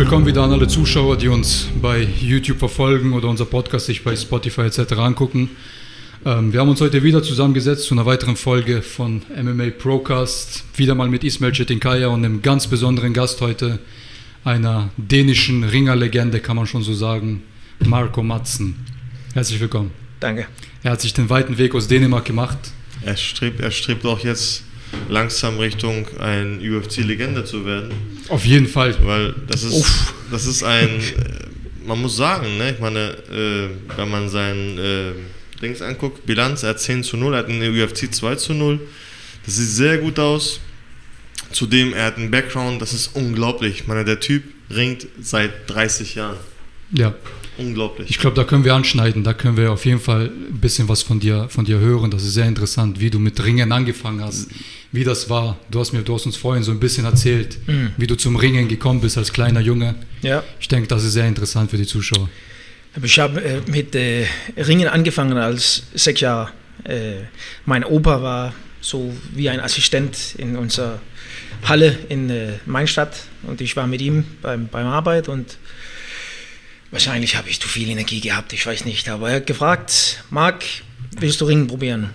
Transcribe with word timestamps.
willkommen 0.00 0.24
wieder 0.24 0.42
an 0.42 0.50
alle 0.50 0.66
Zuschauer, 0.66 1.18
die 1.18 1.28
uns 1.28 1.68
bei 1.82 2.08
YouTube 2.22 2.58
verfolgen 2.58 3.12
oder 3.12 3.28
unser 3.28 3.44
Podcast 3.44 3.84
sich 3.84 4.02
bei 4.02 4.16
Spotify 4.16 4.62
etc. 4.62 4.94
angucken. 4.94 5.50
Ähm, 6.24 6.54
wir 6.54 6.60
haben 6.60 6.70
uns 6.70 6.80
heute 6.80 7.02
wieder 7.02 7.22
zusammengesetzt 7.22 7.84
zu 7.84 7.94
einer 7.94 8.06
weiteren 8.06 8.36
Folge 8.36 8.80
von 8.80 9.20
MMA 9.36 9.68
Procast. 9.78 10.64
Wieder 10.74 10.94
mal 10.94 11.10
mit 11.10 11.22
Ismail 11.22 11.52
Chetinkaya 11.52 12.08
und 12.08 12.24
einem 12.24 12.40
ganz 12.40 12.66
besonderen 12.66 13.12
Gast 13.12 13.42
heute, 13.42 13.78
einer 14.42 14.88
dänischen 14.96 15.64
Ringerlegende, 15.64 16.40
kann 16.40 16.56
man 16.56 16.66
schon 16.66 16.82
so 16.82 16.94
sagen, 16.94 17.42
Marco 17.84 18.22
Matzen. 18.22 18.76
Herzlich 19.34 19.60
willkommen. 19.60 19.90
Danke. 20.18 20.46
Er 20.82 20.92
hat 20.92 21.02
sich 21.02 21.12
den 21.12 21.28
weiten 21.28 21.58
Weg 21.58 21.74
aus 21.74 21.88
Dänemark 21.88 22.24
gemacht. 22.24 22.58
Er 23.02 23.18
strebt, 23.18 23.60
er 23.60 23.70
strebt 23.70 24.06
auch 24.06 24.20
jetzt 24.20 24.64
langsam 25.08 25.58
Richtung 25.58 26.06
ein 26.18 26.60
UFC-Legende 26.60 27.44
zu 27.44 27.64
werden. 27.64 27.92
Auf 28.28 28.44
jeden 28.44 28.66
Fall. 28.66 28.96
Weil 29.02 29.34
das 29.48 29.62
ist, 29.62 29.72
Uff. 29.72 30.14
das 30.30 30.46
ist 30.46 30.62
ein, 30.62 30.88
äh, 30.88 31.86
man 31.86 32.00
muss 32.00 32.16
sagen, 32.16 32.58
ne, 32.58 32.72
ich 32.72 32.80
meine, 32.80 33.16
äh, 33.30 33.68
wenn 33.96 34.10
man 34.10 34.28
sein 34.28 34.78
äh, 34.78 35.12
Dings 35.60 35.82
anguckt, 35.82 36.26
Bilanz, 36.26 36.62
er 36.62 36.70
hat 36.70 36.80
10 36.80 37.04
zu 37.04 37.16
0, 37.16 37.34
er 37.34 37.38
hat 37.40 37.48
in 37.48 37.60
der 37.60 37.70
UFC 37.70 38.12
2 38.12 38.34
zu 38.36 38.54
0. 38.54 38.80
Das 39.44 39.56
sieht 39.56 39.68
sehr 39.68 39.98
gut 39.98 40.18
aus. 40.18 40.60
Zudem, 41.52 41.92
er 41.92 42.06
hat 42.06 42.16
einen 42.16 42.30
Background, 42.30 42.80
das 42.80 42.92
ist 42.92 43.08
unglaublich. 43.14 43.80
Ich 43.80 43.86
meine, 43.86 44.04
der 44.04 44.20
Typ 44.20 44.44
ringt 44.70 45.06
seit 45.20 45.68
30 45.68 46.14
Jahren. 46.14 46.36
Ja. 46.92 47.14
Unglaublich. 47.58 48.08
Ich 48.08 48.18
glaube, 48.18 48.36
da 48.36 48.44
können 48.44 48.64
wir 48.64 48.74
anschneiden, 48.74 49.22
da 49.22 49.34
können 49.34 49.56
wir 49.56 49.70
auf 49.72 49.84
jeden 49.84 50.00
Fall 50.00 50.30
ein 50.30 50.60
bisschen 50.60 50.88
was 50.88 51.02
von 51.02 51.20
dir, 51.20 51.48
von 51.50 51.64
dir 51.64 51.78
hören. 51.78 52.10
Das 52.10 52.22
ist 52.22 52.34
sehr 52.34 52.46
interessant, 52.46 53.00
wie 53.00 53.10
du 53.10 53.18
mit 53.18 53.42
Ringen 53.44 53.70
angefangen 53.72 54.22
hast, 54.22 54.50
wie 54.92 55.04
das 55.04 55.30
war. 55.30 55.58
Du 55.70 55.80
hast 55.80 55.92
mir, 55.92 56.02
du 56.02 56.14
hast 56.14 56.26
uns 56.26 56.36
vorhin 56.36 56.62
so 56.62 56.72
ein 56.72 56.80
bisschen 56.80 57.04
erzählt, 57.04 57.58
mhm. 57.66 57.92
wie 57.96 58.06
du 58.06 58.16
zum 58.16 58.36
Ringen 58.36 58.68
gekommen 58.68 59.00
bist 59.00 59.16
als 59.16 59.32
kleiner 59.32 59.60
Junge. 59.60 59.94
Ja. 60.22 60.42
Ich 60.60 60.68
denke, 60.68 60.88
das 60.88 61.04
ist 61.04 61.12
sehr 61.12 61.26
interessant 61.26 61.70
für 61.70 61.76
die 61.76 61.86
Zuschauer. 61.86 62.28
Ich 63.02 63.18
habe 63.18 63.40
äh, 63.42 63.60
mit 63.66 63.94
äh, 63.94 64.26
Ringen 64.56 64.88
angefangen 64.88 65.36
als 65.36 65.84
sechs 65.94 66.20
Jahre. 66.20 66.50
Äh, 66.84 67.24
mein 67.66 67.84
Opa 67.84 68.22
war 68.22 68.54
so 68.80 69.14
wie 69.32 69.48
ein 69.48 69.60
Assistent 69.60 70.34
in 70.38 70.56
unserer 70.56 71.00
Halle 71.64 71.96
in 72.08 72.30
äh, 72.30 72.54
Mainstadt 72.66 73.14
und 73.42 73.60
ich 73.60 73.76
war 73.76 73.86
mit 73.86 74.00
ihm 74.00 74.24
beim, 74.42 74.68
beim 74.68 74.86
Arbeit 74.86 75.28
und 75.28 75.58
wahrscheinlich 76.90 77.36
habe 77.36 77.48
ich 77.48 77.60
zu 77.60 77.68
viel 77.68 77.88
Energie 77.90 78.20
gehabt, 78.20 78.52
ich 78.52 78.64
weiß 78.64 78.86
nicht, 78.86 79.08
aber 79.08 79.30
er 79.30 79.36
hat 79.36 79.46
gefragt, 79.46 80.24
Marc, 80.30 80.64
willst 81.18 81.40
du 81.40 81.44
Ringen 81.44 81.66
probieren? 81.66 82.10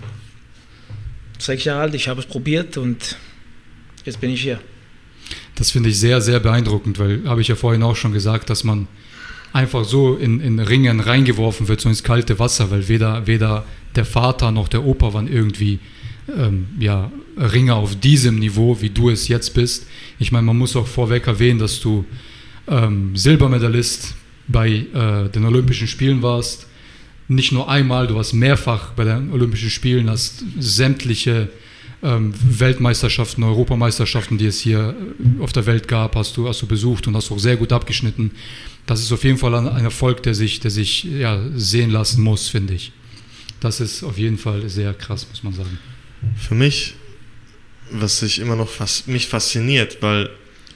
Sechs 1.38 1.64
Jahre 1.64 1.82
alt, 1.82 1.94
ich 1.94 2.08
habe 2.08 2.20
es 2.20 2.26
probiert 2.26 2.76
und 2.76 3.16
jetzt 4.04 4.20
bin 4.20 4.30
ich 4.30 4.42
hier. 4.42 4.60
Das 5.54 5.70
finde 5.70 5.88
ich 5.88 5.98
sehr, 5.98 6.20
sehr 6.20 6.40
beeindruckend, 6.40 6.98
weil 6.98 7.26
habe 7.26 7.40
ich 7.40 7.48
ja 7.48 7.56
vorhin 7.56 7.82
auch 7.82 7.96
schon 7.96 8.12
gesagt, 8.12 8.50
dass 8.50 8.64
man 8.64 8.88
einfach 9.52 9.84
so 9.84 10.16
in, 10.16 10.40
in 10.40 10.58
Ringen 10.60 11.00
reingeworfen 11.00 11.68
wird, 11.68 11.80
so 11.80 11.88
ins 11.88 12.02
kalte 12.02 12.38
Wasser, 12.38 12.70
weil 12.70 12.88
weder, 12.88 13.26
weder 13.26 13.64
der 13.94 14.04
Vater 14.04 14.50
noch 14.50 14.68
der 14.68 14.84
Opa 14.84 15.14
waren 15.14 15.28
irgendwie 15.28 15.78
ähm, 16.28 16.66
ja, 16.78 17.10
Ringer 17.38 17.76
auf 17.76 17.98
diesem 17.98 18.38
Niveau, 18.38 18.80
wie 18.80 18.90
du 18.90 19.10
es 19.10 19.28
jetzt 19.28 19.54
bist. 19.54 19.86
Ich 20.18 20.32
meine, 20.32 20.44
man 20.44 20.58
muss 20.58 20.76
auch 20.76 20.86
vorweg 20.86 21.26
erwähnen, 21.26 21.58
dass 21.58 21.80
du 21.80 22.04
ähm, 22.68 23.16
Silbermedalist 23.16 24.14
bei 24.48 24.68
äh, 24.68 25.28
den 25.30 25.44
Olympischen 25.44 25.88
Spielen 25.88 26.22
warst. 26.22 26.66
Nicht 27.28 27.52
nur 27.52 27.68
einmal, 27.68 28.06
du 28.06 28.14
warst 28.14 28.34
mehrfach 28.34 28.92
bei 28.92 29.04
den 29.04 29.32
Olympischen 29.32 29.70
Spielen, 29.70 30.08
hast 30.08 30.44
sämtliche 30.58 31.48
ähm, 32.02 32.32
Weltmeisterschaften, 32.48 33.42
Europameisterschaften, 33.42 34.38
die 34.38 34.46
es 34.46 34.60
hier 34.60 34.94
äh, 34.94 35.42
auf 35.42 35.52
der 35.52 35.66
Welt 35.66 35.88
gab, 35.88 36.14
hast 36.14 36.36
du, 36.36 36.48
hast 36.48 36.62
du 36.62 36.66
besucht 36.66 37.06
und 37.06 37.16
hast 37.16 37.32
auch 37.32 37.38
sehr 37.38 37.56
gut 37.56 37.72
abgeschnitten. 37.72 38.30
Das 38.86 39.00
ist 39.00 39.10
auf 39.12 39.24
jeden 39.24 39.38
Fall 39.38 39.54
ein, 39.54 39.84
Erfolg, 39.84 40.22
der 40.22 40.34
sich, 40.34 40.60
der 40.60 40.70
sich 40.70 41.04
ja, 41.04 41.42
sehen 41.54 41.90
lassen 41.90 42.22
muss, 42.22 42.48
finde 42.48 42.74
ich. 42.74 42.92
Das 43.60 43.80
ist 43.80 44.04
auf 44.04 44.18
jeden 44.18 44.38
Fall 44.38 44.68
sehr 44.68 44.94
krass, 44.94 45.26
muss 45.28 45.42
man 45.42 45.54
sagen. 45.54 45.78
Für 46.36 46.54
mich, 46.54 46.94
was 47.90 48.20
sich 48.20 48.38
immer 48.38 48.54
noch 48.54 48.68
fas 48.68 49.06
mich 49.06 49.26
fasziniert, 49.26 49.98
weil 50.00 50.30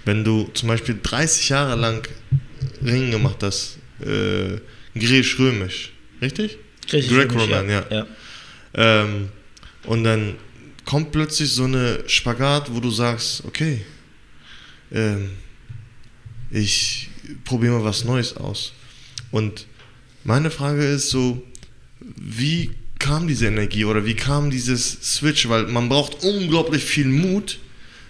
wenn 0.04 0.24
du 0.24 0.48
zum 0.54 0.68
Beispiel 0.68 0.98
30 1.00 1.50
Jahre 1.50 1.76
lang 1.76 2.08
Ringen 2.82 3.10
gemacht 3.10 3.42
hast, 3.42 3.78
äh, 4.00 4.58
griechisch-römisch, 4.98 5.92
richtig? 6.20 6.58
Griechisch-roman, 6.88 7.68
ja. 7.68 7.84
ja. 7.90 8.06
Ähm, 8.74 9.28
und 9.84 10.04
dann 10.04 10.36
kommt 10.84 11.12
plötzlich 11.12 11.50
so 11.52 11.64
eine 11.64 12.02
Spagat, 12.06 12.74
wo 12.74 12.80
du 12.80 12.90
sagst, 12.90 13.44
okay, 13.44 13.84
ähm, 14.92 15.30
ich 16.50 17.08
probiere 17.44 17.78
mal 17.78 17.84
was 17.84 18.04
Neues 18.04 18.36
aus. 18.36 18.72
Und 19.30 19.66
meine 20.24 20.50
Frage 20.50 20.84
ist 20.84 21.10
so, 21.10 21.42
wie 22.00 22.70
kam 22.98 23.28
diese 23.28 23.46
Energie 23.46 23.84
oder 23.84 24.04
wie 24.04 24.14
kam 24.14 24.50
dieses 24.50 24.98
Switch? 25.02 25.48
Weil 25.48 25.66
man 25.66 25.88
braucht 25.88 26.22
unglaublich 26.24 26.84
viel 26.84 27.06
Mut, 27.06 27.58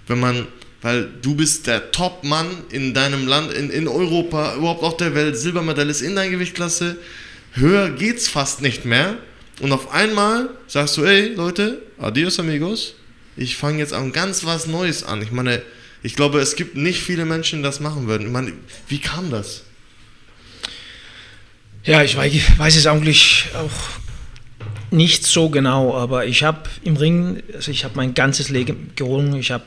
wenn 0.07 0.21
man, 0.21 0.47
weil 0.83 1.09
du 1.23 1.35
bist 1.35 1.67
der 1.67 1.93
Top-Mann 1.93 2.47
in 2.71 2.95
deinem 2.95 3.27
Land, 3.27 3.53
in, 3.53 3.71
in 3.71 3.87
Europa, 3.87 4.57
überhaupt 4.57 4.83
auch 4.83 4.97
der 4.97 5.15
Welt, 5.15 5.37
Silbermedaillist 5.37 6.03
in 6.03 6.17
deiner 6.17 6.31
Gewichtklasse. 6.31 6.97
Höher 7.53 7.91
geht's 7.91 8.29
fast 8.29 8.63
nicht 8.63 8.85
mehr. 8.85 9.19
Und 9.61 9.73
auf 9.73 9.93
einmal 9.93 10.51
sagst 10.67 10.97
du, 10.97 11.05
ey 11.05 11.35
Leute, 11.35 11.83
adios 11.99 12.39
amigos, 12.39 12.95
ich 13.37 13.57
fange 13.57 13.79
jetzt 13.79 13.93
an 13.93 14.13
ganz 14.13 14.45
was 14.45 14.67
Neues 14.67 15.05
an. 15.05 15.23
Ich 15.23 15.33
meine, 15.33 15.63
ich 16.03 16.17
glaube, 16.17 16.41
es 16.41 16.57
gibt 16.57 16.77
nicht 16.77 17.03
viele 17.03 17.25
Menschen, 17.25 17.59
die 17.59 17.63
das 17.63 17.81
machen 17.81 18.07
würden. 18.07 18.27
Ich 18.27 18.33
meine, 18.33 18.53
wie 18.89 18.99
kam 18.99 19.31
das? 19.31 19.65
Ja, 21.85 22.03
ich 22.03 22.17
weiß 22.17 22.77
es 22.77 22.87
eigentlich 22.87 23.47
auch 23.55 23.71
nicht 24.91 25.25
so 25.25 25.49
genau, 25.49 25.95
aber 25.95 26.27
ich 26.27 26.43
habe 26.43 26.69
im 26.83 26.97
Ring, 26.97 27.43
also 27.55 27.71
ich 27.71 27.85
habe 27.85 27.95
mein 27.97 28.15
ganzes 28.15 28.49
Leben 28.49 28.91
gerungen, 28.97 29.37
ich 29.37 29.51
habe 29.51 29.67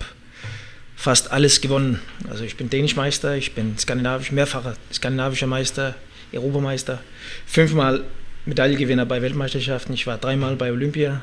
fast 0.95 1.31
alles 1.31 1.61
gewonnen. 1.61 1.99
Also 2.29 2.43
ich 2.43 2.55
bin 2.55 2.69
Dänischmeister, 2.69 3.35
ich 3.35 3.53
bin 3.53 3.77
skandinavisch, 3.77 4.31
mehrfacher 4.31 4.75
skandinavischer 4.91 5.47
Meister, 5.47 5.95
Europameister, 6.33 7.01
fünfmal 7.45 8.03
Medaillengewinner 8.45 9.05
bei 9.05 9.21
Weltmeisterschaften. 9.21 9.93
Ich 9.93 10.07
war 10.07 10.17
dreimal 10.17 10.55
bei 10.55 10.71
Olympia, 10.71 11.21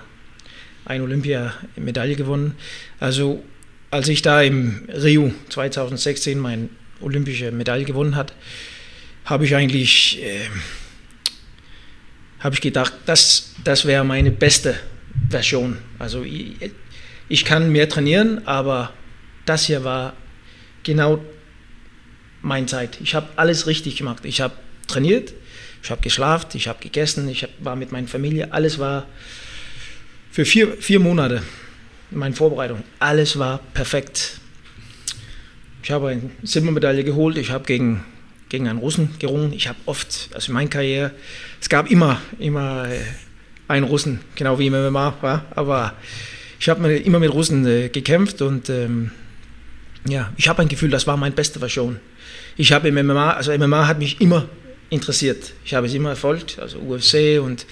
ein 0.85 1.03
Olympia-Medaille 1.03 2.17
gewonnen. 2.17 2.55
Also 2.99 3.43
als 3.91 4.09
ich 4.09 4.23
da 4.23 4.43
im 4.43 4.89
Rio 4.89 5.33
2016 5.49 6.39
meine 6.39 6.69
olympische 7.01 7.51
Medaille 7.53 7.85
gewonnen 7.85 8.17
hat, 8.17 8.35
habe 9.25 9.45
ich 9.45 9.55
eigentlich 9.55 10.23
äh, 10.23 10.49
habe 12.41 12.55
ich 12.55 12.61
gedacht, 12.61 12.95
das, 13.07 13.55
das 13.65 13.85
wäre 13.85 14.05
meine 14.05 14.31
beste 14.31 14.75
Version. 15.29 15.79
Also 15.99 16.23
ich, 16.23 16.73
ich 17.29 17.45
kann 17.45 17.71
mehr 17.71 17.89
trainieren, 17.89 18.47
aber 18.47 18.93
das 19.45 19.67
hier 19.67 19.85
war 19.85 20.15
genau 20.83 21.23
meine 22.41 22.67
Zeit. 22.67 22.99
Ich 23.03 23.15
habe 23.15 23.29
alles 23.37 23.67
richtig 23.67 23.97
gemacht. 23.97 24.25
Ich 24.25 24.41
habe 24.41 24.55
trainiert, 24.91 25.33
ich 25.83 25.91
habe 25.91 26.03
geschlafen, 26.03 26.49
ich 26.55 26.69
habe 26.69 26.81
gegessen, 26.81 27.29
ich 27.29 27.43
hab, 27.43 27.51
war 27.61 27.77
mit 27.77 27.93
meiner 27.93 28.09
Familie. 28.09 28.53
Alles 28.53 28.79
war 28.79 29.07
für 30.31 30.45
vier, 30.45 30.77
vier 30.79 31.01
Monate 31.01 31.43
meine 32.11 32.35
Vorbereitung. 32.35 32.83
Alles 32.99 33.39
war 33.39 33.59
perfekt. 33.73 34.41
Ich 35.83 35.91
habe 35.91 36.09
eine 36.09 36.31
Silbermedaille 36.43 37.05
geholt. 37.05 37.39
Ich 37.39 37.51
habe 37.51 37.65
gegen, 37.65 38.05
gegen 38.49 38.69
einen 38.69 38.79
Russen 38.79 39.15
gerungen. 39.19 39.53
Ich 39.53 39.69
habe 39.69 39.79
oft, 39.87 40.29
also 40.35 40.49
in 40.49 40.55
meiner 40.55 40.71
Karriere, 40.71 41.13
es 41.61 41.69
gab 41.69 41.91
immer, 41.91 42.21
immer 42.39 42.89
äh, 42.91 43.01
einen 43.69 43.85
Russen, 43.85 44.21
genau 44.35 44.59
wie 44.59 44.67
im 44.67 44.75
MMA 44.75 45.15
war. 45.21 45.47
Aber 45.55 45.95
ich 46.59 46.69
habe 46.69 46.95
immer 46.97 47.21
mit 47.21 47.33
Russen 47.33 47.67
äh, 47.67 47.89
gekämpft 47.89 48.43
und 48.43 48.69
ähm, 48.69 49.13
ja, 50.07 50.33
ich 50.37 50.49
habe 50.49 50.63
ein 50.63 50.69
Gefühl, 50.69 50.91
das 50.91 51.07
war 51.07 51.17
meine 51.17 51.35
beste 51.35 51.59
Version. 51.59 52.01
Ich 52.57 52.73
habe 52.73 52.89
im 52.89 53.07
MMA, 53.07 53.33
also 53.33 53.57
MMA 53.57 53.87
hat 53.87 53.99
mich 53.99 54.21
immer 54.21 54.47
interessiert. 54.91 55.53
Ich 55.65 55.75
habe 55.75 55.87
es 55.87 55.95
immer 55.95 56.11
erfolgt, 56.11 56.59
also 56.59 56.79
UFC 56.79 57.41
und 57.41 57.65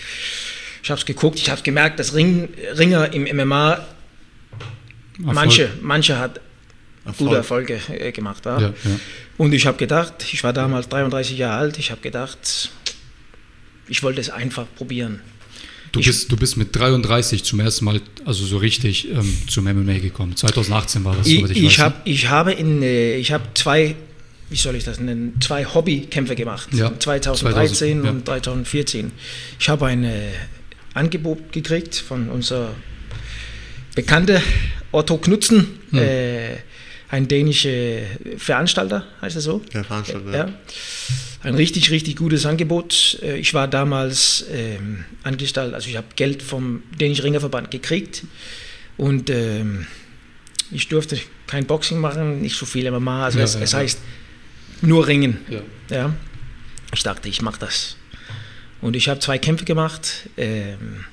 ich 0.83 0.91
habe 0.91 0.99
es 0.99 1.05
geguckt, 1.05 1.39
ich 1.39 1.51
habe 1.51 1.61
gemerkt, 1.63 1.99
dass 1.99 2.15
Ring, 2.15 2.49
Ringer 2.77 3.13
im 3.13 3.25
MMA, 3.37 3.73
Erfolg. 3.73 5.35
manche, 5.35 5.71
manche 5.83 6.19
hat 6.19 6.41
Erfolg. 7.05 7.19
gute 7.19 7.37
Erfolge 7.37 7.81
äh, 7.89 8.13
gemacht. 8.13 8.47
Ja. 8.47 8.61
Ja, 8.61 8.69
ja. 8.69 9.01
Und 9.37 9.53
ich 9.53 9.67
habe 9.67 9.77
gedacht, 9.77 10.15
ich 10.33 10.43
war 10.45 10.53
damals 10.53 10.89
33 10.89 11.37
Jahre 11.37 11.59
alt, 11.59 11.79
ich 11.79 11.91
habe 11.91 12.01
gedacht, 12.01 12.71
ich 13.89 14.03
wollte 14.03 14.21
es 14.21 14.31
einfach 14.31 14.67
probieren. 14.77 15.21
Du 15.93 16.01
bist, 16.01 16.31
du 16.31 16.37
bist 16.37 16.57
mit 16.57 16.77
33 16.77 17.45
zum 17.45 17.61
ersten 17.61 17.87
Mal, 17.87 18.01
also 18.27 18.45
so 18.45 18.59
richtig 18.59 19.11
ähm, 19.11 19.39
zum 19.49 19.65
MMA 19.65 19.99
gekommen. 19.99 20.37
2018 20.37 21.05
war 21.05 21.17
das, 21.17 21.27
ich, 21.27 21.43
ich, 21.43 21.63
ich, 21.63 21.81
hab, 21.81 22.07
ich 22.07 22.29
habe 22.29 22.53
in, 22.53 22.83
äh, 22.83 23.17
ich 23.17 23.33
habe 23.33 23.45
zwei 23.55 23.97
wie 24.51 24.57
soll 24.57 24.77
ich 24.77 24.85
das 24.85 24.99
nennen, 25.01 25.35
zwei 25.41 25.65
Hobbykämpfe 25.65 26.35
gemacht. 26.35 26.69
Ja, 26.73 26.93
2013 26.99 28.03
2000, 28.03 28.05
ja. 28.05 28.11
und 28.11 28.27
2014. 28.27 29.13
Ich 29.59 29.69
habe 29.69 29.87
ein 29.87 30.05
äh, 30.05 30.31
Angebot 30.95 31.53
gekriegt 31.53 31.95
von 31.95 32.29
unser 32.31 32.75
bekannter 33.95 34.41
Otto 34.93 35.19
Knutzen, 35.19 35.79
hm. 35.91 35.99
äh, 35.99 36.57
ein 37.11 37.27
dänischer 37.27 38.01
Veranstalter, 38.37 39.07
heißt 39.23 39.37
das 39.37 39.45
so? 39.45 39.63
Ja, 39.73 39.83
Veranstalter. 39.83 40.31
Ja. 40.33 40.53
Ein 41.43 41.55
richtig, 41.55 41.91
richtig 41.91 42.17
gutes 42.17 42.45
Angebot. 42.47 43.19
Äh, 43.23 43.39
Ich 43.39 43.55
war 43.55 43.69
damals 43.69 44.45
ähm, 44.53 45.05
angestellt, 45.23 45.75
also 45.75 45.89
ich 45.89 45.97
habe 45.97 46.09
Geld 46.17 46.43
vom 46.43 46.83
dänischen 46.99 47.23
Ringerverband 47.23 47.71
gekriegt 47.71 48.25
und 48.97 49.31
ähm, 49.31 49.87
ich 50.71 50.89
durfte 50.89 51.19
kein 51.47 51.67
Boxing 51.67 51.99
machen, 51.99 52.43
nicht 52.43 52.57
so 52.57 52.67
viel 52.67 52.91
MMA, 52.91 53.25
also 53.27 53.39
Ja, 53.39 53.45
es, 53.45 53.55
ja, 53.55 53.61
es 53.61 53.73
ja. 53.73 53.79
heißt 53.79 53.99
nur 54.83 55.07
Ringen. 55.07 55.39
Ja. 55.49 55.61
Ja. 55.91 56.15
Ich 56.95 57.03
dachte, 57.03 57.29
ich 57.29 57.43
mache 57.43 57.61
das. 57.61 57.97
Und 58.81 58.97
ich 58.97 59.09
habe 59.09 59.21
zwei 59.21 59.39
Kämpfe 59.39 59.65
gemacht, 59.65 60.29
ähm, 60.37 61.05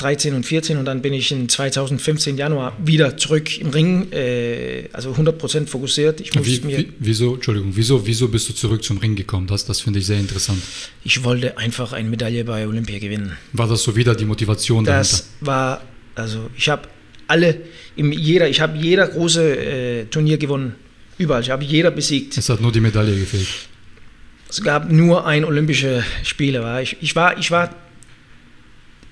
13 0.00 0.34
und 0.34 0.46
14 0.46 0.78
und 0.78 0.86
dann 0.86 1.02
bin 1.02 1.12
ich 1.12 1.30
in 1.30 1.48
2015 1.48 2.38
Januar 2.38 2.72
wieder 2.82 3.18
zurück 3.18 3.58
im 3.58 3.68
Ring, 3.68 4.10
äh, 4.12 4.88
also 4.92 5.12
100% 5.12 5.66
fokussiert. 5.66 6.22
Ich, 6.22 6.34
muss 6.34 6.46
Wie, 6.46 6.60
mir, 6.62 6.78
wie, 6.78 6.92
wieso, 6.98 7.34
Entschuldigung, 7.34 7.72
wieso, 7.74 8.06
wieso 8.06 8.28
bist 8.28 8.48
du 8.48 8.54
zurück 8.54 8.82
zum 8.82 8.96
Ring 8.96 9.14
gekommen? 9.14 9.46
Das, 9.46 9.66
das 9.66 9.82
finde 9.82 9.98
ich 9.98 10.06
sehr 10.06 10.18
interessant. 10.18 10.62
ich 11.04 11.22
wollte 11.22 11.58
einfach 11.58 11.92
eine 11.92 12.08
Medaille 12.08 12.44
bei 12.44 12.66
Olympia 12.66 12.98
gewinnen. 12.98 13.36
War 13.52 13.68
das 13.68 13.82
so 13.82 13.94
wieder 13.94 14.14
die 14.14 14.24
Motivation 14.24 14.84
Das 14.84 15.28
war, 15.40 15.82
also 16.14 16.48
ich 16.56 16.68
habe 16.70 16.88
alle, 17.26 17.60
im 17.94 18.10
jeder, 18.10 18.48
ich 18.48 18.60
habe 18.60 18.78
jeder 18.78 19.06
große 19.06 19.56
äh, 19.56 20.04
Turnier 20.06 20.38
gewonnen, 20.38 20.76
überall. 21.20 21.42
Ich 21.42 21.50
habe 21.50 21.64
jeder 21.64 21.90
besiegt. 21.90 22.36
Es 22.36 22.48
hat 22.48 22.60
nur 22.60 22.72
die 22.72 22.80
Medaille 22.80 23.18
gefehlt. 23.18 23.46
Es 24.48 24.62
gab 24.62 24.90
nur 24.90 25.26
ein 25.26 25.44
Olympische 25.44 26.02
Spiele. 26.24 26.62
War 26.62 26.82
ich, 26.82 26.96
ich 27.00 27.14
war, 27.14 27.38
ich 27.38 27.50
war, 27.50 27.74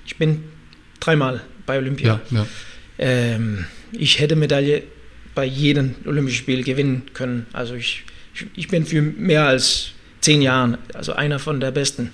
ich 0.06 0.16
bin 0.16 0.44
dreimal 1.00 1.42
bei 1.66 1.78
Olympia. 1.78 2.20
Ja, 2.30 2.38
ja. 2.38 2.46
Ähm, 2.98 3.66
ich 3.92 4.18
hätte 4.18 4.34
Medaille 4.36 4.82
bei 5.34 5.44
jedem 5.44 5.94
Olympischen 6.04 6.38
Spiel 6.38 6.64
gewinnen 6.64 7.02
können. 7.14 7.46
Also 7.52 7.74
ich, 7.74 8.02
ich, 8.34 8.46
ich 8.56 8.68
bin 8.68 8.84
für 8.84 9.00
mehr 9.00 9.46
als 9.46 9.90
zehn 10.20 10.42
Jahren, 10.42 10.78
also 10.94 11.12
einer 11.12 11.38
von 11.38 11.60
der 11.60 11.70
Besten. 11.70 12.10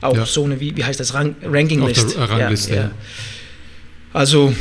Auch 0.00 0.16
Ja. 0.16 0.24
so 0.24 0.44
eine, 0.44 0.58
wie, 0.60 0.74
wie 0.76 0.84
heißt 0.84 1.00
das, 1.00 1.12
Rank, 1.12 1.36
Ranking 1.42 1.82
Auf 1.82 1.92
der 1.92 2.04
List. 2.04 2.16
Rangliste, 2.18 2.74
ja. 2.76 2.90
Also 4.12 4.54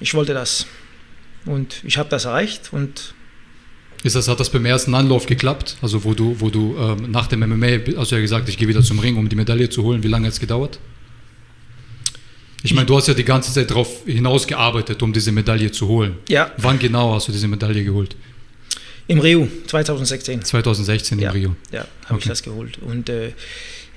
ich 0.00 0.14
wollte 0.14 0.34
das. 0.34 0.66
Und 1.44 1.82
ich 1.84 1.96
habe 1.98 2.08
das 2.08 2.24
erreicht 2.24 2.70
und 2.72 3.14
Ist 4.02 4.16
das, 4.16 4.28
hat 4.28 4.40
das 4.40 4.48
beim 4.50 4.64
ersten 4.64 4.94
Anlauf 4.94 5.26
geklappt? 5.26 5.76
Also 5.82 6.04
wo 6.04 6.14
du, 6.14 6.36
wo 6.40 6.48
du 6.48 6.74
ähm, 6.78 7.10
nach 7.10 7.26
dem 7.26 7.40
MMA, 7.40 7.80
hast 7.98 8.10
du 8.10 8.14
ja 8.16 8.20
gesagt, 8.22 8.48
ich 8.48 8.56
gehe 8.56 8.66
wieder 8.66 8.82
zum 8.82 8.98
Ring, 8.98 9.16
um 9.16 9.28
die 9.28 9.36
Medaille 9.36 9.68
zu 9.68 9.82
holen. 9.82 10.02
Wie 10.02 10.08
lange 10.08 10.26
hat 10.26 10.32
es 10.32 10.40
gedauert? 10.40 10.78
Ich 12.62 12.74
meine, 12.74 12.86
du 12.86 12.96
hast 12.96 13.08
ja 13.08 13.14
die 13.14 13.24
ganze 13.24 13.52
Zeit 13.52 13.70
darauf 13.70 13.88
hinausgearbeitet, 14.06 15.02
um 15.02 15.12
diese 15.12 15.32
Medaille 15.32 15.70
zu 15.72 15.88
holen. 15.88 16.14
ja, 16.28 16.50
Wann 16.58 16.78
genau 16.78 17.14
hast 17.14 17.28
du 17.28 17.32
diese 17.32 17.48
Medaille 17.48 17.84
geholt? 17.84 18.16
im 19.06 19.18
Rio 19.18 19.48
2016. 19.66 20.44
2016 20.44 21.18
in 21.18 21.24
Ja. 21.24 21.30
Rio. 21.32 21.56
Ja, 21.72 21.80
habe 21.80 21.86
ich 22.20 22.26
Okay. 22.26 22.28
das 22.28 22.42
geholt. 22.44 22.78
Und 22.78 23.08
äh, 23.08 23.32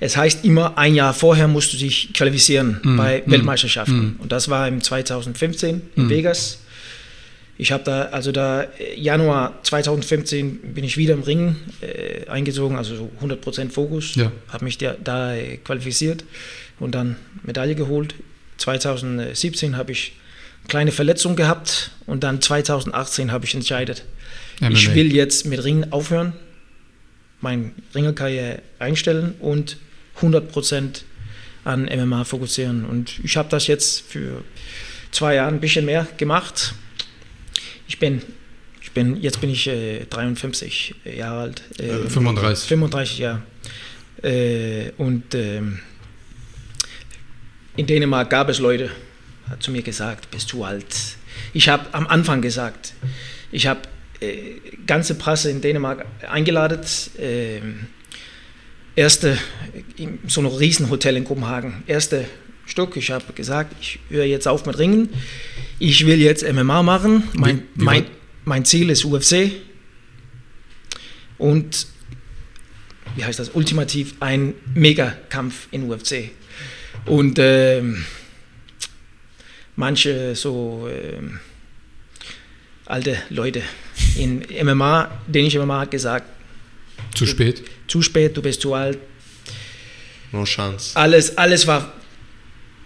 es 0.00 0.16
heißt 0.16 0.44
immer, 0.44 0.76
ein 0.76 0.96
Jahr 0.96 1.14
vorher 1.14 1.46
musst 1.46 1.72
du 1.72 1.76
dich 1.76 2.12
qualifizieren 2.12 2.80
Mm, 2.82 2.96
bei 2.96 3.22
mm, 3.24 3.30
Weltmeisterschaften. 3.30 4.16
mm. 4.18 4.20
Und 4.22 4.32
das 4.32 4.48
war 4.48 4.66
im 4.66 4.80
2015 4.82 5.82
in 5.94 6.06
Mm. 6.06 6.08
Vegas. 6.08 6.58
Ich 7.56 7.70
habe 7.70 7.84
da, 7.84 8.02
also 8.06 8.32
da 8.32 8.62
äh, 8.62 8.98
Januar 8.98 9.60
2015 9.62 10.74
bin 10.74 10.84
ich 10.84 10.96
wieder 10.96 11.14
im 11.14 11.22
Ring 11.22 11.56
äh, 11.80 12.28
eingezogen, 12.28 12.76
also 12.76 12.96
so 12.96 13.10
100% 13.22 13.70
Fokus. 13.70 14.16
Ja. 14.16 14.32
Habe 14.48 14.64
mich 14.64 14.78
da, 14.78 14.96
da 15.02 15.34
äh, 15.34 15.58
qualifiziert 15.58 16.24
und 16.80 16.94
dann 16.94 17.16
Medaille 17.42 17.74
geholt. 17.74 18.14
2017 18.58 19.76
habe 19.76 19.92
ich 19.92 20.12
eine 20.62 20.68
kleine 20.68 20.92
Verletzung 20.92 21.36
gehabt 21.36 21.92
und 22.06 22.24
dann 22.24 22.40
2018 22.40 23.30
habe 23.30 23.44
ich 23.44 23.54
entscheidet, 23.54 24.04
ich 24.60 24.88
MMA. 24.88 24.94
will 24.94 25.14
jetzt 25.14 25.46
mit 25.46 25.62
Ringen 25.62 25.92
aufhören, 25.92 26.32
meine 27.40 27.72
Ringerkarriere 27.94 28.62
einstellen 28.78 29.34
und 29.40 29.76
100% 30.20 31.02
an 31.64 31.84
MMA 31.84 32.24
fokussieren. 32.24 32.84
Und 32.84 33.20
ich 33.22 33.36
habe 33.36 33.48
das 33.48 33.66
jetzt 33.66 34.02
für 34.02 34.42
zwei 35.10 35.34
Jahre 35.36 35.52
ein 35.52 35.60
bisschen 35.60 35.84
mehr 35.84 36.06
gemacht. 36.16 36.74
Ich 37.94 38.00
bin, 38.00 38.20
ich 38.82 38.90
bin 38.90 39.22
jetzt 39.22 39.40
bin 39.40 39.50
ich 39.50 39.68
äh, 39.68 40.04
53 40.06 40.96
Jahre 41.16 41.42
alt. 41.42 41.62
Äh, 41.78 41.90
Äh, 41.90 42.08
35. 42.08 42.66
35 42.66 43.18
Jahre. 43.18 43.42
Äh, 44.20 44.90
und 44.98 45.32
ähm, 45.36 45.78
in 47.76 47.86
Dänemark 47.86 48.30
gab 48.30 48.48
es 48.48 48.58
Leute, 48.58 48.90
hat 49.48 49.62
zu 49.62 49.70
mir 49.70 49.82
gesagt, 49.82 50.28
bist 50.32 50.52
du 50.52 50.64
alt. 50.64 50.86
Ich 51.52 51.68
habe 51.68 51.86
am 51.92 52.08
Anfang 52.08 52.42
gesagt, 52.42 52.94
ich 53.52 53.68
habe 53.68 53.82
äh, 54.18 54.56
ganze 54.88 55.14
Presse 55.14 55.52
in 55.52 55.60
Dänemark 55.60 56.04
eingeladen. 56.28 56.80
Äh, 57.16 57.60
erste, 58.96 59.38
in 59.96 60.18
so 60.26 60.40
ein 60.40 60.46
Riesenhotel 60.48 61.16
in 61.16 61.22
Kopenhagen, 61.22 61.84
erste 61.86 62.24
Stück. 62.66 62.96
Ich 62.96 63.12
habe 63.12 63.32
gesagt, 63.34 63.76
ich 63.80 64.00
höre 64.08 64.24
jetzt 64.24 64.48
auf 64.48 64.66
mit 64.66 64.80
Ringen. 64.80 65.10
Ich 65.86 66.06
will 66.06 66.18
jetzt 66.20 66.42
MMA 66.50 66.82
machen. 66.82 67.24
Mein, 67.34 67.58
Wie- 67.58 67.62
wie 67.80 67.84
mein, 67.84 68.06
mein 68.46 68.64
Ziel 68.64 68.88
ist 68.88 69.04
UFC. 69.04 69.52
Und 71.36 71.86
wie 73.16 73.24
heißt 73.24 73.38
das, 73.38 73.50
ultimativ 73.50 74.14
ein 74.20 74.54
Megakampf 74.74 75.68
in 75.72 75.90
UFC. 75.90 76.30
Und 77.04 77.38
ähm, 77.38 78.02
manche 79.76 80.34
so 80.34 80.88
ähm, 80.90 81.38
alte 82.86 83.18
Leute 83.28 83.60
in 84.16 84.42
MMA, 84.64 85.10
dänische 85.26 85.58
MMA 85.64 85.80
hat 85.80 85.90
gesagt, 85.90 86.26
Zu 87.14 87.26
spät. 87.26 87.62
zu 87.88 88.00
spät, 88.00 88.34
du 88.36 88.40
bist 88.42 88.62
zu 88.62 88.72
alt. 88.72 88.98
No 90.32 90.44
chance. 90.44 90.96
Alles, 90.96 91.36
alles 91.36 91.66
war, 91.66 91.92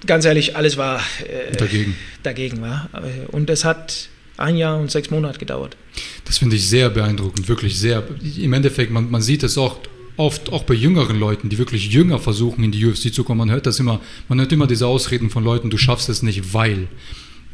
ganz 0.07 0.25
ehrlich, 0.25 0.57
alles 0.57 0.77
war 0.77 1.01
äh, 1.27 1.57
Dagegen. 1.57 1.97
dagegen. 2.23 2.61
War. 2.61 2.89
Und 3.29 3.51
es 3.51 3.65
hat 3.65 4.09
ein 4.37 4.57
Jahr 4.57 4.79
und 4.79 4.91
sechs 4.91 5.11
Monate 5.11 5.39
gedauert. 5.39 5.77
Das 6.25 6.39
finde 6.39 6.57
ich 6.57 6.69
sehr 6.69 6.91
beeindruckend, 6.91 7.49
wirklich 7.49 7.79
sehr. 7.79 8.05
Im 8.39 8.53
Endeffekt, 8.53 8.91
man, 8.91 9.11
man 9.11 9.23
sieht 9.23 9.43
es 9.43 9.59
auch 9.59 9.79
oft 10.17 10.53
auch 10.53 10.65
bei 10.65 10.75
jüngeren 10.75 11.19
Leuten, 11.19 11.49
die 11.49 11.59
wirklich 11.59 11.93
jünger 11.93 12.19
versuchen, 12.19 12.65
in 12.65 12.73
die 12.73 12.85
UFC 12.85 13.13
zu 13.15 13.25
kommen. 13.25 13.39
Man 13.39 13.51
hört 13.51 13.67
das 13.67 13.79
immer, 13.79 14.01
man 14.29 14.41
hört 14.41 14.53
immer 14.53 14.67
diese 14.67 14.87
Ausreden 14.87 15.31
von 15.31 15.45
Leuten, 15.45 15.71
du 15.71 15.79
schaffst 15.79 16.09
es 16.09 16.23
nicht, 16.23 16.53
weil 16.53 16.89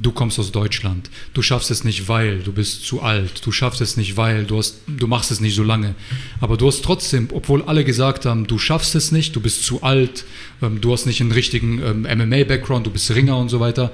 du 0.01 0.13
kommst 0.13 0.39
aus 0.39 0.51
Deutschland. 0.53 1.09
Du 1.35 1.43
schaffst 1.43 1.71
es 1.71 1.85
nicht, 1.85 2.09
weil 2.09 2.39
du 2.41 2.53
bist 2.53 2.85
zu 2.85 3.03
alt. 3.03 3.45
Du 3.47 3.53
schaffst 3.53 3.81
es 3.81 3.97
nicht, 3.97 4.17
weil 4.17 4.45
du, 4.45 4.59
hast, 4.59 4.79
du 4.87 5.07
machst 5.07 5.31
es 5.31 5.41
nicht 5.41 5.55
so 5.55 5.63
lange. 5.63 5.95
Aber 6.41 6.57
du 6.57 6.67
hast 6.67 6.83
trotzdem, 6.85 7.29
obwohl 7.33 7.63
alle 7.63 7.85
gesagt 7.85 8.27
haben, 8.27 8.47
du 8.47 8.59
schaffst 8.59 8.95
es 8.95 9.13
nicht, 9.13 9.35
du 9.37 9.41
bist 9.41 9.65
zu 9.65 9.83
alt, 9.83 10.25
ähm, 10.63 10.81
du 10.81 10.93
hast 10.93 11.07
nicht 11.07 11.21
einen 11.21 11.33
richtigen 11.33 11.81
ähm, 11.83 12.03
MMA-Background, 12.03 12.87
du 12.87 12.91
bist 12.91 13.11
Ringer 13.15 13.39
und 13.39 13.49
so 13.49 13.61
weiter. 13.61 13.93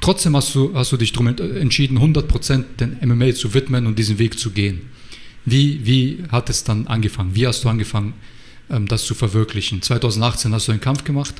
Trotzdem 0.00 0.36
hast 0.36 0.54
du, 0.54 0.74
hast 0.74 0.92
du 0.92 0.96
dich 0.96 1.12
darum 1.12 1.28
ent- 1.28 1.40
entschieden, 1.40 1.98
100% 1.98 2.64
den 2.80 2.98
MMA 3.02 3.34
zu 3.34 3.54
widmen 3.54 3.86
und 3.86 3.98
diesen 3.98 4.18
Weg 4.18 4.38
zu 4.38 4.50
gehen. 4.50 4.90
Wie, 5.44 5.86
wie 5.86 6.24
hat 6.30 6.50
es 6.50 6.64
dann 6.64 6.86
angefangen? 6.88 7.34
Wie 7.34 7.46
hast 7.46 7.62
du 7.64 7.68
angefangen, 7.68 8.14
ähm, 8.68 8.88
das 8.88 9.04
zu 9.04 9.14
verwirklichen? 9.14 9.80
2018 9.80 10.52
hast 10.52 10.66
du 10.68 10.72
einen 10.72 10.80
Kampf 10.80 11.04
gemacht? 11.04 11.34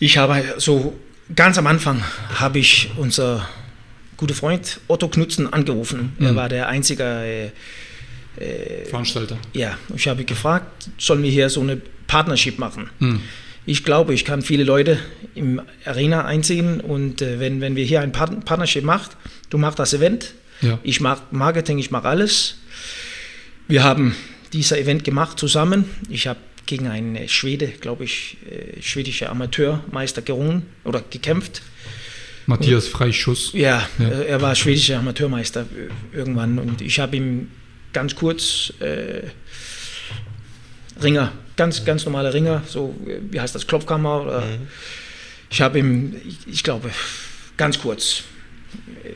Ich 0.00 0.16
habe 0.18 0.42
so 0.58 0.98
ganz 1.34 1.58
am 1.58 1.66
Anfang 1.66 2.02
habe 2.36 2.58
ich 2.58 2.90
unser 2.96 3.48
guter 4.16 4.34
Freund 4.34 4.80
Otto 4.88 5.08
Knutzen 5.08 5.52
angerufen. 5.52 6.12
Er 6.20 6.32
Mhm. 6.32 6.36
war 6.36 6.48
der 6.48 6.68
einzige, 6.68 7.52
äh, 8.36 8.84
Veranstalter. 8.86 9.36
ja, 9.52 9.76
ich 9.94 10.08
habe 10.08 10.24
gefragt, 10.24 10.88
sollen 10.98 11.22
wir 11.22 11.30
hier 11.30 11.48
so 11.50 11.60
eine 11.60 11.80
Partnership 12.06 12.58
machen? 12.58 12.90
Hm. 12.98 13.20
Ich 13.66 13.82
glaube, 13.84 14.12
ich 14.12 14.24
kann 14.24 14.42
viele 14.42 14.62
Leute 14.64 14.98
im 15.34 15.62
Arena 15.86 16.24
einziehen 16.26 16.80
und 16.80 17.22
äh, 17.22 17.40
wenn, 17.40 17.60
wenn 17.60 17.76
wir 17.76 17.84
hier 17.84 18.00
ein 18.02 18.12
Part 18.12 18.44
Partnership 18.44 18.84
macht, 18.84 19.12
du 19.50 19.56
machst 19.58 19.78
das 19.78 19.94
Event, 19.94 20.34
Ja. 20.60 20.78
ich 20.82 21.00
mache 21.00 21.22
Marketing, 21.30 21.78
ich 21.78 21.90
mache 21.90 22.08
alles. 22.08 22.56
Wir 23.66 23.82
haben 23.82 24.14
dieser 24.52 24.78
Event 24.78 25.02
gemacht 25.04 25.38
zusammen. 25.38 25.86
Ich 26.10 26.26
habe 26.26 26.38
gegen 26.66 26.86
einen 26.88 27.28
Schwede, 27.28 27.68
glaube 27.68 28.04
ich, 28.04 28.36
äh, 28.50 28.80
schwedischer 28.82 29.30
Amateurmeister 29.30 30.22
gerungen 30.22 30.62
oder 30.84 31.02
gekämpft. 31.10 31.62
Matthias 32.46 32.88
Freischuss. 32.88 33.50
Ja, 33.54 33.88
Ja. 33.98 34.08
Äh, 34.08 34.26
er 34.26 34.42
war 34.42 34.54
schwedischer 34.54 34.98
Amateurmeister 34.98 35.62
äh, 35.62 36.16
irgendwann 36.16 36.58
und 36.58 36.80
ich 36.82 36.98
habe 37.00 37.16
ihm 37.16 37.48
ganz 37.92 38.14
kurz 38.14 38.72
äh, 38.80 39.22
Ringer, 41.02 41.32
ganz, 41.56 41.84
ganz 41.84 42.04
normale 42.04 42.32
Ringer, 42.32 42.62
so 42.66 42.94
wie 43.30 43.40
heißt 43.40 43.54
das, 43.54 43.66
Klopfkammer 43.66 44.22
oder 44.22 44.40
Mhm. 44.42 44.68
ich 45.50 45.60
habe 45.60 45.78
ihm, 45.78 46.16
ich, 46.26 46.38
ich 46.46 46.62
glaube, 46.62 46.90
ganz 47.56 47.78
kurz 47.80 48.22
äh, 49.04 49.14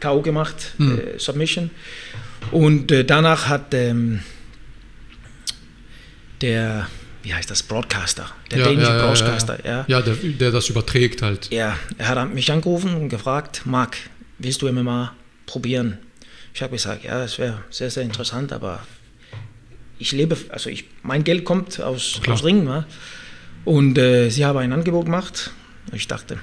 K.O. 0.00 0.20
gemacht, 0.22 0.74
Mhm. 0.78 0.98
äh, 0.98 1.18
Submission. 1.18 1.70
Und 2.50 2.92
äh, 2.92 3.04
danach 3.04 3.48
hat 3.48 3.72
ähm, 3.74 4.20
der, 6.40 6.86
wie 7.22 7.34
heißt 7.34 7.50
das, 7.50 7.62
Broadcaster, 7.62 8.30
der 8.50 8.58
Ja, 8.60 8.64
dänische 8.68 8.86
ja, 8.90 8.96
ja, 8.96 9.00
ja, 9.00 9.06
Broadcaster, 9.06 9.66
ja, 9.66 9.84
Ja, 9.88 10.02
der, 10.02 10.14
der 10.14 10.50
das 10.50 10.68
überträgt 10.68 11.22
halt. 11.22 11.50
ja, 11.52 11.76
er 11.98 12.08
hat 12.08 12.34
mich 12.34 12.50
angerufen 12.52 12.94
und 12.94 13.08
gefragt, 13.08 13.62
Marc, 13.64 13.96
willst 14.38 14.62
du 14.62 14.70
MMA 14.72 15.12
probieren? 15.46 15.98
Ich 16.54 16.62
habe 16.62 16.72
gesagt, 16.72 17.04
ja, 17.04 17.18
das 17.18 17.38
wäre 17.38 17.62
sehr, 17.70 17.90
sehr 17.90 18.02
interessant, 18.02 18.52
aber 18.52 18.80
ich 19.98 20.12
lebe, 20.12 20.36
also 20.50 20.70
ich, 20.70 20.84
mein 21.02 21.24
Geld 21.24 21.44
kommt 21.44 21.80
aus, 21.80 22.20
aus 22.26 22.44
Ringen. 22.44 22.66
Ja? 22.66 22.86
Und 23.64 23.98
äh, 23.98 24.30
sie 24.30 24.44
haben 24.44 24.58
ein 24.58 24.72
Angebot 24.72 25.06
gemacht. 25.06 25.50
Ich 25.92 26.06
dachte, 26.08 26.38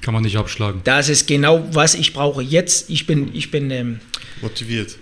kann 0.00 0.14
man 0.14 0.22
nicht 0.22 0.36
abschlagen. 0.36 0.80
Das 0.84 1.08
ist 1.08 1.26
genau, 1.26 1.66
was 1.72 1.94
ich 1.94 2.12
brauche. 2.12 2.42
Jetzt, 2.42 2.90
ich 2.90 3.06
bin, 3.06 3.34
ich 3.34 3.50
bin 3.50 3.70
ähm, 3.70 4.00
motiviert. 4.42 4.96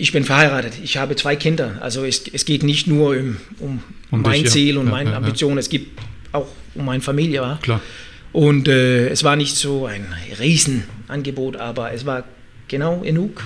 Ich 0.00 0.12
bin 0.12 0.24
verheiratet. 0.24 0.74
Ich 0.82 0.96
habe 0.96 1.14
zwei 1.14 1.36
Kinder. 1.36 1.76
Also 1.80 2.04
es, 2.04 2.24
es 2.32 2.46
geht 2.46 2.62
nicht 2.62 2.86
nur 2.86 3.10
um, 3.10 3.36
um, 3.58 3.82
um 4.10 4.22
mein 4.22 4.44
dich, 4.44 4.52
Ziel 4.52 4.74
ja. 4.74 4.80
und 4.80 4.86
ja, 4.86 4.92
meine 4.92 5.10
ja, 5.10 5.16
Ambitionen. 5.18 5.58
Es 5.58 5.68
geht 5.68 5.88
auch 6.32 6.48
um 6.74 6.86
meine 6.86 7.02
Familie. 7.02 7.42
Wa? 7.42 7.58
Klar. 7.60 7.82
Und 8.32 8.66
äh, 8.66 9.08
es 9.08 9.24
war 9.24 9.36
nicht 9.36 9.56
so 9.56 9.84
ein 9.84 10.06
Riesenangebot, 10.38 11.56
aber 11.56 11.92
es 11.92 12.06
war 12.06 12.24
genau 12.68 13.00
genug 13.00 13.42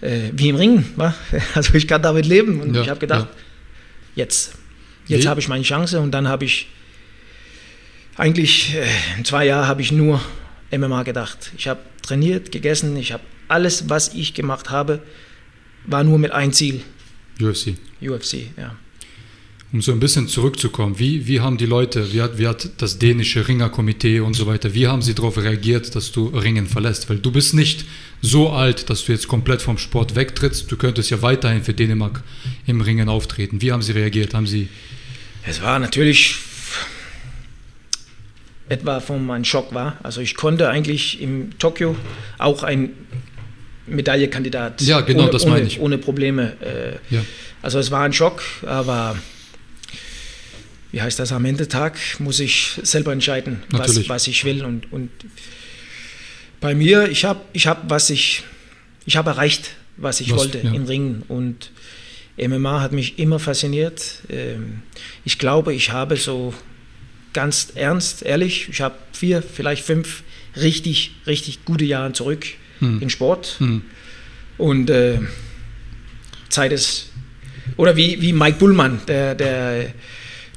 äh, 0.00 0.30
wie 0.32 0.48
im 0.48 0.56
Ring. 0.56 0.84
Wa? 0.96 1.14
Also 1.54 1.74
ich 1.74 1.86
kann 1.86 2.00
damit 2.00 2.24
leben. 2.24 2.60
Und 2.62 2.74
ich 2.74 2.88
habe 2.88 3.00
gedacht, 3.00 3.28
jetzt, 4.14 4.54
jetzt 5.06 5.26
habe 5.26 5.40
ich 5.40 5.48
meine 5.48 5.64
Chance 5.64 6.00
und 6.00 6.12
dann 6.12 6.28
habe 6.28 6.46
ich 6.46 6.68
eigentlich 8.16 8.74
äh, 8.74 8.86
in 9.18 9.24
zwei 9.26 9.44
Jahren 9.44 9.68
habe 9.68 9.82
ich 9.82 9.92
nur 9.92 10.18
MMA 10.70 11.02
gedacht. 11.02 11.52
Ich 11.58 11.68
habe 11.68 11.80
trainiert, 12.00 12.52
gegessen, 12.52 12.96
ich 12.96 13.12
habe 13.12 13.22
alles, 13.48 13.90
was 13.90 14.14
ich 14.14 14.32
gemacht 14.32 14.70
habe, 14.70 15.02
war 15.86 16.04
nur 16.04 16.18
mit 16.18 16.32
einem 16.32 16.52
Ziel. 16.52 16.82
UFC. 17.40 17.74
UFC, 18.00 18.46
ja. 18.56 18.76
Um 19.72 19.80
so 19.80 19.90
ein 19.92 20.00
bisschen 20.00 20.28
zurückzukommen, 20.28 20.98
wie, 20.98 21.26
wie 21.26 21.40
haben 21.40 21.56
die 21.56 21.64
Leute, 21.64 22.12
wie 22.12 22.20
hat, 22.20 22.36
wie 22.36 22.46
hat 22.46 22.68
das 22.76 22.98
dänische 22.98 23.48
Ringerkomitee 23.48 24.20
und 24.20 24.34
so 24.34 24.46
weiter, 24.46 24.74
wie 24.74 24.86
haben 24.86 25.00
sie 25.00 25.14
darauf 25.14 25.38
reagiert, 25.38 25.94
dass 25.94 26.12
du 26.12 26.26
Ringen 26.26 26.66
verlässt? 26.66 27.08
Weil 27.08 27.18
du 27.18 27.32
bist 27.32 27.54
nicht 27.54 27.86
so 28.20 28.50
alt, 28.50 28.90
dass 28.90 29.06
du 29.06 29.12
jetzt 29.12 29.28
komplett 29.28 29.62
vom 29.62 29.78
Sport 29.78 30.14
wegtrittst. 30.14 30.70
Du 30.70 30.76
könntest 30.76 31.08
ja 31.08 31.22
weiterhin 31.22 31.64
für 31.64 31.72
Dänemark 31.72 32.22
im 32.66 32.82
Ringen 32.82 33.08
auftreten. 33.08 33.62
Wie 33.62 33.72
haben 33.72 33.80
sie 33.80 33.92
reagiert? 33.92 34.34
Haben 34.34 34.46
sie... 34.46 34.68
Es 35.46 35.62
war 35.62 35.78
natürlich 35.78 36.36
etwa 38.68 39.00
von 39.00 39.24
meinem 39.24 39.44
Schock 39.44 39.72
war. 39.72 39.96
Also 40.02 40.20
ich 40.20 40.34
konnte 40.34 40.68
eigentlich 40.68 41.20
im 41.20 41.58
Tokio 41.58 41.96
auch 42.38 42.62
ein 42.62 42.90
Medaillekandidat 43.86 44.80
ja, 44.82 45.00
genau, 45.00 45.24
ohne, 45.24 45.30
das 45.30 45.46
meine 45.46 45.66
ich. 45.66 45.80
ohne 45.80 45.98
Probleme. 45.98 46.56
Äh, 46.60 47.14
ja. 47.14 47.24
Also 47.62 47.78
es 47.78 47.90
war 47.90 48.02
ein 48.02 48.12
Schock, 48.12 48.42
aber 48.64 49.16
wie 50.92 51.00
heißt 51.00 51.18
das, 51.18 51.32
am 51.32 51.44
Ende 51.44 51.68
Tag 51.68 51.98
muss 52.18 52.38
ich 52.38 52.78
selber 52.82 53.12
entscheiden, 53.12 53.62
was, 53.70 54.08
was 54.08 54.26
ich 54.26 54.44
will. 54.44 54.64
Und, 54.64 54.92
und 54.92 55.10
bei 56.60 56.74
mir, 56.74 57.08
ich 57.08 57.24
habe, 57.24 57.40
ich 57.52 57.66
hab, 57.66 57.88
was 57.90 58.10
ich, 58.10 58.44
ich 59.06 59.16
habe 59.16 59.30
erreicht, 59.30 59.70
was 59.96 60.20
ich 60.20 60.30
was, 60.30 60.38
wollte 60.38 60.58
ja. 60.58 60.72
im 60.72 60.84
Ringen. 60.84 61.22
Und 61.28 61.70
MMA 62.36 62.80
hat 62.80 62.92
mich 62.92 63.18
immer 63.18 63.38
fasziniert. 63.38 64.18
Ähm, 64.28 64.82
ich 65.24 65.38
glaube, 65.38 65.74
ich 65.74 65.90
habe 65.92 66.16
so 66.16 66.54
ganz 67.32 67.72
ernst, 67.74 68.22
ehrlich, 68.22 68.68
ich 68.68 68.80
habe 68.80 68.96
vier, 69.12 69.42
vielleicht 69.42 69.84
fünf 69.84 70.22
richtig, 70.56 71.12
richtig 71.26 71.64
gute 71.64 71.84
Jahre 71.84 72.12
zurück 72.12 72.46
hm. 72.82 73.00
in 73.00 73.08
Sport. 73.08 73.56
Hm. 73.58 73.82
Und 74.58 74.90
äh, 74.90 75.18
Zeit 76.50 76.72
ist, 76.72 77.06
oder 77.76 77.96
wie, 77.96 78.20
wie 78.20 78.32
Mike 78.32 78.58
Bullmann, 78.58 79.00
der, 79.06 79.34
der 79.34 79.94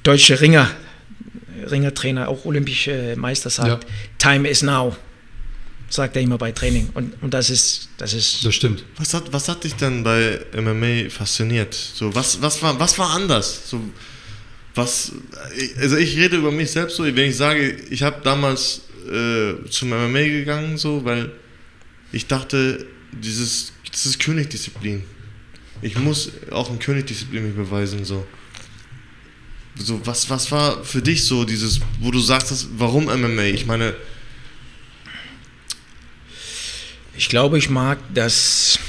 deutsche 0.04 0.42
Ringer, 0.42 0.70
Ringertrainer, 1.70 2.28
auch 2.28 2.46
olympische 2.46 3.16
Meister 3.16 3.50
sagt, 3.50 3.84
ja. 3.84 3.90
Time 4.18 4.50
is 4.50 4.62
now, 4.62 4.96
sagt 5.90 6.16
er 6.16 6.22
immer 6.22 6.38
bei 6.38 6.52
Training. 6.52 6.90
Und, 6.94 7.14
und 7.22 7.34
das 7.34 7.50
ist, 7.50 7.90
das 7.98 8.14
ist. 8.14 8.46
Das 8.46 8.54
stimmt. 8.54 8.84
Was 8.98 9.14
hat, 9.14 9.32
was 9.32 9.48
hat 9.48 9.64
dich 9.64 9.76
denn 9.76 10.04
bei 10.04 10.40
MMA 10.56 11.10
fasziniert? 11.10 11.74
So, 11.74 12.14
was, 12.14 12.42
was, 12.42 12.62
war, 12.62 12.80
was 12.80 12.98
war 13.00 13.12
anders? 13.12 13.70
So, 13.70 13.80
was, 14.76 15.14
also 15.80 15.96
ich 15.96 16.18
rede 16.18 16.36
über 16.38 16.52
mich 16.52 16.72
selbst 16.72 16.98
so, 16.98 17.06
wenn 17.06 17.30
ich 17.30 17.38
sage, 17.38 17.78
ich 17.90 18.04
habe 18.04 18.18
damals 18.24 18.82
äh, 19.10 19.54
zum 19.70 19.90
MMA 19.90 20.24
gegangen, 20.24 20.78
so, 20.78 21.06
weil 21.06 21.32
ich 22.16 22.28
dachte, 22.28 22.88
dieses, 23.12 23.74
das 23.92 24.06
ist 24.06 24.20
Königdisziplin. 24.20 25.04
Ich 25.82 25.98
muss 25.98 26.32
auch 26.50 26.70
in 26.70 26.80
Königdisziplin 26.80 27.46
mich 27.46 27.56
beweisen, 27.56 28.06
so. 28.06 28.26
So, 29.78 30.00
was, 30.08 30.30
was 30.30 30.50
war 30.50 30.82
für 30.86 31.02
dich 31.02 31.26
so 31.26 31.44
dieses, 31.44 31.82
wo 32.00 32.12
du 32.12 32.20
sagst, 32.20 32.70
warum 32.78 33.06
MMA? 33.06 33.44
Ich 33.44 33.66
meine. 33.66 33.94
Ich 37.18 37.28
glaube, 37.28 37.58
ich 37.58 37.70
mag 37.70 38.00
das 38.14 38.80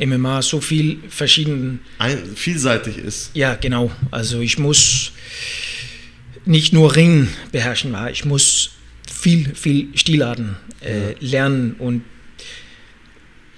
MMA 0.00 0.42
so 0.42 0.60
viel 0.60 0.98
verschieden. 1.08 1.80
Ein, 1.98 2.34
vielseitig 2.34 2.98
ist. 2.98 3.30
Ja, 3.34 3.54
genau. 3.54 3.92
Also 4.10 4.40
ich 4.40 4.58
muss 4.58 5.12
nicht 6.44 6.72
nur 6.72 6.96
Ringen 6.96 7.28
beherrschen, 7.52 7.94
ich 8.10 8.24
muss 8.24 8.72
viel, 9.22 9.54
viel 9.54 9.96
Stilarten 9.96 10.56
äh, 10.80 11.10
ja. 11.10 11.16
lernen 11.20 11.76
und 11.78 12.02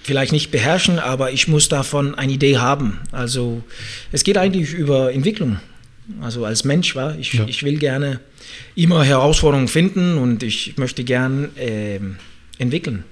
vielleicht 0.03 0.33
nicht 0.33 0.51
beherrschen, 0.51 0.99
aber 0.99 1.33
ich 1.33 1.49
muss 1.49 1.71
davon 1.71 2.15
eine 2.15 2.33
Idee 2.33 2.59
haben. 2.59 3.01
Also 3.13 3.65
es 4.13 4.25
geht 4.25 4.37
eigentlich 4.37 4.75
über 4.75 5.13
Entwicklung. 5.13 5.59
Also 6.21 6.45
als 6.45 6.65
Mensch 6.65 6.95
war 6.95 7.19
ich, 7.19 7.33
ja. 7.33 7.47
ich 7.47 7.63
will 7.63 7.79
gerne 7.79 8.21
immer 8.75 9.03
Herausforderungen 9.05 9.69
finden 9.69 10.19
und 10.19 10.43
ich 10.43 10.77
möchte 10.77 11.03
gern 11.03 11.57
äh, 11.57 11.99
entwickeln. 12.59 13.05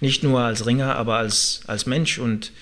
Nicht 0.00 0.22
nur 0.22 0.40
als 0.40 0.66
Ringer, 0.66 0.96
aber 0.96 1.16
als, 1.16 1.62
als 1.66 1.86
Mensch. 1.86 2.18
Und 2.18 2.52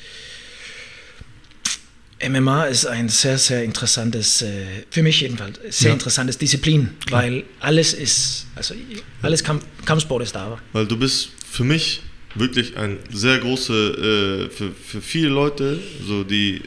MMA 2.29 2.65
ist 2.65 2.87
ein 2.87 3.09
sehr, 3.09 3.39
sehr 3.39 3.65
interessantes, 3.65 4.43
äh, 4.43 4.65
für 4.91 5.03
mich 5.03 5.21
jedenfalls, 5.21 5.59
sehr 5.71 5.89
ja. 5.89 5.95
interessantes 5.95 6.39
Disziplin, 6.39 6.91
weil 7.11 7.45
alles 7.61 7.95
ist, 7.95 8.47
also 8.55 8.75
alles 9.23 9.43
Kamp 9.43 9.63
Kampfsport 9.85 10.23
ist 10.23 10.35
da. 10.35 10.59
Weil 10.73 10.87
du 10.87 10.97
bist 10.97 11.31
für 11.51 11.65
mich 11.65 12.03
wirklich 12.35 12.77
ein 12.77 12.99
sehr 13.11 13.39
große, 13.39 14.49
äh, 14.49 14.55
für, 14.55 14.71
für 14.73 15.01
viele 15.01 15.29
Leute, 15.29 15.81
so 16.07 16.23
die 16.25 16.63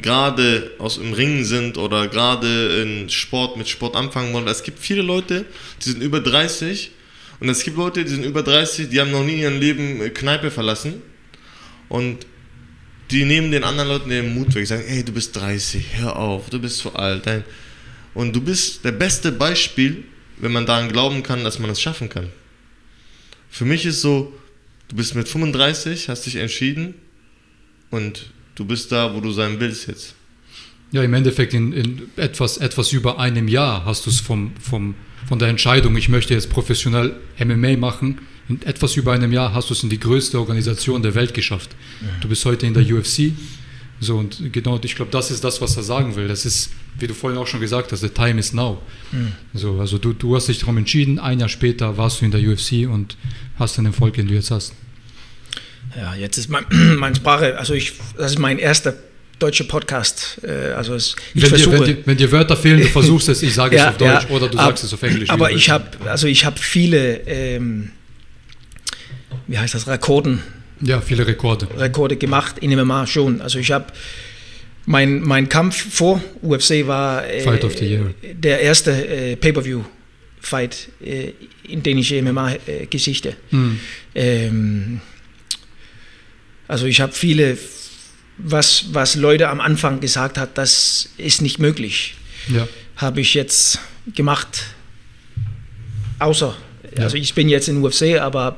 gerade 0.00 0.70
aus 0.78 0.96
dem 0.96 1.12
Ringen 1.12 1.44
sind 1.44 1.76
oder 1.78 2.08
gerade 2.08 2.82
in 2.82 3.08
Sport 3.08 3.56
mit 3.56 3.68
Sport 3.68 3.96
anfangen 3.96 4.32
wollen. 4.32 4.46
Es 4.46 4.62
gibt 4.62 4.78
viele 4.78 5.02
Leute, 5.02 5.44
die 5.82 5.90
sind 5.90 6.02
über 6.02 6.20
30 6.20 6.92
und 7.40 7.48
es 7.48 7.64
gibt 7.64 7.76
Leute, 7.76 8.04
die 8.04 8.10
sind 8.10 8.24
über 8.24 8.42
30, 8.42 8.88
die 8.88 9.00
haben 9.00 9.10
noch 9.10 9.24
nie 9.24 9.34
in 9.34 9.40
ihrem 9.40 9.60
Leben 9.60 10.14
Kneipe 10.14 10.50
verlassen. 10.50 11.02
Und 11.88 12.26
die 13.10 13.24
nehmen 13.24 13.50
den 13.50 13.64
anderen 13.64 13.88
Leuten 13.88 14.10
den 14.10 14.34
Mut 14.34 14.54
weg, 14.54 14.66
sagen, 14.66 14.84
ey, 14.86 15.04
du 15.04 15.12
bist 15.12 15.34
30, 15.36 15.98
hör 15.98 16.16
auf, 16.16 16.50
du 16.50 16.58
bist 16.58 16.78
zu 16.78 16.94
alt. 16.94 17.24
Und 18.14 18.34
du 18.34 18.40
bist 18.40 18.84
der 18.84 18.92
beste 18.92 19.32
Beispiel, 19.32 20.04
wenn 20.38 20.52
man 20.52 20.66
daran 20.66 20.90
glauben 20.90 21.22
kann, 21.22 21.44
dass 21.44 21.58
man 21.58 21.70
es 21.70 21.80
schaffen 21.80 22.08
kann. 22.08 22.28
Für 23.50 23.64
mich 23.64 23.86
ist 23.86 24.02
so, 24.02 24.32
du 24.88 24.96
bist 24.96 25.14
mit 25.14 25.28
35, 25.28 26.08
hast 26.08 26.26
dich 26.26 26.36
entschieden 26.36 26.94
und 27.90 28.30
du 28.54 28.64
bist 28.64 28.92
da, 28.92 29.14
wo 29.14 29.20
du 29.20 29.32
sein 29.32 29.58
willst 29.58 29.88
jetzt. 29.88 30.14
Ja, 30.92 31.02
im 31.02 31.14
Endeffekt 31.14 31.54
in, 31.54 31.72
in 31.72 32.02
etwas, 32.16 32.58
etwas 32.58 32.92
über 32.92 33.18
einem 33.18 33.48
Jahr 33.48 33.84
hast 33.84 34.06
du 34.06 34.10
es 34.10 34.20
vom, 34.20 34.52
vom 34.56 34.94
von 35.28 35.38
der 35.38 35.48
Entscheidung, 35.48 35.94
ich 35.96 36.08
möchte 36.08 36.32
jetzt 36.32 36.48
professionell 36.48 37.16
MMA 37.38 37.76
machen, 37.76 38.18
in 38.48 38.62
etwas 38.62 38.96
über 38.96 39.12
einem 39.12 39.32
Jahr 39.32 39.52
hast 39.52 39.70
du 39.70 39.74
es 39.74 39.82
in 39.82 39.90
die 39.90 40.00
größte 40.00 40.38
Organisation 40.38 41.02
der 41.02 41.14
Welt 41.14 41.34
geschafft. 41.34 41.70
Du 42.20 42.28
bist 42.28 42.44
heute 42.44 42.66
in 42.66 42.74
der 42.74 42.82
UFC. 42.82 43.32
So, 44.00 44.16
und 44.16 44.52
genau, 44.52 44.78
ich 44.82 44.94
glaube, 44.94 45.10
das 45.10 45.30
ist 45.30 45.42
das, 45.42 45.60
was 45.60 45.76
er 45.76 45.82
sagen 45.82 46.14
will. 46.14 46.28
Das 46.28 46.46
ist, 46.46 46.70
wie 46.98 47.06
du 47.06 47.14
vorhin 47.14 47.38
auch 47.38 47.46
schon 47.46 47.60
gesagt 47.60 47.90
hast, 47.90 48.00
the 48.00 48.08
time 48.08 48.38
is 48.38 48.52
now. 48.52 48.80
Mhm. 49.10 49.32
So, 49.54 49.80
also 49.80 49.98
du, 49.98 50.12
du 50.12 50.36
hast 50.36 50.48
dich 50.48 50.60
darum 50.60 50.78
entschieden, 50.78 51.18
ein 51.18 51.40
Jahr 51.40 51.48
später 51.48 51.96
warst 51.96 52.20
du 52.20 52.24
in 52.24 52.30
der 52.30 52.40
UFC 52.40 52.88
und 52.88 53.16
hast 53.58 53.76
den 53.76 53.86
Erfolg, 53.86 54.14
den 54.14 54.28
du 54.28 54.34
jetzt 54.34 54.50
hast. 54.50 54.72
Ja, 55.96 56.14
jetzt 56.14 56.38
ist 56.38 56.48
mein, 56.48 56.64
meine 56.98 57.16
Sprache, 57.16 57.58
also 57.58 57.74
ich, 57.74 57.94
das 58.16 58.32
ist 58.32 58.38
mein 58.38 58.58
erster 58.58 58.94
deutsche 59.40 59.64
Podcast. 59.64 60.40
Äh, 60.44 60.72
also 60.72 60.94
es, 60.94 61.16
ich 61.34 61.42
wenn, 61.42 61.48
versuche, 61.48 61.76
dir, 61.76 61.80
wenn, 61.80 61.86
dir, 61.86 62.06
wenn, 62.06 62.16
dir, 62.18 62.32
Wörter 62.32 62.56
fehlen, 62.56 62.80
du 62.80 62.86
versuchst 62.86 63.28
es, 63.28 63.42
ich 63.42 63.54
sage 63.54 63.76
ja, 63.76 63.82
es 63.82 63.88
auf 63.90 63.96
Deutsch 63.96 64.24
ja, 64.28 64.36
oder 64.36 64.48
du 64.48 64.56
sagst 64.56 64.84
es 64.84 64.94
auf 64.94 65.02
Englisch. 65.02 65.30
Aber 65.30 65.50
ich 65.50 65.70
habe 65.70 65.86
also 66.06 66.26
ich 66.28 66.44
habe 66.44 66.58
viele, 66.58 67.26
ähm, 67.26 67.90
wie 69.48 69.58
heißt 69.58 69.74
das, 69.74 69.88
Rekorden. 69.88 70.42
Ja, 70.80 71.00
viele 71.00 71.26
Rekorde. 71.26 71.66
Rekorde 71.76 72.16
gemacht 72.16 72.58
in 72.60 72.70
MMA 72.70 73.06
schon. 73.06 73.40
Also 73.40 73.58
ich 73.58 73.72
habe 73.72 73.86
mein, 74.86 75.20
mein 75.20 75.48
Kampf 75.48 75.92
vor 75.92 76.22
UFC 76.40 76.86
war 76.86 77.26
äh, 77.26 77.40
Fight 77.40 77.64
of 77.64 77.76
the 77.76 77.84
Year. 77.84 78.14
der 78.22 78.60
erste 78.60 78.92
äh, 78.92 79.36
Pay-per-view-Fight 79.36 80.88
äh, 81.04 81.32
in 81.64 81.82
dänische 81.82 82.22
MMA-Geschichte. 82.22 83.36
Hm. 83.50 83.80
Ähm, 84.14 85.00
also 86.68 86.86
ich 86.86 87.00
habe 87.00 87.12
viele 87.12 87.58
was, 88.38 88.86
was 88.92 89.16
Leute 89.16 89.48
am 89.48 89.60
Anfang 89.60 90.00
gesagt 90.00 90.38
hat, 90.38 90.56
das 90.56 91.10
ist 91.18 91.42
nicht 91.42 91.58
möglich. 91.58 92.14
Ja. 92.48 92.68
Habe 92.96 93.20
ich 93.20 93.34
jetzt 93.34 93.80
gemacht. 94.14 94.64
Außer, 96.20 96.56
ja. 96.96 97.02
also 97.02 97.16
ich 97.16 97.34
bin 97.34 97.48
jetzt 97.48 97.68
in 97.68 97.82
UFC, 97.82 98.18
aber 98.20 98.52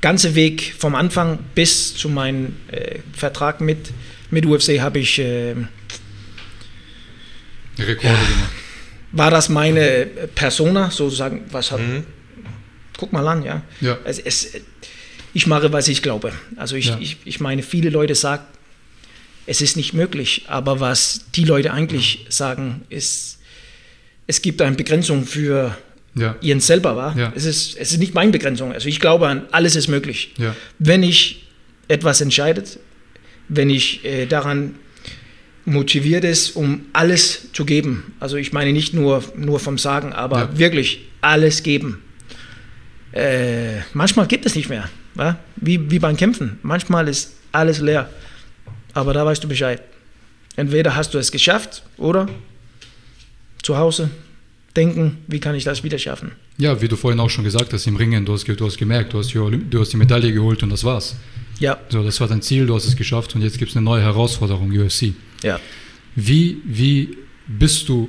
ganze 0.00 0.34
Weg 0.34 0.74
vom 0.78 0.94
Anfang 0.94 1.38
bis 1.54 1.94
zu 1.94 2.08
meinem 2.08 2.56
äh, 2.70 3.00
Vertrag 3.12 3.60
mit, 3.60 3.90
mit 4.30 4.46
UFC 4.46 4.80
habe 4.80 4.98
ich 4.98 5.18
äh, 5.18 5.54
Rekorde 7.78 8.14
ja, 8.14 8.28
gemacht. 8.28 8.50
War 9.12 9.30
das 9.30 9.48
meine 9.48 10.06
Persona, 10.34 10.90
sozusagen, 10.90 11.42
was 11.50 11.72
hat, 11.72 11.80
mhm. 11.80 12.04
guck 12.96 13.12
mal 13.12 13.26
an, 13.26 13.42
ja. 13.42 13.62
ja. 13.80 13.98
Es, 14.04 14.18
es, 14.18 14.52
ich 15.34 15.46
mache, 15.46 15.72
was 15.72 15.88
ich 15.88 16.02
glaube. 16.02 16.32
Also 16.56 16.76
ich, 16.76 16.86
ja. 16.86 16.98
ich, 17.00 17.16
ich 17.24 17.40
meine, 17.40 17.62
viele 17.62 17.90
Leute 17.90 18.14
sagen, 18.14 18.44
es 19.46 19.60
ist 19.60 19.76
nicht 19.76 19.94
möglich, 19.94 20.44
aber 20.46 20.80
was 20.80 21.24
die 21.34 21.44
Leute 21.44 21.72
eigentlich 21.72 22.26
sagen, 22.28 22.82
ist, 22.88 23.38
es 24.26 24.42
gibt 24.42 24.62
eine 24.62 24.76
Begrenzung 24.76 25.26
für 25.26 25.76
ja. 26.14 26.36
ihren 26.40 26.60
selber 26.60 26.96
war. 26.96 27.16
Ja. 27.16 27.32
Es, 27.34 27.44
ist, 27.44 27.76
es 27.76 27.92
ist 27.92 27.98
nicht 27.98 28.14
meine 28.14 28.32
Begrenzung. 28.32 28.72
Also 28.72 28.88
ich 28.88 29.00
glaube 29.00 29.28
an, 29.28 29.42
alles 29.52 29.76
ist 29.76 29.88
möglich. 29.88 30.34
Ja. 30.38 30.54
Wenn 30.78 31.02
ich 31.02 31.46
etwas 31.88 32.20
entscheidet, 32.20 32.78
wenn 33.48 33.70
ich 33.70 34.04
äh, 34.04 34.26
daran 34.26 34.76
motiviert 35.64 36.24
ist, 36.24 36.56
um 36.56 36.86
alles 36.92 37.52
zu 37.52 37.64
geben. 37.64 38.14
Also 38.20 38.36
ich 38.36 38.52
meine 38.52 38.72
nicht 38.72 38.94
nur, 38.94 39.22
nur 39.36 39.60
vom 39.60 39.78
Sagen, 39.78 40.12
aber 40.12 40.58
wirklich 40.58 41.08
alles 41.20 41.62
geben. 41.62 42.02
Äh, 43.12 43.80
manchmal 43.92 44.26
gibt 44.26 44.46
es 44.46 44.54
nicht 44.54 44.68
mehr. 44.68 44.88
Wa? 45.14 45.38
Wie, 45.56 45.90
wie 45.90 45.98
beim 45.98 46.16
Kämpfen. 46.16 46.58
Manchmal 46.62 47.08
ist 47.08 47.34
alles 47.52 47.80
leer. 47.80 48.08
Aber 48.94 49.12
da 49.12 49.26
weißt 49.26 49.42
du 49.42 49.48
Bescheid. 49.48 49.82
Entweder 50.56 50.96
hast 50.96 51.14
du 51.14 51.18
es 51.18 51.30
geschafft 51.30 51.82
oder 51.96 52.28
zu 53.62 53.76
Hause 53.76 54.10
denken, 54.76 55.18
wie 55.26 55.40
kann 55.40 55.54
ich 55.54 55.64
das 55.64 55.82
wieder 55.82 55.98
schaffen. 55.98 56.32
Ja, 56.58 56.80
wie 56.80 56.88
du 56.88 56.96
vorhin 56.96 57.18
auch 57.20 57.30
schon 57.30 57.44
gesagt 57.44 57.72
hast, 57.72 57.86
im 57.86 57.96
Ringen, 57.96 58.24
du 58.24 58.32
hast, 58.32 58.46
du 58.46 58.66
hast 58.66 58.78
gemerkt, 58.78 59.12
du 59.12 59.18
hast, 59.18 59.34
du 59.34 59.80
hast 59.80 59.92
die 59.92 59.96
Medaille 59.96 60.32
geholt 60.32 60.62
und 60.62 60.70
das 60.70 60.84
war's. 60.84 61.16
Ja. 61.58 61.78
So, 61.88 62.02
das 62.02 62.20
war 62.20 62.28
dein 62.28 62.42
Ziel, 62.42 62.66
du 62.66 62.74
hast 62.74 62.86
es 62.86 62.96
geschafft 62.96 63.34
und 63.34 63.42
jetzt 63.42 63.58
gibt 63.58 63.70
es 63.70 63.76
eine 63.76 63.84
neue 63.84 64.02
Herausforderung, 64.02 64.70
UFC. 64.70 65.12
Ja. 65.42 65.60
Wie, 66.14 66.58
wie 66.64 67.16
bist 67.46 67.88
du 67.88 68.08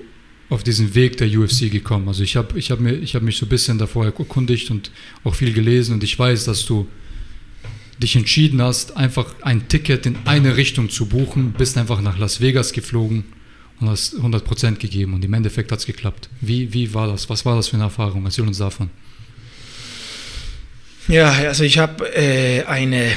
auf 0.50 0.64
diesen 0.64 0.94
Weg 0.96 1.18
der 1.18 1.28
UFC 1.28 1.72
gekommen? 1.72 2.08
Also 2.08 2.24
ich 2.24 2.36
habe 2.36 2.58
ich 2.58 2.72
hab 2.72 2.80
hab 2.80 3.22
mich 3.22 3.38
so 3.38 3.46
ein 3.46 3.50
bisschen 3.50 3.78
davor 3.78 4.06
erkundigt 4.06 4.70
und 4.70 4.92
auch 5.24 5.36
viel 5.36 5.54
gelesen 5.54 5.94
und 5.96 6.04
ich 6.04 6.18
weiß, 6.18 6.46
dass 6.46 6.66
du 6.66 6.88
dich 7.98 8.16
entschieden 8.16 8.62
hast, 8.62 8.98
einfach 8.98 9.36
ein 9.42 9.68
Ticket 9.68 10.06
in 10.06 10.18
eine 10.26 10.58
Richtung 10.58 10.90
zu 10.90 11.06
buchen, 11.06 11.54
bist 11.54 11.78
einfach 11.78 12.02
nach 12.02 12.18
Las 12.18 12.42
Vegas 12.42 12.74
geflogen 12.74 13.26
und 13.82 13.90
hast 13.90 14.16
100% 14.16 14.76
gegeben 14.76 15.14
und 15.14 15.26
im 15.26 15.34
Endeffekt 15.34 15.72
hat 15.72 15.80
es 15.80 15.86
geklappt. 15.86 16.30
Wie, 16.40 16.74
wie 16.74 16.94
war 16.94 17.08
das? 17.08 17.30
Was 17.30 17.46
war 17.46 17.56
das 17.56 17.68
für 17.68 17.76
eine 17.76 17.86
Erfahrung? 17.86 18.24
Erzähl 18.26 18.46
uns 18.46 18.60
davon. 18.60 18.90
Ja, 21.08 21.32
also 21.32 21.64
ich 21.64 21.80
habe 21.80 22.06
äh, 22.16 22.64
eine, 22.66 23.12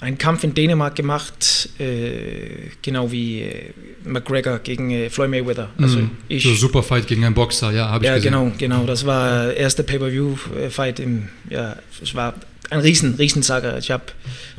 einen 0.00 0.18
Kampf 0.18 0.44
in 0.44 0.52
Dänemark 0.52 0.94
gemacht, 0.94 1.70
äh, 1.78 2.68
genau 2.82 3.10
wie 3.10 3.40
äh, 3.40 3.72
McGregor 4.04 4.58
gegen 4.58 4.90
äh, 4.90 5.10
Floyd 5.10 5.30
Mayweather. 5.30 5.70
Also 5.78 6.00
mm, 6.00 6.10
ich, 6.28 6.42
so 6.42 6.54
Superfight 6.54 7.06
gegen 7.06 7.24
einen 7.24 7.34
Boxer, 7.34 7.72
ja, 7.72 7.88
habe 7.88 8.04
ich 8.04 8.08
ja, 8.08 8.16
gesehen. 8.16 8.32
Ja, 8.34 8.40
genau, 8.40 8.52
genau. 8.58 8.84
Das 8.84 9.06
war 9.06 9.46
der 9.46 9.56
erste 9.56 9.82
Pay-Per-View-Fight 9.84 11.00
im, 11.00 11.28
ja, 11.48 11.76
es 12.02 12.14
war 12.14 12.34
ein 12.68 12.80
riesen, 12.80 13.14
riesen 13.14 13.42
Saga. 13.42 13.78
Ich 13.78 13.90
habe 13.90 14.04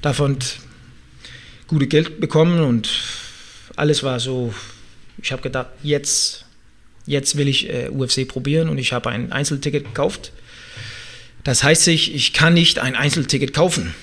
davon 0.01 0.37
gute 1.67 1.87
Geld 1.87 2.19
bekommen 2.19 2.61
und 2.61 2.89
alles 3.75 4.03
war 4.03 4.19
so 4.19 4.53
ich 5.21 5.31
habe 5.31 5.41
gedacht, 5.41 5.67
jetzt, 5.83 6.45
jetzt 7.05 7.37
will 7.37 7.47
ich 7.47 7.69
äh, 7.69 7.89
UFC 7.89 8.27
probieren 8.27 8.69
und 8.69 8.77
ich 8.77 8.93
habe 8.93 9.09
ein 9.09 9.31
Einzelticket 9.31 9.85
gekauft. 9.85 10.31
Das 11.43 11.63
heißt 11.63 11.83
sich, 11.83 12.13
ich 12.13 12.33
kann 12.33 12.53
nicht 12.53 12.79
ein 12.79 12.95
Einzelticket 12.95 13.53
kaufen. 13.53 13.93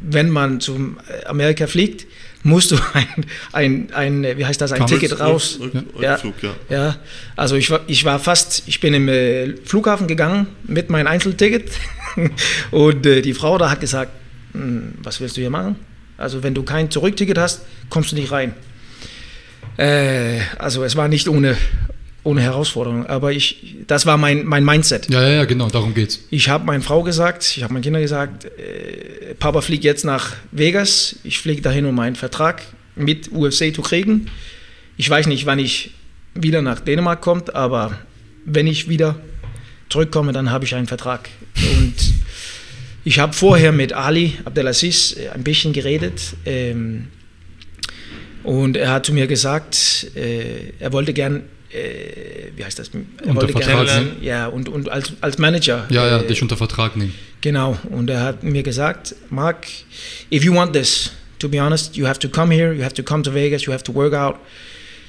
Wenn 0.00 0.30
man 0.30 0.60
zu 0.60 0.96
äh, 1.08 1.26
Amerika 1.26 1.66
fliegt, 1.66 2.06
musst 2.42 2.70
du 2.70 2.76
ein, 2.92 3.26
ein, 3.52 3.92
ein 3.92 4.38
wie 4.38 4.44
heißt 4.44 4.60
das, 4.60 4.72
ein 4.72 4.78
Kampf, 4.78 4.92
Ticket 4.92 5.18
raus. 5.20 5.58
Rück, 5.60 5.74
Rück, 5.74 5.84
ja, 6.00 6.12
Rückflug, 6.12 6.34
ja. 6.42 6.54
ja, 6.68 6.96
also 7.36 7.56
ich 7.56 7.70
war, 7.70 7.80
ich 7.86 8.04
war 8.04 8.18
fast, 8.18 8.62
ich 8.66 8.80
bin 8.80 8.94
im 8.94 9.08
äh, 9.08 9.56
Flughafen 9.64 10.06
gegangen 10.06 10.46
mit 10.64 10.90
meinem 10.90 11.06
Einzelticket 11.06 11.70
und 12.70 13.06
äh, 13.06 13.22
die 13.22 13.34
Frau 13.34 13.58
da 13.58 13.70
hat 13.70 13.80
gesagt, 13.80 14.12
hm, 14.52 14.94
was 15.02 15.20
willst 15.20 15.36
du 15.36 15.40
hier 15.40 15.50
machen? 15.50 15.76
Also 16.16 16.42
wenn 16.42 16.54
du 16.54 16.62
kein 16.62 16.90
Zurückticket 16.90 17.38
hast, 17.38 17.62
kommst 17.90 18.12
du 18.12 18.16
nicht 18.16 18.32
rein. 18.32 18.54
Äh, 19.78 20.40
also 20.58 20.82
es 20.84 20.96
war 20.96 21.08
nicht 21.08 21.28
ohne, 21.28 21.56
ohne 22.24 22.42
Herausforderung, 22.42 23.06
aber 23.06 23.32
ich, 23.32 23.76
das 23.86 24.04
war 24.06 24.16
mein, 24.16 24.44
mein 24.44 24.64
Mindset. 24.64 25.08
Ja, 25.08 25.22
ja, 25.22 25.34
ja, 25.36 25.44
genau, 25.44 25.68
darum 25.68 25.94
geht's. 25.94 26.20
Ich 26.30 26.48
habe 26.48 26.66
meiner 26.66 26.82
Frau 26.82 27.02
gesagt, 27.02 27.44
ich 27.56 27.62
habe 27.62 27.72
meinen 27.72 27.82
Kindern 27.82 28.02
gesagt, 28.02 28.44
äh, 28.44 29.34
Papa 29.38 29.60
fliegt 29.60 29.84
jetzt 29.84 30.04
nach 30.04 30.34
Vegas, 30.50 31.16
ich 31.22 31.38
fliege 31.38 31.62
dahin, 31.62 31.86
um 31.86 31.98
einen 32.00 32.16
Vertrag 32.16 32.62
mit 32.96 33.30
UFC 33.32 33.72
zu 33.72 33.82
kriegen. 33.82 34.26
Ich 34.96 35.08
weiß 35.08 35.28
nicht, 35.28 35.46
wann 35.46 35.60
ich 35.60 35.92
wieder 36.34 36.60
nach 36.60 36.80
Dänemark 36.80 37.20
komme, 37.20 37.44
aber 37.54 37.96
wenn 38.44 38.66
ich 38.66 38.88
wieder 38.88 39.14
zurückkomme, 39.90 40.32
dann 40.32 40.50
habe 40.50 40.64
ich 40.64 40.74
einen 40.74 40.88
Vertrag. 40.88 41.28
Und 41.56 41.94
ich 43.04 43.20
habe 43.20 43.32
vorher 43.32 43.70
mit 43.70 43.92
Ali 43.92 44.34
Abdelaziz 44.44 45.16
ein 45.32 45.44
bisschen 45.44 45.72
geredet. 45.72 46.34
Ähm, 46.44 47.08
und 48.48 48.78
er 48.78 48.92
hat 48.92 49.04
zu 49.04 49.12
mir 49.12 49.26
gesagt, 49.26 50.06
äh, 50.16 50.72
er 50.78 50.90
wollte 50.94 51.12
gern, 51.12 51.42
äh, 51.70 52.48
wie 52.56 52.64
heißt 52.64 52.78
das? 52.78 52.88
Er 52.88 53.28
unter 53.28 53.42
wollte 53.42 53.52
Vertrag 53.52 53.84
gern, 53.84 54.04
nehmen? 54.04 54.22
Ja, 54.22 54.46
und, 54.46 54.70
und 54.70 54.88
als, 54.88 55.12
als 55.20 55.36
Manager. 55.36 55.86
Ja, 55.90 56.06
ja, 56.08 56.20
äh, 56.20 56.26
dich 56.26 56.40
unter 56.40 56.56
Vertrag 56.56 56.96
nehmen. 56.96 57.12
Genau. 57.42 57.76
Und 57.90 58.08
er 58.08 58.22
hat 58.22 58.42
mir 58.44 58.62
gesagt, 58.62 59.14
Mark, 59.28 59.66
if 60.32 60.44
you 60.44 60.54
want 60.54 60.72
this, 60.72 61.12
to 61.38 61.50
be 61.50 61.60
honest, 61.60 61.94
you 61.94 62.06
have 62.06 62.18
to 62.20 62.30
come 62.30 62.54
here, 62.54 62.72
you 62.72 62.82
have 62.82 62.94
to 62.94 63.02
come 63.02 63.22
to 63.22 63.34
Vegas, 63.34 63.66
you 63.66 63.72
have 63.74 63.84
to 63.84 63.94
work 63.94 64.14
out 64.14 64.36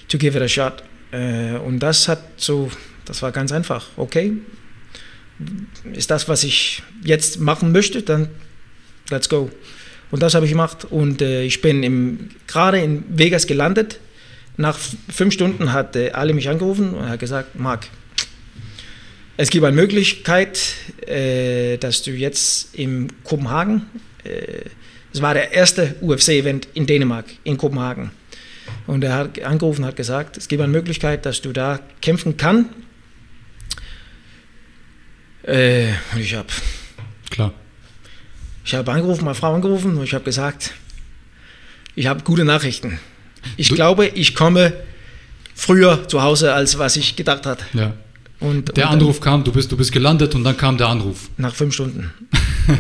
to 0.10 0.18
give 0.18 0.38
it 0.38 0.44
a 0.44 0.50
shot. 0.50 0.84
Äh, 1.12 1.58
und 1.66 1.80
das 1.80 2.10
hat 2.10 2.20
so, 2.36 2.70
das 3.06 3.22
war 3.22 3.32
ganz 3.32 3.54
einfach. 3.54 3.86
Okay, 3.96 4.34
ist 5.94 6.12
das, 6.12 6.28
was 6.28 6.44
ich 6.44 6.84
jetzt 7.06 7.40
machen 7.40 7.72
möchte, 7.72 8.02
dann 8.02 8.28
let's 9.10 9.30
go. 9.30 9.50
Und 10.12 10.24
das 10.24 10.34
habe 10.34 10.46
ich 10.46 10.52
gemacht. 10.52 10.86
Und 10.86 11.22
äh, 11.22 11.44
ich 11.44 11.62
bin 11.62 12.32
gerade 12.48 12.80
in 12.80 13.04
Vegas 13.10 13.48
gelandet. 13.48 14.00
Nach 14.58 14.78
fünf 15.10 15.34
Stunden 15.34 15.72
hat 15.72 15.96
äh, 15.96 16.12
Ali 16.12 16.34
mich 16.34 16.50
angerufen 16.50 16.94
und 16.94 17.08
hat 17.08 17.20
gesagt, 17.20 17.58
Marc, 17.58 17.88
es 19.38 19.50
gibt 19.50 19.64
eine 19.64 19.76
Möglichkeit, 19.76 20.60
äh, 21.08 21.78
dass 21.78 22.04
du 22.04 22.12
jetzt 22.12 22.76
in 22.76 23.08
Kopenhagen, 23.24 23.86
äh, 24.26 24.66
es 25.14 25.22
war 25.22 25.34
der 25.34 25.54
erste 25.54 25.96
UFC-Event 26.02 26.68
in 26.74 26.86
Dänemark, 26.86 27.26
in 27.46 27.58
Kopenhagen. 27.58 28.12
Und 28.86 29.04
er 29.04 29.14
hat 29.14 29.42
angerufen 29.42 29.84
und 29.84 29.88
hat 29.88 29.96
gesagt, 29.96 30.36
es 30.36 30.48
gibt 30.48 30.62
eine 30.62 30.72
Möglichkeit, 30.72 31.26
dass 31.26 31.42
du 31.42 31.54
da 31.54 31.80
kämpfen 32.02 32.36
kannst. 32.38 32.70
Äh, 35.44 35.88
und 36.14 36.20
ich 36.20 36.36
habe... 36.36 36.50
Klar. 37.30 37.54
Ich 38.70 38.76
habe 38.76 38.92
angerufen, 38.92 39.26
meine 39.26 39.34
Frau 39.34 39.56
angerufen 39.56 39.98
und 39.98 40.04
ich 40.04 40.14
habe 40.14 40.26
gesagt, 40.26 40.76
ich 41.96 42.06
habe 42.06 42.24
gute 42.24 42.46
Nachrichten. 42.46 43.00
Ich 43.58 43.70
du 43.70 43.74
glaube, 43.74 44.06
ich 44.06 44.36
komme 44.36 44.74
früher 45.56 46.08
zu 46.08 46.22
Hause, 46.22 46.54
als 46.54 46.78
was 46.78 46.96
ich 46.96 47.16
gedacht 47.16 47.48
hatte. 47.48 47.66
Ja. 47.74 47.94
Und, 48.40 48.78
der 48.78 48.86
und 48.86 48.94
Anruf 48.94 49.22
kam, 49.22 49.44
du 49.44 49.52
bist, 49.52 49.72
du 49.72 49.76
bist 49.76 49.92
gelandet 49.92 50.36
und 50.36 50.44
dann 50.44 50.56
kam 50.56 50.78
der 50.78 50.88
Anruf. 50.88 51.32
Nach 51.38 51.56
fünf 51.56 51.74
Stunden. 51.74 52.14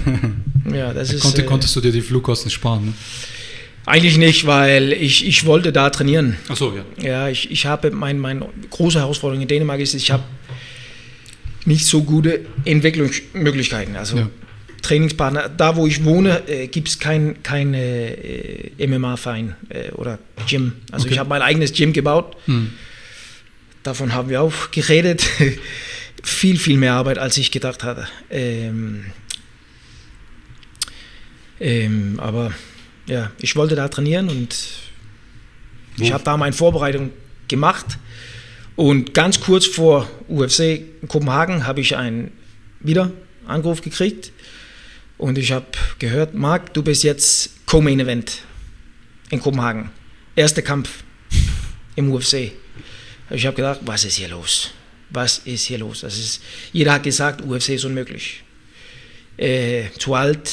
ja, 0.71 0.93
das 0.93 1.11
ist, 1.11 1.23
konnte, 1.23 1.41
äh, 1.41 1.45
konntest 1.45 1.75
du 1.75 1.81
dir 1.81 1.91
die 1.91 2.01
Flugkosten 2.01 2.51
sparen? 2.51 2.85
Ne? 2.85 2.93
Eigentlich 3.87 4.19
nicht, 4.19 4.45
weil 4.45 4.93
ich, 4.93 5.25
ich 5.25 5.47
wollte 5.47 5.71
da 5.71 5.89
trainieren. 5.89 6.37
Ach 6.49 6.55
so, 6.55 6.71
ja. 6.71 7.03
Ja, 7.03 7.29
ich, 7.29 7.49
ich 7.49 7.65
habe, 7.65 7.89
mein, 7.89 8.19
meine 8.19 8.47
große 8.69 8.99
Herausforderung 8.99 9.41
in 9.41 9.47
Dänemark 9.47 9.79
ist, 9.79 9.95
ich 9.95 10.11
habe 10.11 10.21
nicht 11.65 11.87
so 11.87 12.03
gute 12.03 12.41
Entwicklungsmöglichkeiten. 12.63 13.95
Also 13.95 14.17
ja. 14.17 14.29
Trainingspartner. 14.81 15.49
Da, 15.49 15.75
wo 15.75 15.87
ich 15.87 16.03
wohne, 16.05 16.47
äh, 16.47 16.67
gibt 16.67 16.87
es 16.89 16.99
kein, 16.99 17.41
kein 17.43 17.73
äh, 17.73 18.87
MMA-Verein 18.87 19.55
äh, 19.69 19.91
oder 19.91 20.19
Gym. 20.47 20.73
Also 20.91 21.05
okay. 21.05 21.13
ich 21.13 21.19
habe 21.19 21.29
mein 21.29 21.41
eigenes 21.41 21.73
Gym 21.73 21.93
gebaut. 21.93 22.35
Hm. 22.45 22.71
Davon 23.83 24.13
haben 24.13 24.29
wir 24.29 24.41
auch 24.41 24.71
geredet. 24.71 25.25
viel, 26.23 26.57
viel 26.57 26.77
mehr 26.77 26.93
Arbeit, 26.93 27.17
als 27.17 27.37
ich 27.37 27.51
gedacht 27.51 27.83
hatte. 27.83 28.07
Ähm, 28.29 29.05
ähm, 31.59 32.19
aber 32.19 32.53
ja, 33.05 33.31
ich 33.39 33.55
wollte 33.55 33.75
da 33.75 33.87
trainieren 33.87 34.29
und 34.29 34.55
wo? 35.97 36.03
ich 36.03 36.13
habe 36.13 36.23
da 36.23 36.37
meine 36.37 36.53
Vorbereitung 36.53 37.11
gemacht. 37.47 37.97
Und 38.75 39.13
ganz 39.13 39.41
kurz 39.41 39.65
vor 39.65 40.09
UFC 40.29 40.59
in 41.01 41.07
Kopenhagen 41.07 41.67
habe 41.67 41.81
ich 41.81 41.97
einen 41.97 42.31
wieder 42.79 43.11
Anruf 43.45 43.81
gekriegt 43.81 44.31
und 45.19 45.37
ich 45.37 45.51
habe 45.51 45.67
gehört, 45.99 46.33
Marc, 46.33 46.73
du 46.73 46.81
bist 46.81 47.03
jetzt 47.03 47.51
Co-Main 47.67 47.99
Event 47.99 48.39
in 49.29 49.39
Kopenhagen. 49.39 49.91
Erster 50.35 50.61
Kampf 50.63 51.03
im 51.95 52.11
UFC. 52.11 52.51
Ich 53.29 53.45
habe 53.45 53.55
gedacht, 53.55 53.81
was 53.83 54.05
ist 54.05 54.15
hier 54.15 54.29
los? 54.29 54.71
Was 55.11 55.39
ist 55.45 55.65
hier 55.65 55.77
los? 55.77 56.01
Das 56.01 56.17
ist, 56.17 56.41
jeder 56.73 56.93
hat 56.93 57.03
gesagt, 57.03 57.41
UFC 57.45 57.69
ist 57.69 57.85
unmöglich. 57.85 58.43
äh, 59.37 59.83
zu 59.97 60.15
alt, 60.15 60.51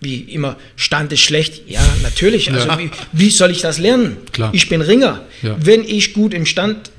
wie 0.00 0.20
immer, 0.22 0.56
Stand 0.76 1.12
ist 1.12 1.20
schlecht. 1.20 1.68
Ja, 1.68 1.80
natürlich. 2.02 2.50
Also 2.52 2.66
Ja. 2.66 2.78
wie, 2.78 2.90
wie 3.12 3.30
soll 3.30 3.50
ich 3.52 3.60
das 3.60 3.78
lernen? 3.78 4.16
Klar. 4.32 4.50
Ich 4.54 4.68
bin 4.68 4.80
Ringer. 4.80 5.24
Ja. 5.42 5.56
Wenn 5.60 5.84
ich 5.84 6.14
gut 6.14 6.34
im 6.34 6.44
Stand 6.46 6.90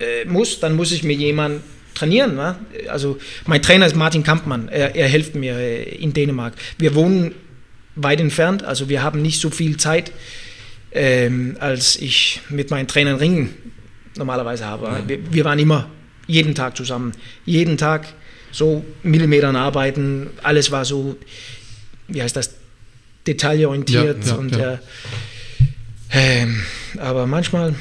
äh, 0.00 0.24
muss, 0.24 0.58
dann 0.60 0.74
muss 0.74 0.90
ich 0.92 1.02
mir 1.04 1.14
jemand 1.14 1.62
trainieren. 1.94 2.36
wa? 2.36 2.58
Also 2.88 3.18
mein 3.46 3.62
Trainer 3.62 3.86
ist 3.86 3.96
Martin 3.96 4.22
Kampmann. 4.22 4.68
Er, 4.68 4.94
er 4.94 5.08
hilft 5.08 5.34
mir 5.34 5.86
in 5.98 6.12
Dänemark. 6.12 6.54
Wir 6.78 6.94
wohnen 6.94 7.34
weit 7.94 8.20
entfernt, 8.20 8.64
also 8.64 8.88
wir 8.88 9.02
haben 9.02 9.20
nicht 9.20 9.40
so 9.40 9.50
viel 9.50 9.76
Zeit, 9.76 10.12
ähm, 10.92 11.56
als 11.60 11.96
ich 11.96 12.40
mit 12.48 12.70
meinen 12.70 12.88
Trainern 12.88 13.16
ringen 13.16 13.54
normalerweise 14.16 14.66
habe. 14.66 15.02
Wir, 15.06 15.18
wir 15.32 15.44
waren 15.44 15.58
immer 15.58 15.88
jeden 16.26 16.54
Tag 16.54 16.76
zusammen. 16.76 17.12
Jeden 17.44 17.76
Tag 17.76 18.06
so 18.50 18.84
Millimetern 19.02 19.56
arbeiten. 19.56 20.30
Alles 20.42 20.70
war 20.70 20.84
so, 20.84 21.16
wie 22.08 22.22
heißt 22.22 22.36
das, 22.36 22.54
detailorientiert. 23.26 24.24
Ja, 24.24 24.30
ja, 24.30 24.38
und, 24.38 24.56
ja. 24.56 24.72
Äh, 24.74 24.78
ähm, 26.14 26.62
aber 26.98 27.26
manchmal 27.26 27.74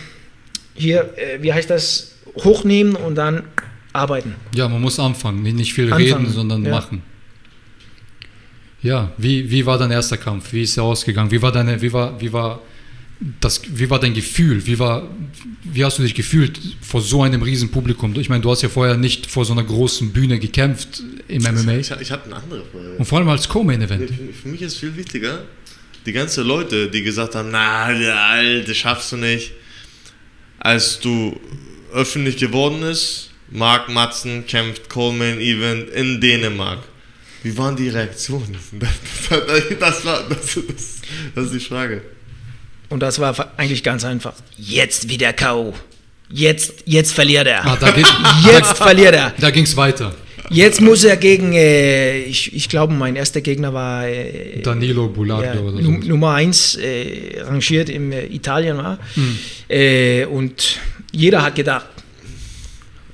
hier, 0.73 1.13
äh, 1.17 1.41
wie 1.41 1.51
heißt 1.51 1.69
das, 1.69 2.15
hochnehmen 2.43 2.95
und 2.95 3.15
dann 3.15 3.43
arbeiten. 3.93 4.35
Ja, 4.55 4.67
man 4.67 4.81
muss 4.81 4.99
anfangen, 4.99 5.41
nicht, 5.43 5.73
viel 5.73 5.91
Anfangen, 5.91 6.25
reden, 6.25 6.29
sondern 6.29 6.65
ja. 6.65 6.71
machen. 6.71 7.01
Ja, 8.81 9.11
wie, 9.17 9.49
wie 9.51 9.65
war 9.65 9.77
dein 9.77 9.91
erster 9.91 10.17
Kampf? 10.17 10.53
Wie 10.53 10.63
ist 10.63 10.77
er 10.77 10.83
ausgegangen? 10.83 11.29
Wie 11.29 11.41
war 11.41 11.51
deine, 11.51 11.81
wie 11.81 11.93
war, 11.93 12.19
wie 12.19 12.33
war 12.33 12.61
das, 13.39 13.61
wie 13.67 13.89
war 13.89 13.99
dein 13.99 14.15
Gefühl? 14.15 14.65
Wie 14.65 14.79
war, 14.79 15.07
wie 15.63 15.85
hast 15.85 15.99
du 15.99 16.03
dich 16.03 16.15
gefühlt 16.15 16.59
vor 16.81 17.01
so 17.01 17.21
einem 17.21 17.43
riesen 17.43 17.69
Publikum? 17.69 18.15
Ich 18.19 18.29
meine, 18.29 18.41
du 18.41 18.49
hast 18.49 18.63
ja 18.63 18.69
vorher 18.69 18.97
nicht 18.97 19.29
vor 19.29 19.45
so 19.45 19.53
einer 19.53 19.63
großen 19.63 20.11
Bühne 20.11 20.39
gekämpft 20.39 21.03
im 21.27 21.43
MMA 21.43 21.75
Ich, 21.75 21.91
ich 21.91 22.11
habe 22.11 22.25
eine 22.25 22.35
andere 22.37 22.63
Frage. 22.65 22.95
und 22.97 23.05
vor 23.05 23.19
allem 23.19 23.29
als 23.29 23.47
Co-Main-Event. 23.47 24.09
Für, 24.09 24.33
für 24.33 24.47
mich 24.47 24.63
ist 24.63 24.77
viel 24.77 24.95
wichtiger, 24.95 25.43
die 26.07 26.13
ganzen 26.13 26.47
Leute, 26.47 26.89
die 26.89 27.03
gesagt 27.03 27.35
haben, 27.35 27.49
na, 27.51 27.93
der 27.93 28.19
Alte, 28.19 28.73
schaffst 28.73 29.11
du 29.11 29.17
nicht. 29.17 29.51
Als 30.57 30.99
du 30.99 31.39
öffentlich 31.93 32.37
geworden 32.37 32.81
ist, 32.83 33.30
Mark 33.51 33.89
Matzen 33.89 34.45
kämpft 34.47 34.89
Coleman 34.89 35.39
Event 35.39 35.89
in 35.89 36.21
Dänemark. 36.21 36.79
Wie 37.43 37.57
waren 37.57 37.75
die 37.75 37.89
Reaktionen? 37.89 38.57
Das, 39.29 39.45
das, 39.47 39.63
das, 39.79 40.05
war, 40.05 40.23
das, 40.27 40.55
das, 40.67 41.01
das 41.35 41.45
ist 41.45 41.53
die 41.53 41.59
Frage. 41.59 42.01
Und 42.89 43.01
das 43.01 43.19
war 43.19 43.53
eigentlich 43.57 43.83
ganz 43.83 44.03
einfach. 44.03 44.33
Jetzt 44.57 45.07
wieder 45.09 45.31
K.O. 45.31 45.73
Jetzt, 46.29 46.83
jetzt 46.85 47.13
verliert 47.13 47.47
er. 47.47 47.65
Ah, 47.65 47.77
da, 47.79 47.91
geht, 47.91 48.05
Jetzt 48.45 48.77
verliert 48.77 49.15
er. 49.15 49.33
da 49.39 49.49
ging 49.49 49.63
es 49.63 49.75
weiter. 49.77 50.13
Jetzt 50.49 50.81
muss 50.81 51.05
er 51.05 51.15
gegen, 51.15 51.53
äh, 51.53 52.23
ich, 52.23 52.53
ich 52.53 52.67
glaube, 52.67 52.93
mein 52.93 53.15
erster 53.15 53.39
Gegner 53.39 53.73
war 53.73 54.07
äh, 54.07 54.61
Danilo 54.61 55.07
Bulaga 55.07 55.55
ja, 55.55 55.61
oder 55.61 55.81
so. 55.81 55.89
Nummer 55.89 56.33
1 56.33 56.75
äh, 56.75 57.41
rangiert 57.41 57.89
in 57.89 58.11
äh, 58.11 58.25
Italien 58.25 58.77
war. 58.77 58.99
Hm. 59.13 59.37
Äh, 59.69 60.25
und 60.25 60.79
jeder 61.13 61.41
hat 61.43 61.55
gedacht, 61.55 61.85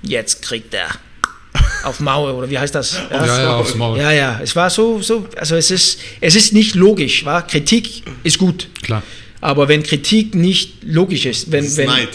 jetzt 0.07 0.41
kriegt 0.41 0.73
er 0.73 0.87
auf 1.83 1.99
Maul 1.99 2.31
oder 2.31 2.49
wie 2.49 2.57
heißt 2.57 2.75
das? 2.75 2.99
Ja, 3.11 3.25
ja, 3.25 3.55
aufs 3.57 3.75
Maul. 3.75 3.97
Ja, 3.97 4.11
ja, 4.11 4.39
es 4.43 4.55
war 4.55 4.69
so, 4.69 5.01
so 5.01 5.27
also 5.37 5.55
es 5.55 5.71
ist, 5.71 5.99
es 6.21 6.35
ist 6.35 6.53
nicht 6.53 6.75
logisch, 6.75 7.23
war? 7.25 7.45
Kritik 7.45 8.03
ist 8.23 8.37
gut, 8.37 8.67
Klar. 8.81 9.03
aber 9.41 9.67
wenn 9.67 9.83
Kritik 9.83 10.35
nicht 10.35 10.83
logisch 10.83 11.25
ist, 11.25 11.51
wenn, 11.51 11.63
ist 11.65 11.77
wenn 11.77 11.87
Neid. 11.87 12.09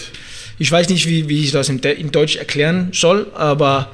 ich 0.58 0.70
weiß 0.70 0.88
nicht, 0.88 1.06
wie, 1.08 1.28
wie 1.28 1.44
ich 1.44 1.52
das 1.52 1.68
in, 1.68 1.80
De- 1.80 1.98
in 1.98 2.10
Deutsch 2.12 2.36
erklären 2.36 2.90
soll, 2.92 3.30
aber 3.34 3.90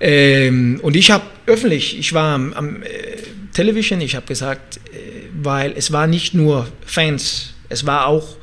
ähm, 0.00 0.80
und 0.82 0.96
ich 0.96 1.10
habe 1.10 1.24
öffentlich, 1.46 1.98
ich 1.98 2.12
war 2.12 2.34
am, 2.34 2.52
am 2.54 2.82
äh, 2.82 2.86
Television, 3.52 4.00
ich 4.00 4.14
habe 4.14 4.26
gesagt, 4.26 4.78
äh, 4.92 4.98
weil 5.42 5.72
es 5.76 5.92
war 5.92 6.06
nicht 6.06 6.34
nur 6.34 6.66
Fans, 6.84 7.54
es 7.68 7.86
war 7.86 8.06
auch 8.06 8.36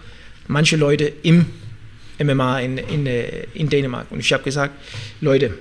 manche 0.47 0.75
Leute 0.77 1.11
im 1.23 1.45
MMA 2.23 2.59
in, 2.59 2.77
in, 2.77 3.05
äh, 3.05 3.45
in 3.53 3.69
Dänemark 3.69 4.12
und 4.12 4.19
ich 4.19 4.31
habe 4.33 4.43
gesagt, 4.43 4.73
Leute, 5.21 5.53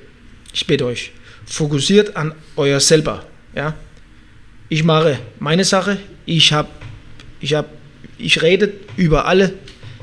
ich 0.53 0.67
bitte 0.67 0.87
euch, 0.87 1.13
fokussiert 1.47 2.17
an 2.17 2.35
euer 2.57 2.81
selber, 2.81 3.25
ja. 3.55 3.75
Ich 4.69 4.85
mache 4.85 5.19
meine 5.39 5.65
Sache, 5.65 5.99
ich 6.25 6.53
habe, 6.53 6.69
ich 7.41 7.53
habe, 7.55 7.69
ich 8.17 8.41
rede 8.41 8.73
über 8.97 9.27
alle, 9.27 9.53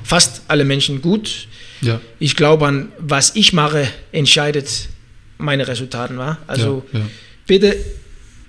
fast 0.04 0.44
alle 0.48 0.64
Menschen 0.64 1.02
gut, 1.02 1.48
Ja, 1.82 2.02
ich 2.20 2.36
glaube 2.36 2.68
an, 2.68 2.92
was 3.00 3.36
ich 3.36 3.54
mache, 3.54 3.88
entscheidet 4.12 4.90
meine 5.38 5.68
Resultate. 5.68 6.18
Wa? 6.18 6.38
Also 6.46 6.84
ja, 6.92 7.00
ja. 7.00 7.06
bitte 7.48 7.78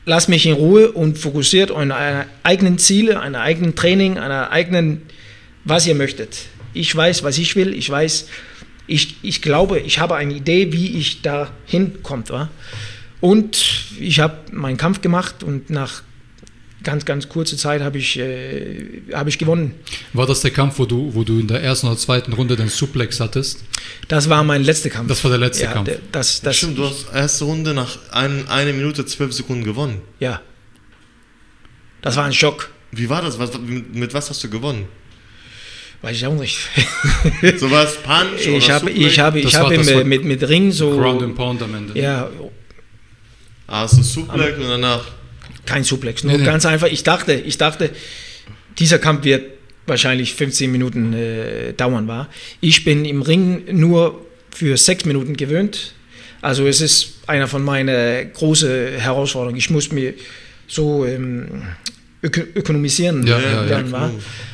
lasst 0.05 0.29
mich 0.29 0.45
in 0.47 0.55
Ruhe 0.55 0.93
und 0.93 1.17
fokussiert 1.19 1.71
eure 1.71 2.27
eigenen 2.43 2.79
Ziele, 2.79 3.21
an 3.21 3.35
eigenen 3.35 3.75
Training, 3.75 4.19
einer 4.19 4.51
eigenen, 4.51 5.03
was 5.65 5.87
ihr 5.87 5.95
möchtet. 5.95 6.47
Ich 6.73 6.95
weiß, 6.95 7.23
was 7.23 7.39
ich 7.39 7.57
will. 7.57 7.75
Ich 7.75 7.89
weiß, 7.91 8.27
ich, 8.87 9.17
ich 9.23 9.43
glaube, 9.43 9.79
ich 9.81 9.99
habe 9.99 10.17
eine 10.17 10.35
Idee, 10.35 10.73
wie 10.73 10.99
ich 10.99 11.23
da 11.23 11.51
hinkommt. 11.67 12.31
Wa? 12.31 12.49
Und 13.21 13.85
ich 13.99 14.21
habe 14.21 14.37
meinen 14.53 14.77
Kampf 14.77 15.01
gemacht 15.01 15.43
und 15.43 15.71
nach 15.71 16.03
ganz, 16.83 17.05
ganz 17.05 17.29
kurzer 17.29 17.59
Zeit 17.59 17.83
habe 17.83 17.99
ich, 17.99 18.19
äh, 18.19 19.03
habe 19.13 19.29
ich 19.29 19.39
gewonnen. 19.39 19.75
War 20.15 20.27
das 20.27 20.41
der 20.41 20.51
Kampf, 20.51 20.79
wo 20.79 20.87
du, 20.87 21.15
wo 21.15 21.25
du 21.25 21.39
in 21.39 21.47
der 21.47 21.63
ersten 21.63 21.87
oder 21.89 21.99
zweiten 21.99 22.33
Runde 22.33 22.57
den 22.57 22.69
Suplex 22.69 23.21
hattest? 23.21 23.65
Das 24.09 24.31
war 24.31 24.43
mein 24.45 24.65
letzter 24.65 24.89
Kampf. 24.89 25.09
Das 25.09 25.23
war 25.23 25.31
der 25.31 25.39
letzte 25.41 25.65
ja, 25.65 25.73
Kampf. 25.73 25.89
der- 25.91 25.99
Das, 26.11 26.41
das, 26.41 26.57
Stimmt, 26.57 26.79
du 26.79 26.87
hast 26.87 27.13
erste 27.13 27.45
Runde 27.45 27.75
nach 27.75 27.99
ein, 28.13 28.49
eine 28.49 28.73
Minute 28.73 29.05
zwölf 29.05 29.33
Sekunden 29.35 29.65
gewonnen. 29.65 30.01
Ja. 30.21 30.41
Das 32.01 32.17
war 32.17 32.25
ein 32.25 32.33
Schock. 32.33 32.71
Wie 32.93 33.11
war 33.11 33.21
das? 33.23 33.39
Was, 33.39 33.59
mit, 33.61 33.95
mit 33.95 34.15
was 34.15 34.31
hast 34.31 34.43
du 34.43 34.49
gewonnen? 34.49 34.87
Weiß 36.03 36.17
ich 36.17 36.27
auch 36.27 36.35
nicht. 36.35 36.59
So 37.59 37.71
war 37.71 37.85
es 37.85 37.97
Punch 37.97 38.47
oder 38.49 38.57
ich 38.57 38.71
habe 38.71 38.87
Suplex? 38.87 39.07
ich 39.13 39.19
habe, 39.21 39.41
Das 39.43 39.51
ich 39.51 39.57
war- 39.59 39.65
habe 39.67 39.77
das 39.77 39.87
mit, 39.95 40.07
mit, 40.07 40.25
mit 40.25 40.49
Ring 40.49 40.73
so. 40.73 40.97
Ground 40.97 41.23
and 41.23 41.35
Pound 41.35 41.63
am 41.63 41.75
Ende. 41.75 41.99
Ja, 42.01 42.31
Ah, 43.67 43.83
hast 43.83 43.99
du 43.99 44.03
Suplex 44.03 44.59
und 44.59 44.69
danach 44.69 45.05
kein 45.65 45.85
Suplex. 45.85 46.25
Nur 46.25 46.33
Nee, 46.33 46.39
nee. 46.41 46.45
ganz 46.45 46.67
einfach. 46.67 46.89
Ich 46.89 47.05
dachte, 47.05 47.35
ich 47.35 47.57
dachte, 47.59 47.91
dieser 48.79 48.99
Kampf 48.99 49.25
wird 49.25 49.45
wahrscheinlich 49.87 50.35
15 50.35 50.73
Minuten 50.73 51.13
äh, 51.13 51.73
dauern. 51.75 52.09
War. 52.09 52.29
Ich 52.61 52.83
bin 52.85 53.05
im 53.05 53.23
Ring 53.23 53.63
nur 53.71 54.27
für 54.53 54.77
sechs 54.77 55.05
Minuten 55.05 55.37
gewöhnt. 55.37 55.93
Also 56.43 56.67
es 56.67 56.81
ist 56.81 57.19
einer 57.29 57.47
von 57.47 57.63
meinen 57.63 58.33
großen 58.33 58.99
Herausforderungen. 58.99 59.59
Ich 59.59 59.71
muss 59.71 59.93
mir 59.93 60.15
so 60.67 61.05
ähm, 61.05 61.63
öko 62.23 62.41
ökonomisieren 62.55 63.27
Ja, 63.27 63.39
Ja, 63.39 63.45
ja, 63.45 63.53
ja. 63.53 63.63
lernen. 63.63 63.93
war. 63.93 64.11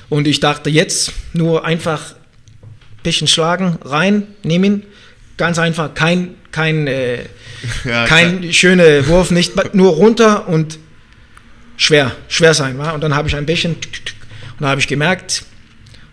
Und 0.08 0.26
ich 0.26 0.40
dachte 0.40 0.70
jetzt 0.70 1.12
nur 1.32 1.64
einfach 1.64 2.12
ein 2.12 3.02
bisschen 3.02 3.26
schlagen, 3.26 3.78
rein, 3.84 4.26
nehmen. 4.42 4.82
Ganz 5.36 5.58
einfach, 5.58 5.94
kein, 5.94 6.34
kein, 6.52 6.86
äh, 6.86 7.24
Ja, 7.84 8.06
kein 8.06 8.52
schöner 8.52 9.06
Wurf, 9.08 9.30
nicht 9.30 9.74
nur 9.74 9.92
runter 9.92 10.48
und 10.48 10.78
schwer, 11.76 12.12
schwer 12.28 12.54
sein. 12.54 12.78
War? 12.78 12.94
Und 12.94 13.02
dann 13.02 13.14
habe 13.14 13.28
ich 13.28 13.36
ein 13.36 13.46
bisschen, 13.46 13.72
und 13.72 14.60
dann 14.60 14.68
habe 14.70 14.80
ich 14.80 14.86
gemerkt, 14.86 15.44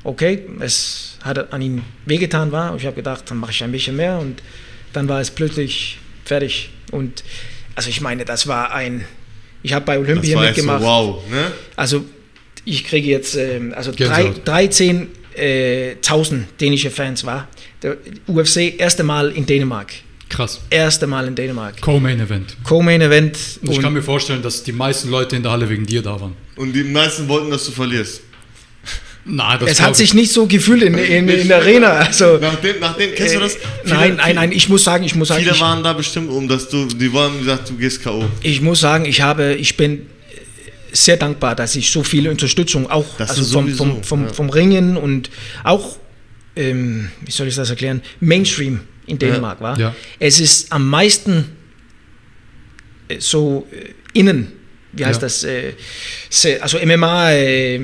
okay, 0.03 0.45
es 0.59 1.17
hat 1.21 1.53
an 1.53 1.61
ihm 1.61 1.83
wehgetan 2.05 2.51
war. 2.51 2.71
Und 2.71 2.79
ich 2.79 2.85
habe 2.85 2.95
gedacht, 2.95 3.29
dann 3.29 3.37
mache 3.37 3.51
ich 3.51 3.63
ein 3.63 3.71
bisschen 3.71 3.95
mehr 3.95 4.19
und 4.19 4.41
dann 4.93 5.07
war 5.07 5.21
es 5.21 5.31
plötzlich 5.31 5.97
fertig. 6.25 6.69
Und 6.91 7.23
also 7.75 7.89
ich 7.89 8.01
meine, 8.01 8.25
das 8.25 8.47
war 8.47 8.73
ein, 8.73 9.05
ich 9.63 9.73
habe 9.73 9.86
bei 9.86 9.97
das 9.97 10.08
Olympia 10.08 10.38
war 10.38 10.45
echt 10.45 10.56
so, 10.58 10.62
mitgemacht. 10.62 10.84
wow, 10.84 11.23
ne? 11.32 11.52
Also 11.76 12.06
ich 12.65 12.84
kriege 12.84 13.10
jetzt 13.10 13.36
ähm, 13.36 13.73
also 13.76 13.91
drei, 13.91 14.23
Gänsehaut. 14.23 14.47
13 14.47 15.08
äh, 15.36 15.91
1000 15.95 16.62
dänische 16.62 16.91
Fans 16.91 17.26
war. 17.26 17.47
Der 17.82 17.97
UFC 18.28 18.80
erste 18.80 19.04
Mal 19.04 19.32
in 19.32 19.45
Dänemark. 19.45 19.93
Krass. 20.30 20.62
Erste 20.69 21.06
Mal 21.06 21.28
in 21.28 21.36
Dänemark. 21.36 21.80
Co-Main 21.82 22.19
Event. 22.19 22.58
Co-Main 22.63 23.02
Event. 23.02 23.38
Und 23.62 23.71
ich 23.71 23.80
kann 23.80 23.93
mir 23.93 24.02
vorstellen, 24.02 24.41
dass 24.41 24.63
die 24.63 24.71
meisten 24.71 25.10
Leute 25.10 25.36
in 25.36 25.43
der 25.43 25.52
Halle 25.52 25.69
wegen 25.69 25.86
dir 25.86 26.02
da 26.02 26.19
waren. 26.19 26.36
Und 26.56 26.73
die 26.73 26.84
meisten 26.84 27.28
wollten, 27.28 27.52
dass 27.52 27.65
du 27.65 27.71
verlierst. 27.71 28.21
Na, 29.25 29.57
das 29.57 29.71
es 29.71 29.81
hat 29.81 29.91
ich. 29.91 29.97
sich 29.97 30.13
nicht 30.13 30.33
so 30.33 30.47
gefühlt 30.47 30.83
in, 30.83 30.95
in, 30.97 31.29
in 31.29 31.47
der 31.47 31.57
Arena. 31.57 31.91
Also, 31.91 32.38
Nachdem, 32.41 32.79
nachdem 32.81 33.15
kennst 33.15 33.36
du 33.36 33.39
das? 33.39 33.55
äh, 33.55 33.59
Viele- 33.83 33.95
nein, 33.95 34.15
nein, 34.17 34.36
nein, 34.36 34.51
ich 34.51 34.67
muss 34.67 34.83
sagen, 34.83 35.03
ich 35.05 35.15
muss 35.15 35.29
sagen, 35.29 35.41
Viele 35.41 35.55
ich, 35.55 35.62
waren 35.62 35.81
da 35.83 35.93
bestimmt 35.93 36.29
um, 36.29 36.47
dass 36.47 36.67
du, 36.67 36.86
die 36.88 37.12
wollen 37.13 37.39
gesagt, 37.39 37.69
du 37.69 37.75
gehst 37.77 38.03
K.O. 38.03 38.25
ich 38.41 38.59
muss 38.62 38.81
sagen, 38.81 39.05
ich 39.05 39.21
habe, 39.21 39.53
ich 39.55 39.77
bin 39.77 40.07
sehr 40.91 41.15
dankbar, 41.17 41.55
dass 41.55 41.75
ich 41.77 41.89
so 41.89 42.03
viel 42.03 42.27
Unterstützung 42.27 42.89
auch 42.91 43.05
also 43.17 43.36
vom, 43.43 43.43
sowieso, 43.67 43.83
vom, 43.86 44.03
vom, 44.03 44.23
ja. 44.25 44.33
vom 44.33 44.49
Ringen 44.49 44.97
und 44.97 45.29
auch, 45.63 45.97
ähm, 46.57 47.09
wie 47.25 47.31
soll 47.31 47.47
ich 47.47 47.55
das 47.55 47.69
erklären, 47.69 48.01
Mainstream 48.19 48.81
in 49.07 49.17
Dänemark 49.19 49.59
war. 49.62 49.79
Ja. 49.79 49.95
Es 50.19 50.39
ist 50.39 50.71
am 50.71 50.88
meisten 50.89 51.45
äh, 53.07 53.19
so 53.19 53.67
äh, 53.71 53.89
innen, 54.19 54.51
wie 54.91 55.05
heißt 55.05 55.21
Ja. 55.21 55.27
das, 55.27 55.43
äh, 55.45 55.73
also 56.62 56.77
MMA, 56.86 57.31
äh, 57.31 57.79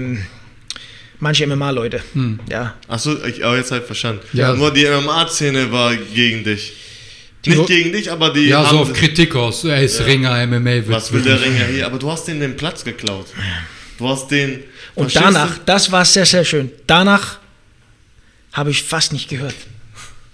manche 1.20 1.46
MMA-Leute, 1.48 2.02
Hm. 2.14 2.40
ja. 2.50 2.76
Achso, 2.88 3.16
ich, 3.26 3.44
aber 3.44 3.58
jetzt 3.58 3.72
halt 3.72 3.86
verstanden. 3.86 4.22
Ja. 4.34 4.54
Nur 4.54 4.72
die 4.74 4.86
MMA-Szene 4.86 5.72
war 5.72 5.96
gegen 5.96 6.44
dich. 6.44 6.74
Die 7.46 7.52
Nicht 7.52 7.68
gegen 7.68 7.92
dich, 7.94 8.12
aber 8.12 8.32
die 8.34 8.48
Ja, 8.48 8.64
so 8.64 8.70
haben- 8.70 8.78
auf 8.80 8.94
Kritik 8.94 9.34
aus. 9.36 9.64
Er 9.64 9.82
ist 9.82 10.02
Ringer, 10.06 10.32
MMA. 10.46 10.66
wird 10.86 10.90
Was 10.90 11.12
will 11.14 11.22
der 11.22 11.40
Ringer 11.42 11.66
hier? 11.68 11.86
Aber 11.86 11.98
du 11.98 12.12
hast 12.12 12.26
denen 12.28 12.42
den 12.42 12.58
Platz 12.58 12.84
geklaut. 12.84 13.28
Du 13.98 14.08
hast 14.10 14.30
den. 14.30 14.60
Und 14.96 15.16
danach, 15.16 15.56
du? 15.58 15.62
das 15.66 15.90
war 15.92 16.04
sehr, 16.04 16.26
sehr 16.26 16.44
schön. 16.44 16.70
Danach 16.86 17.38
habe 18.52 18.72
ich 18.72 18.84
fast 18.84 19.14
nicht 19.14 19.30
gehört. 19.30 19.56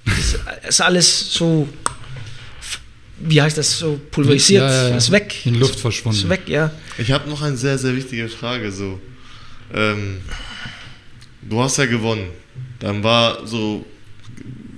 Es 0.06 0.36
ist 0.70 0.82
alles 0.82 1.34
so, 1.34 1.68
wie 3.20 3.42
heißt 3.42 3.58
das, 3.58 3.78
so 3.78 4.00
pulverisiert, 4.12 4.64
Ja, 4.64 4.84
ja, 4.84 4.90
ja. 4.90 4.98
ist 4.98 5.12
weg. 5.12 5.46
In 5.46 5.56
Luft 5.60 5.80
verschwunden. 5.80 6.18
Ist 6.18 6.30
weg, 6.30 6.42
ja. 6.48 6.72
Ich 6.98 7.12
habe 7.12 7.30
noch 7.30 7.42
eine 7.42 7.56
sehr, 7.58 7.78
sehr 7.78 7.96
wichtige 7.96 8.28
Frage. 8.30 8.72
So, 8.72 9.00
ähm, 9.74 10.22
du 11.50 11.62
hast 11.62 11.78
ja 11.78 11.86
gewonnen. 11.86 12.30
Dann 12.80 13.04
war 13.04 13.46
so 13.48 13.86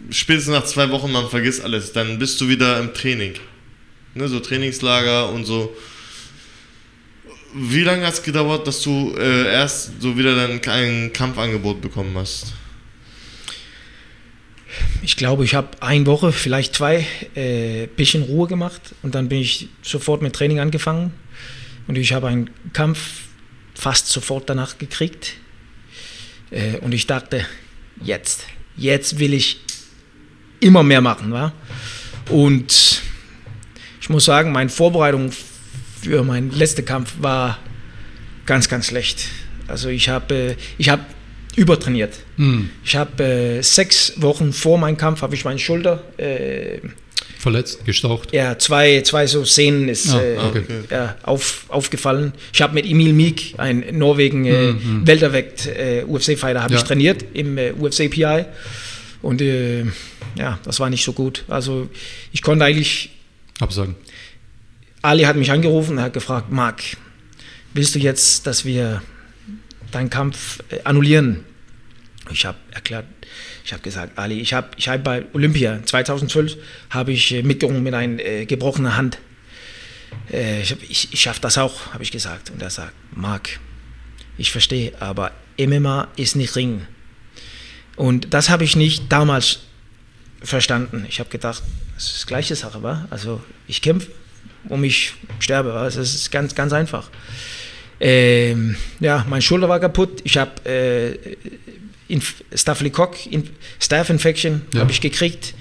spätestens 0.09 0.53
nach 0.53 0.65
zwei 0.65 0.89
Wochen 0.91 1.11
man 1.11 1.29
vergisst 1.29 1.63
alles. 1.63 1.93
Dann 1.93 2.19
bist 2.19 2.39
du 2.41 2.47
wieder 2.47 2.79
im 2.79 2.93
Training, 2.93 3.33
ne, 4.13 4.27
so 4.27 4.39
Trainingslager 4.39 5.29
und 5.29 5.45
so. 5.45 5.75
Wie 7.53 7.81
lange 7.81 8.05
hat 8.05 8.13
es 8.13 8.23
gedauert, 8.23 8.67
dass 8.67 8.81
du 8.81 9.15
äh, 9.17 9.51
erst 9.51 10.01
so 10.01 10.17
wieder 10.17 10.35
dann 10.35 10.61
ein 10.69 11.13
Kampfangebot 11.13 11.81
bekommen 11.81 12.15
hast? 12.15 12.53
Ich 15.01 15.15
glaube, 15.15 15.43
ich 15.43 15.55
habe 15.55 15.69
eine 15.81 16.05
Woche, 16.05 16.31
vielleicht 16.31 16.75
zwei, 16.75 17.05
äh, 17.35 17.87
bisschen 17.87 18.23
Ruhe 18.23 18.47
gemacht 18.47 18.81
und 19.01 19.15
dann 19.15 19.29
bin 19.29 19.39
ich 19.39 19.69
sofort 19.81 20.21
mit 20.21 20.33
Training 20.33 20.59
angefangen 20.59 21.13
und 21.87 21.97
ich 21.97 22.13
habe 22.13 22.27
einen 22.27 22.49
Kampf 22.73 22.99
fast 23.73 24.07
sofort 24.07 24.49
danach 24.49 24.77
gekriegt 24.77 25.35
äh, 26.51 26.77
und 26.77 26.93
ich 26.93 27.07
dachte, 27.07 27.45
jetzt, 28.01 28.45
jetzt 28.75 29.19
will 29.19 29.33
ich 29.33 29.59
immer 30.59 30.83
mehr 30.83 31.01
machen, 31.01 31.31
wa? 31.31 31.53
Und 32.29 33.01
ich 34.01 34.09
muss 34.09 34.25
sagen, 34.25 34.51
meine 34.51 34.69
Vorbereitung 34.69 35.31
für 36.01 36.23
meinen 36.23 36.51
letzten 36.51 36.85
Kampf 36.85 37.15
war 37.19 37.59
ganz, 38.45 38.69
ganz 38.69 38.87
schlecht. 38.87 39.27
Also 39.67 39.89
ich 39.89 40.09
habe, 40.09 40.33
äh, 40.33 40.55
ich 40.77 40.89
habe 40.89 41.03
übertrainiert. 41.55 42.13
Hm. 42.37 42.69
Ich 42.83 42.95
habe 42.95 43.23
äh, 43.23 43.61
sechs 43.61 44.13
Wochen 44.21 44.53
vor 44.53 44.77
meinem 44.77 44.97
Kampf 44.97 45.21
habe 45.21 45.35
ich 45.35 45.43
meine 45.43 45.59
Schulter, 45.59 46.03
äh, 46.17 46.79
Verletzt, 47.51 47.85
gestaucht. 47.85 48.33
ja 48.33 48.57
zwei, 48.59 49.01
zwei 49.01 49.25
so 49.27 49.43
Szenen 49.45 49.87
ist 49.89 50.09
Ah, 50.13 50.21
äh, 50.21 50.37
okay. 50.37 50.63
ja, 50.89 51.15
auf, 51.23 51.65
aufgefallen. 51.69 52.33
Ich 52.53 52.61
habe 52.61 52.73
mit 52.73 52.85
Emil 52.85 53.13
Meek, 53.13 53.53
ein 53.57 53.85
Norwegen 53.97 54.45
äh, 54.45 54.73
Mhm. 54.73 55.07
Welterweight 55.07 55.65
äh, 55.67 56.03
UFC-Fighter, 56.05 56.61
habe 56.61 56.73
Ja. 56.73 56.79
ich 56.79 56.85
trainiert 56.85 57.23
im 57.33 57.57
äh, 57.57 57.71
UFC 57.71 58.09
PI 58.09 58.45
und 59.21 59.41
äh, 59.41 59.85
ja, 60.35 60.59
das 60.63 60.79
war 60.79 60.89
nicht 60.89 61.03
so 61.03 61.13
gut. 61.13 61.45
Also 61.47 61.89
ich 62.31 62.41
konnte 62.41 62.65
eigentlich 62.65 63.11
Absagen. 63.59 63.95
Ali 65.01 65.23
hat 65.23 65.35
mich 65.37 65.51
angerufen 65.51 65.97
und 65.97 66.01
hat 66.03 66.13
gefragt, 66.13 66.51
Marc, 66.51 66.83
willst 67.73 67.95
du 67.95 67.99
jetzt, 67.99 68.45
dass 68.45 68.65
wir 68.65 69.01
deinen 69.91 70.09
Kampf 70.09 70.59
äh, 70.69 70.79
annullieren? 70.83 71.43
Ich 72.31 72.45
habe 72.45 72.57
erklärt, 72.71 73.05
ich 73.67 73.73
habe 73.73 73.83
gesagt, 73.83 74.17
Ali, 74.17 74.39
ich 74.39 74.53
habe 74.53 74.69
ich 74.77 74.87
hab 74.87 75.03
bei 75.03 75.25
Olympia 75.33 75.81
2012 75.83 76.55
habe 76.89 77.11
ich 77.11 77.33
äh, 77.33 77.43
mitgerungen 77.43 77.83
mit 77.83 77.93
einer 77.93 78.17
äh, 78.17 78.45
gebrochenen 78.45 78.95
Hand. 78.95 79.17
Äh, 80.31 80.61
ich 80.61 80.77
ich, 80.89 81.13
ich 81.13 81.19
schaffe 81.19 81.41
das 81.41 81.57
auch, 81.57 81.93
habe 81.93 82.01
ich 82.01 82.11
gesagt. 82.11 82.49
Und 82.49 82.61
er 82.61 82.69
sagt, 82.69 82.93
Marc, 83.11 83.59
ich 84.37 84.53
verstehe, 84.53 84.93
aber 85.01 85.33
MMA 85.59 86.07
ist 86.15 86.37
nicht 86.37 86.55
Ringen. 86.55 86.87
Und 87.97 88.33
das 88.33 88.49
habe 88.49 88.63
ich 88.63 88.77
nicht 88.77 89.11
damals 89.11 89.59
verstanden. 90.41 91.05
Ich 91.09 91.19
habe 91.19 91.29
gedacht, 91.29 91.61
das 91.95 92.05
ist 92.05 92.23
die 92.23 92.27
gleiche 92.27 92.55
Sache, 92.55 92.81
war. 92.83 93.05
Also 93.09 93.41
ich 93.67 93.81
kämpfe, 93.81 94.11
um 94.69 94.81
ich 94.85 95.11
sterbe, 95.39 95.73
war. 95.73 95.83
Das 95.83 95.97
ist 95.97 96.31
ganz, 96.31 96.55
ganz 96.55 96.71
einfach. 96.71 97.09
Ähm, 97.99 98.77
ja, 99.01 99.25
meine 99.27 99.41
Schulter 99.41 99.67
war 99.67 99.81
kaputt. 99.81 100.21
Ich 100.23 100.37
habe 100.37 100.69
äh, 100.69 101.35
Inf 102.07 102.43
Staphylococcus, 102.53 103.27
in 103.27 103.49
Staph 103.79 104.09
Infection 104.09 104.61
Ja. 104.73 104.81
habe 104.81 104.91
ich 104.91 105.01
gekriegt. 105.01 105.53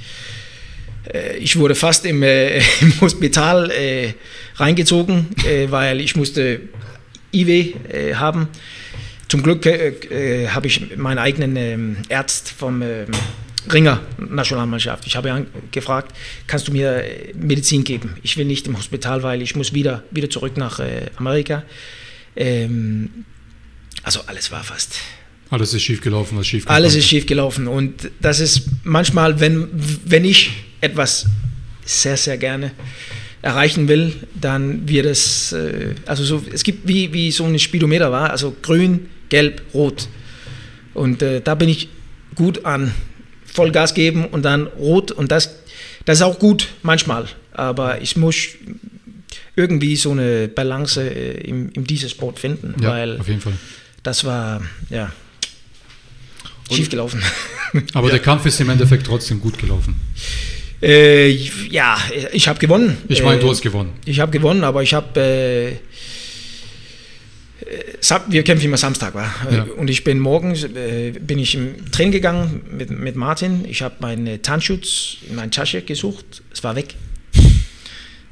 Äh, 1.13 1.37
ich 1.39 1.57
wurde 1.57 1.75
fast 1.75 2.05
im, 2.07 2.23
äh, 2.23 2.59
im 2.81 3.01
Hospital 3.01 3.71
äh, 3.71 4.15
reingezogen, 4.57 5.27
äh, 5.45 5.71
weil 5.71 6.01
ich 6.01 6.17
musste 6.17 6.61
IW 7.33 7.75
äh, 7.91 8.15
haben. 8.15 8.49
Zum 9.29 9.43
Glück 9.43 9.67
habe 9.67 10.67
ich 10.69 10.97
meinen 10.97 11.19
eigenen 11.19 11.57
ähm, 11.57 11.97
Arzt 12.13 12.49
vom 12.49 12.81
ähm, 12.81 13.07
Ringer 13.73 14.01
Nationalmannschaft. 14.19 15.05
Ich 15.05 15.17
habe 15.17 15.31
ihn 15.31 15.49
gefragt, 15.73 16.17
kannst 16.47 16.69
du 16.69 16.73
mir 16.73 17.03
Medizin 17.35 17.83
geben? 17.83 18.17
Ich 18.23 18.37
will 18.37 18.45
nicht 18.45 18.69
im 18.69 18.79
Hospital, 18.79 19.25
weil 19.25 19.43
ich 19.43 19.57
muss 19.57 19.75
wieder, 19.75 20.05
wieder 20.13 20.31
zurück 20.31 20.57
nach 20.57 20.81
Amerika. 21.17 21.65
Ähm, 22.37 23.25
also 24.05 24.21
alles 24.29 24.53
war 24.53 24.63
fast. 24.63 25.01
Alles 25.51 25.73
ist 25.75 25.83
schief 25.83 26.01
gelaufen, 26.01 26.37
was 26.39 26.47
schief 26.47 26.69
Alles 26.69 26.95
ist 26.95 27.07
schief 27.07 27.27
gelaufen. 27.27 27.69
Und 27.69 28.11
das 28.21 28.41
ist 28.41 28.63
manchmal, 28.85 29.39
wenn, 29.41 29.69
wenn 30.05 30.25
ich 30.25 30.51
etwas 30.81 31.27
sehr, 31.85 32.17
sehr 32.17 32.37
gerne 32.37 32.73
erreichen 33.43 33.87
will, 33.87 34.13
dann 34.41 34.89
wird 34.89 35.07
es, 35.07 35.53
äh, 35.53 35.95
also 36.05 36.25
so, 36.25 36.43
es 36.53 36.65
gibt 36.65 36.89
wie, 36.89 37.13
wie 37.13 37.31
so 37.31 37.45
ein 37.45 37.59
Speedometer 37.59 38.11
war, 38.11 38.31
also 38.31 38.57
grün, 38.61 39.09
gelb, 39.29 39.63
rot. 39.73 40.09
Und 40.95 41.23
äh, 41.23 41.41
da 41.41 41.55
bin 41.55 41.69
ich 41.69 41.89
gut 42.35 42.65
an 42.65 42.93
Vollgas 43.45 43.95
geben 43.95 44.27
und 44.27 44.43
dann 44.45 44.67
rot 44.67 45.13
und 45.13 45.31
das, 45.31 45.55
das 46.05 46.19
ist 46.19 46.23
auch 46.23 46.39
gut 46.39 46.69
manchmal, 46.83 47.27
aber 47.53 48.03
ich 48.03 48.17
muss 48.17 48.49
irgendwie 49.55 49.97
so 49.97 50.11
eine 50.11 50.49
Balance 50.49 51.01
äh, 51.01 51.41
im, 51.43 51.71
in 51.73 51.85
diesem 51.85 52.09
Sport 52.09 52.39
finden, 52.39 52.75
Ja, 52.81 52.91
weil 52.91 53.21
auf 53.21 53.29
jeden 53.29 53.41
Fall. 53.41 53.55
das 54.03 54.25
war, 54.25 54.63
ja, 54.91 55.13
schief 56.71 56.89
gelaufen. 56.89 57.23
Aber 57.95 58.11
der 58.11 58.21
Kampf 58.21 58.47
ist 58.47 58.61
im 58.61 58.71
Endeffekt 58.71 59.07
trotzdem 59.07 59.41
gut 59.41 59.59
gelaufen. 59.59 59.97
Äh, 60.83 61.31
ja, 61.71 61.99
ich 62.33 62.49
habe 62.49 62.59
gewonnen. 62.59 62.99
Ich 63.09 63.23
meine, 63.23 63.39
äh, 63.39 63.43
du 63.43 63.51
hast 63.51 63.63
gewonnen. 63.63 63.93
Ich 64.05 64.21
habe 64.21 64.31
gewonnen, 64.31 64.63
aber 64.63 64.83
ich 64.83 64.93
habe. 64.93 65.19
Äh, 65.19 65.69
äh, 67.65 68.21
wir 68.29 68.43
kämpfen 68.43 68.67
immer 68.67 68.77
Samstag, 68.77 69.15
war. 69.15 69.35
Ja. 69.51 69.67
Und 69.77 69.89
ich 69.89 70.05
bin 70.05 70.21
morgens 70.21 70.65
äh, 70.65 71.13
bin 71.13 71.39
ich 71.39 71.55
im 71.55 71.91
Training 71.91 72.13
gegangen 72.13 72.63
mit, 72.71 72.91
mit 72.91 73.17
Martin. 73.17 73.65
Ich 73.67 73.81
habe 73.81 73.97
meine 74.01 74.43
Tarnschutz 74.43 75.17
in 75.29 75.37
meine 75.37 75.51
Tasche 75.51 75.81
gesucht. 75.81 76.43
Es 76.53 76.63
war 76.63 76.77
weg. 76.77 76.95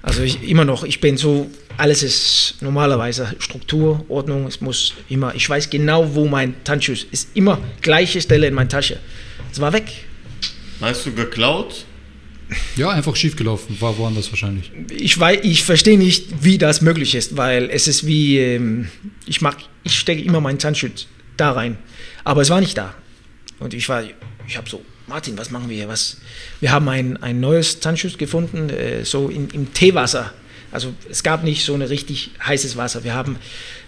Also 0.05 0.23
ich, 0.23 0.43
immer 0.43 0.65
noch. 0.65 0.85
Ich 0.85 1.01
bin 1.01 1.17
so. 1.17 1.51
Alles 1.77 2.05
ist 2.05 2.57
normalerweise 2.61 3.35
Struktur, 3.41 4.05
Ordnung. 4.09 4.47
Es 4.47 4.61
muss 4.61 4.95
immer. 5.09 5.35
Ich 5.35 5.49
weiß 5.49 5.71
genau, 5.71 6.15
wo 6.15 6.27
mein 6.27 6.63
Tanzschuss 6.63 7.05
ist. 7.11 7.31
Immer 7.35 7.59
gleiche 7.81 8.21
Stelle 8.21 8.47
in 8.47 8.55
meiner 8.55 8.69
Tasche. 8.69 9.01
Es 9.51 9.61
war 9.61 9.73
weg. 9.73 9.91
Hast 10.81 11.07
du 11.07 11.13
geklaut? 11.13 11.85
Ja, 12.77 12.91
einfach 12.91 13.17
schief 13.17 13.37
gelaufen. 13.37 13.77
War 13.81 13.97
woanders 13.99 14.31
wahrscheinlich. 14.31 14.71
ich 14.91 15.19
weiß, 15.19 15.41
ich 15.43 15.65
verstehe 15.65 15.99
nicht, 15.99 16.45
wie 16.45 16.59
das 16.59 16.83
möglich 16.83 17.15
ist, 17.15 17.37
weil 17.37 17.71
es 17.71 17.89
ist 17.89 18.07
wie, 18.07 18.39
ähm, 18.39 18.89
ich 19.27 19.41
mag, 19.41 19.57
ich 19.83 19.99
stecke 19.99 20.23
immer 20.23 20.41
meinen 20.41 20.61
Zahnschutz 20.61 21.07
da 21.37 21.53
rein, 21.53 21.79
aber 22.23 22.43
es 22.43 22.51
war 22.51 22.61
nicht 22.61 22.77
da. 22.77 22.95
Und 23.59 23.73
ich 23.73 23.89
war, 23.89 24.05
ich 24.47 24.57
habe 24.57 24.69
so, 24.69 24.85
Martin, 25.07 25.37
was 25.37 25.51
machen 25.51 25.69
wir 25.69 25.77
hier? 25.77 25.89
Was? 25.89 26.19
Wir 26.61 26.73
haben 26.73 26.89
ein, 26.89 27.23
ein 27.23 27.41
neues 27.41 27.81
Zahnschutz 27.81 28.17
gefunden, 28.17 28.71
äh, 28.71 29.05
so 29.05 29.29
in, 29.29 29.49
im 29.51 29.75
Teewasser. 29.75 30.33
Also 30.73 30.93
es 31.09 31.23
gab 31.23 31.45
nicht 31.45 31.65
so 31.65 31.75
ein 31.75 31.83
richtig 31.83 32.31
heißes 32.45 32.77
Wasser. 32.77 33.05
Wir 33.05 33.15
haben, 33.15 33.37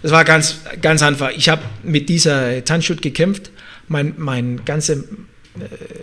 es 0.03 0.11
war 0.11 0.23
ganz, 0.23 0.59
ganz 0.81 1.01
einfach. 1.01 1.31
Ich 1.31 1.49
habe 1.49 1.63
mit 1.83 2.07
dieser 2.07 2.63
Zahnschutz 2.63 3.01
gekämpft. 3.01 3.49
Mein, 3.89 4.13
mein 4.17 4.63
ganzer 4.63 4.97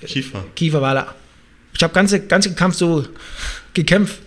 Kiefer. 0.06 0.44
Kiefer 0.54 0.82
war 0.82 0.94
da. 0.94 1.14
Ich 1.74 1.82
habe 1.82 1.92
ganze 1.92 2.26
ganze 2.26 2.54
Kampf 2.54 2.76
so 2.76 3.04
gekämpft 3.72 4.18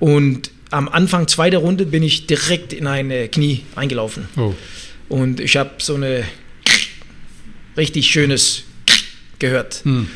und 0.00 0.50
am 0.70 0.88
Anfang 0.88 1.28
zweiter 1.28 1.58
Runde 1.58 1.86
bin 1.86 2.02
ich 2.02 2.26
direkt 2.26 2.72
in 2.72 2.86
ein 2.86 3.10
äh, 3.10 3.28
Knie 3.28 3.64
eingelaufen 3.76 4.28
Oh, 4.36 4.54
und 5.08 5.40
ich 5.40 5.56
habe 5.56 5.70
so 5.78 5.94
eine 5.94 6.24
richtig 7.76 8.06
schönes 8.06 8.64
gehört 9.38 9.84
hm. 9.84 10.08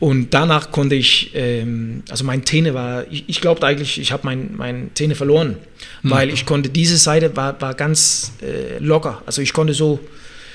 Und 0.00 0.34
danach 0.34 0.72
konnte 0.72 0.96
ich, 0.96 1.30
ähm, 1.34 2.02
also 2.10 2.24
meine 2.24 2.42
Zähne 2.42 2.74
war, 2.74 3.04
ich, 3.10 3.24
ich 3.28 3.40
glaubte 3.40 3.66
eigentlich, 3.66 4.00
ich 4.00 4.10
habe 4.10 4.22
mein, 4.24 4.56
meine 4.56 4.92
Zähne 4.94 5.14
verloren, 5.14 5.56
weil 6.02 6.30
ich 6.30 6.46
konnte, 6.46 6.70
diese 6.70 6.96
Seite 6.96 7.36
war, 7.36 7.60
war 7.60 7.74
ganz 7.74 8.32
äh, 8.42 8.78
locker, 8.78 9.22
also 9.26 9.42
ich 9.42 9.52
konnte 9.52 9.74
so 9.74 10.00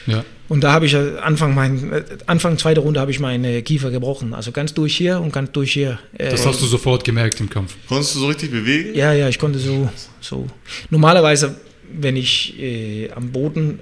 ja. 0.08 0.23
und 0.47 0.63
da 0.63 0.71
habe 0.71 0.86
ich 0.86 0.93
äh, 0.93 1.17
Anfang, 1.21 1.55
mein, 1.55 1.91
äh, 1.91 2.03
Anfang 2.25 2.58
zweiter 2.58 2.81
Runde 2.81 2.99
habe 2.99 3.12
ich 3.12 3.19
meine 3.19 3.62
Kiefer 3.62 3.91
gebrochen. 3.91 4.34
Also 4.34 4.51
ganz 4.51 4.73
durch 4.73 4.95
hier 4.95 5.19
und 5.19 5.34
ganz 5.34 5.51
durch 5.51 5.73
hier. 5.73 5.99
Äh, 6.17 6.29
Das 6.29 6.45
hast 6.45 6.62
du 6.62 6.65
sofort 6.65 7.03
gemerkt 7.03 7.39
im 7.39 7.49
Kampf. 7.49 7.75
Konntest 7.88 8.15
du 8.15 8.19
so 8.19 8.27
richtig 8.27 8.51
bewegen? 8.51 8.95
ja, 8.95 9.13
ja, 9.13 9.29
ich 9.29 9.39
konnte 9.39 9.60
so. 9.60 9.89
so. 10.21 10.47
Normalerweise, 10.89 11.55
wenn 11.91 12.15
ich 12.15 12.60
äh, 12.60 13.10
am 13.12 13.31
Boden 13.31 13.79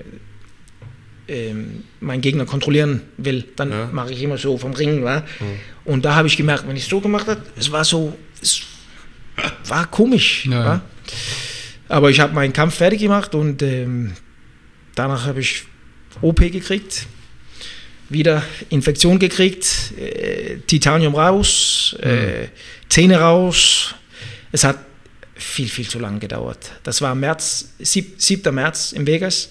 ähm, 1.27 1.83
meinen 1.99 2.21
Gegner 2.21 2.45
kontrollieren 2.45 3.01
will, 3.17 3.45
dann 3.55 3.71
Ja. 3.71 3.89
mache 3.91 4.11
ich 4.13 4.21
immer 4.21 4.37
so 4.37 4.57
vom 4.57 4.73
Ringen. 4.73 5.03
Wa? 5.03 5.23
Und 5.85 6.03
da 6.05 6.15
habe 6.15 6.27
ich 6.27 6.37
gemerkt, 6.37 6.67
wenn 6.67 6.75
ich 6.75 6.85
so 6.85 6.99
gemacht 6.99 7.27
habe, 7.27 7.41
es 7.57 7.71
war 7.71 7.83
so, 7.85 8.17
es 8.41 8.61
war 9.67 9.87
komisch. 9.87 10.45
Ja, 10.45 10.65
wa? 10.65 10.81
Aber 11.89 12.09
ich 12.09 12.19
habe 12.19 12.33
meinen 12.33 12.53
Kampf 12.53 12.75
fertig 12.75 12.99
gemacht 13.01 13.35
und 13.35 13.61
ähm, 13.61 14.13
danach 14.95 15.25
habe 15.25 15.41
ich 15.41 15.63
OP 16.21 16.39
gekriegt, 16.51 17.07
wieder 18.09 18.43
Infektion 18.69 19.17
gekriegt, 19.19 19.93
äh, 19.97 20.57
Titanium 20.67 21.15
raus, 21.15 21.95
äh, 22.01 22.47
Zähne 22.89 23.19
raus. 23.19 23.95
Es 24.51 24.63
hat 24.63 24.77
viel, 25.35 25.67
viel 25.67 25.87
zu 25.87 25.99
lange 25.99 26.19
gedauert. 26.19 26.71
Das 26.83 27.01
war 27.01 27.15
März, 27.15 27.73
sieb, 27.79 28.15
7. 28.21 28.53
März 28.53 28.91
in 28.91 29.05
Vegas 29.07 29.49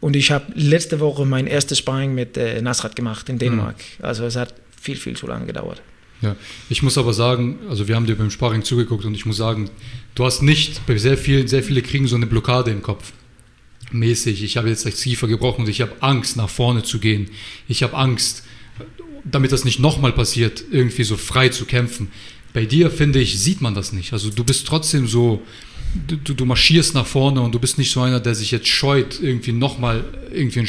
und 0.00 0.16
ich 0.16 0.30
habe 0.30 0.46
letzte 0.54 1.00
Woche 1.00 1.24
mein 1.24 1.46
erstes 1.46 1.78
Sparring 1.78 2.14
mit 2.14 2.36
äh, 2.36 2.60
Nasrat 2.62 2.96
gemacht 2.96 3.28
in 3.28 3.38
Dänemark. 3.38 3.76
Also 4.00 4.24
es 4.24 4.36
hat 4.36 4.54
viel, 4.80 4.96
viel 4.96 5.16
zu 5.16 5.26
lange 5.26 5.46
gedauert. 5.46 5.82
Ja, 6.22 6.36
ich 6.68 6.82
muss 6.82 6.98
aber 6.98 7.14
sagen, 7.14 7.58
also 7.68 7.88
wir 7.88 7.96
haben 7.96 8.06
dir 8.06 8.16
beim 8.16 8.30
Sparring 8.30 8.62
zugeguckt 8.62 9.04
und 9.04 9.14
ich 9.14 9.24
muss 9.24 9.36
sagen, 9.36 9.70
du 10.14 10.24
hast 10.24 10.42
nicht, 10.42 10.86
bei 10.86 10.96
sehr 10.96 11.16
vielen, 11.16 11.48
sehr 11.48 11.62
viele 11.62 11.82
kriegen 11.82 12.06
so 12.06 12.16
eine 12.16 12.26
Blockade 12.26 12.70
im 12.70 12.82
Kopf. 12.82 13.12
Mäßig, 13.90 14.42
ich 14.42 14.56
habe 14.56 14.68
jetzt 14.68 14.84
das 14.86 15.00
Kiefer 15.00 15.28
gebrochen 15.28 15.62
und 15.62 15.68
ich 15.68 15.80
habe 15.80 15.92
Angst, 16.00 16.36
nach 16.36 16.48
vorne 16.48 16.82
zu 16.82 16.98
gehen. 16.98 17.30
Ich 17.68 17.82
habe 17.82 17.96
Angst, 17.96 18.44
damit 19.24 19.52
das 19.52 19.64
nicht 19.64 19.80
nochmal 19.80 20.12
passiert, 20.12 20.62
irgendwie 20.70 21.04
so 21.04 21.16
frei 21.16 21.48
zu 21.48 21.64
kämpfen. 21.64 22.10
Bei 22.52 22.66
dir, 22.66 22.90
finde 22.90 23.20
ich, 23.20 23.38
sieht 23.40 23.60
man 23.60 23.74
das 23.74 23.92
nicht. 23.92 24.12
Also 24.12 24.30
du 24.30 24.44
bist 24.44 24.66
trotzdem 24.66 25.06
so, 25.06 25.42
du, 26.06 26.34
du 26.34 26.44
marschierst 26.44 26.94
nach 26.94 27.06
vorne 27.06 27.40
und 27.40 27.52
du 27.52 27.58
bist 27.58 27.78
nicht 27.78 27.90
so 27.92 28.00
einer, 28.00 28.20
der 28.20 28.34
sich 28.34 28.50
jetzt 28.50 28.68
scheut, 28.68 29.20
irgendwie 29.20 29.52
nochmal 29.52 30.04
irgendwie 30.32 30.66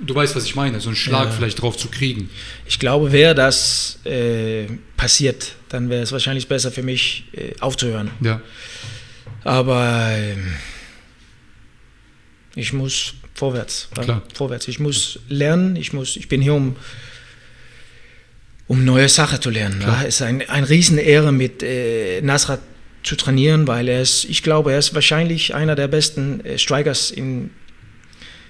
du 0.00 0.14
weißt, 0.14 0.36
was 0.36 0.44
ich 0.44 0.54
meine, 0.54 0.80
so 0.80 0.88
einen 0.90 0.96
Schlag 0.96 1.26
Ja. 1.26 1.30
vielleicht 1.32 1.60
drauf 1.60 1.76
zu 1.76 1.88
kriegen. 1.88 2.30
Ich 2.66 2.78
glaube, 2.78 3.10
wäre 3.12 3.34
das 3.34 3.98
äh, 4.04 4.66
passiert, 4.96 5.56
dann 5.68 5.90
wäre 5.90 6.02
es 6.02 6.12
wahrscheinlich 6.12 6.46
besser 6.48 6.70
für 6.70 6.82
mich 6.82 7.24
äh, 7.32 7.52
aufzuhören. 7.60 8.10
Ja, 8.20 8.40
Aber 9.44 10.10
ähm, 10.12 10.54
ich 12.54 12.72
muss 12.72 13.14
vorwärts. 13.34 13.88
ja, 13.96 14.02
Klar. 14.04 14.22
Vorwärts. 14.34 14.68
Ich 14.68 14.78
muss 14.78 15.18
lernen. 15.28 15.74
Ich, 15.76 15.92
muss, 15.92 16.16
ich 16.16 16.28
bin 16.28 16.40
hier, 16.42 16.54
um, 16.54 16.76
um 18.68 18.84
neue 18.84 19.08
Sachen 19.08 19.40
zu 19.40 19.50
lernen. 19.50 19.80
Ja. 19.80 20.02
Es 20.02 20.16
ist 20.16 20.22
ein, 20.22 20.48
ein 20.48 20.64
Riesenehre, 20.64 21.32
mit 21.32 21.62
äh, 21.62 22.20
Nasrat 22.22 22.60
zu 23.02 23.16
trainieren, 23.16 23.66
weil 23.66 23.88
er 23.88 24.00
ist, 24.02 24.24
ich 24.24 24.42
glaube, 24.42 24.72
er 24.72 24.78
ist 24.78 24.94
wahrscheinlich 24.94 25.54
einer 25.54 25.74
der 25.74 25.88
besten 25.88 26.44
äh, 26.44 26.58
Strikers 26.58 27.10
in 27.10 27.50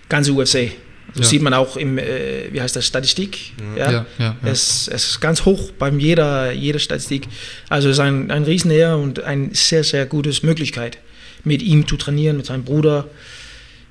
ganz 0.09 0.29
UFC. 0.29 0.73
Das 1.15 1.25
Ja. 1.27 1.31
sieht 1.31 1.43
man 1.43 1.53
auch 1.55 1.77
im, 1.77 1.99
äh, 1.99 2.53
wie 2.53 2.61
heißt 2.61 2.77
das, 2.77 2.87
Statistik. 2.87 3.53
ja, 3.77 3.91
ja. 3.93 4.07
ja. 4.19 4.37
Es, 4.45 4.89
es 4.89 5.09
ist 5.11 5.21
ganz 5.21 5.45
hoch 5.45 5.71
beim 5.79 5.99
jeder, 5.99 6.53
jeder 6.53 6.79
Statistik. 6.79 7.29
Also 7.69 7.89
es 7.89 7.97
ist 7.97 8.01
ein, 8.01 8.31
ein 8.31 8.45
Riesenehre 8.45 8.97
und 8.97 9.23
eine 9.23 9.55
sehr, 9.55 9.85
sehr 9.85 10.07
gute 10.07 10.31
Möglichkeit, 10.47 10.99
mit 11.45 11.63
ihm 11.63 11.87
zu 11.87 11.97
trainieren, 11.97 12.37
mit 12.37 12.47
seinem 12.47 12.65
Bruder. 12.65 13.09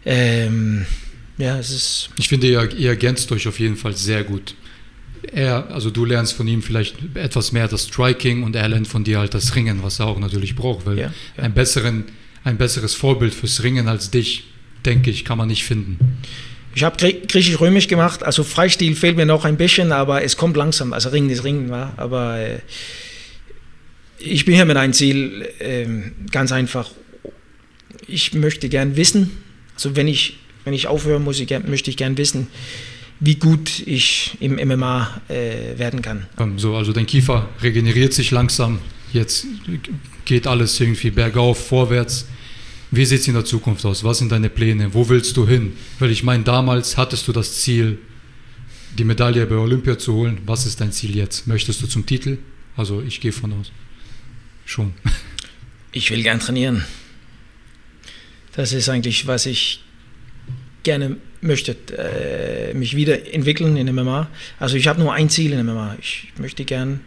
Ähm, 0.06 0.86
ja, 1.38 1.58
es 1.60 1.70
ist, 1.70 2.10
Ich 2.18 2.30
finde, 2.30 2.48
ihr, 2.48 2.72
ihr 2.78 2.90
ergänzt 2.90 3.32
euch 3.32 3.48
auf 3.48 3.60
jeden 3.60 3.76
Fall 3.78 3.96
sehr 3.96 4.24
gut. 4.24 4.56
Er, 5.34 5.70
also 5.72 5.90
du 5.92 6.04
lernst 6.06 6.34
von 6.34 6.48
ihm 6.48 6.62
vielleicht 6.64 6.96
etwas 7.16 7.52
mehr 7.52 7.68
das 7.68 7.86
Striking 7.86 8.44
und 8.44 8.56
er 8.56 8.68
lernt 8.68 8.88
von 8.88 9.04
dir 9.04 9.20
halt 9.20 9.34
das 9.34 9.56
Ringen, 9.56 9.84
was 9.84 10.00
er 10.00 10.08
auch 10.08 10.20
natürlich 10.20 10.56
braucht, 10.56 10.86
weil 10.86 10.98
Ja, 10.98 11.14
ja. 11.38 11.44
Ein, 11.44 11.54
besseren, 11.54 12.06
ein 12.44 12.58
besseres 12.58 12.96
Vorbild 12.96 13.34
fürs 13.34 13.62
Ringen 13.64 13.88
als 13.88 14.10
dich, 14.12 14.46
denke 14.86 15.10
ich, 15.12 15.24
kann 15.26 15.38
man 15.38 15.48
nicht 15.48 15.64
finden. 15.64 16.00
ich 16.74 16.84
habe 16.84 16.98
Grie- 16.98 17.22
griechisch-römisch 17.28 17.88
gemacht, 17.88 18.24
also 18.24 18.44
Freistil 18.44 18.96
fehlt 18.96 19.16
mir 19.16 19.26
noch 19.28 19.46
ein 19.46 19.58
bisschen, 19.58 19.92
aber 19.92 20.24
es 20.24 20.38
kommt 20.38 20.58
langsam. 20.58 20.92
Also 20.94 21.10
Ringen 21.10 21.30
ist 21.30 21.44
Ringen, 21.44 21.70
war. 21.70 21.94
aber 21.98 22.40
äh, 22.40 22.60
ich 24.18 24.46
bin 24.46 24.56
hier 24.56 24.66
mit 24.66 24.78
einem 24.78 24.94
Ziel, 24.94 25.48
ähm, 25.60 26.14
ganz 26.32 26.52
einfach. 26.52 26.90
Ich 28.08 28.34
möchte 28.34 28.70
gern 28.70 28.96
wissen, 28.96 29.32
also 29.76 29.96
wenn 29.96 30.08
ich, 30.08 30.38
wenn 30.64 30.74
ich 30.74 30.88
aufhöre, 30.88 31.20
muss 31.20 31.40
ich 31.40 31.50
möchte 31.68 31.90
ich 31.90 31.98
gern 31.98 32.18
wissen, 32.18 32.48
wie 33.22 33.36
gut 33.36 33.84
ich 33.86 34.36
im 34.40 34.56
MMA 34.56 35.22
äh, 35.30 35.78
werden 35.78 36.02
kann. 36.02 36.26
Ähm, 36.40 36.58
So, 36.60 36.76
also 36.76 36.92
dein 36.92 37.06
Kiefer 37.06 37.48
regeneriert 37.62 38.14
sich 38.14 38.32
langsam, 38.32 38.80
jetzt 39.14 39.46
geht 40.26 40.48
alles 40.48 40.80
irgendwie 40.80 41.12
bergauf, 41.12 41.68
vorwärts. 41.68 42.28
Wie 42.90 43.06
sieht 43.06 43.22
es 43.22 43.28
in 43.28 43.36
der 43.36 43.46
Zukunft 43.46 43.86
aus? 43.86 44.04
Was 44.04 44.18
sind 44.18 44.32
deine 44.32 44.50
Pläne? 44.50 44.94
Wo 44.94 45.08
willst 45.08 45.38
du 45.38 45.48
hin? 45.48 45.74
Weil 46.00 46.12
ich 46.12 46.24
meine, 46.24 46.44
damals 46.44 46.98
hattest 46.98 47.28
du 47.28 47.32
das 47.32 47.62
Ziel, 47.62 48.00
die 48.98 49.06
Medaille 49.06 49.46
bei 49.46 49.56
Olympia 49.56 49.98
zu 49.98 50.14
holen. 50.14 50.40
Was 50.46 50.66
ist 50.66 50.82
dein 50.82 50.92
Ziel 50.92 51.16
jetzt? 51.16 51.48
Möchtest 51.48 51.82
du 51.82 51.88
zum 51.88 52.06
Titel? 52.06 52.40
Also 52.76 53.02
ich 53.02 53.22
gehe 53.22 53.32
von 53.32 53.54
aus. 53.54 53.72
Schon. 54.66 54.94
Ich 55.94 56.10
will 56.10 56.24
gern 56.24 56.40
trainieren. 56.40 56.86
Das 58.54 58.72
ist 58.72 58.88
eigentlich, 58.88 59.28
was 59.28 59.46
ich 59.46 59.84
gerne 60.84 61.18
möchte, 61.42 61.76
äh, 61.98 62.74
mich 62.74 62.96
wieder 62.96 63.34
entwickeln 63.34 63.78
in 63.78 63.94
MMA. 63.94 64.30
Also 64.60 64.78
ich 64.78 64.88
habe 64.88 65.00
nur 65.00 65.14
ein 65.14 65.30
Ziel 65.30 65.54
in 65.54 65.66
MMA. 65.66 65.98
Ich 66.00 66.32
möchte 66.38 66.66
gern 66.66 67.02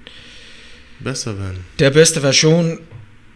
Besser 1.00 1.38
werden. 1.38 1.64
der 1.78 1.90
beste 1.90 2.20
Version 2.20 2.78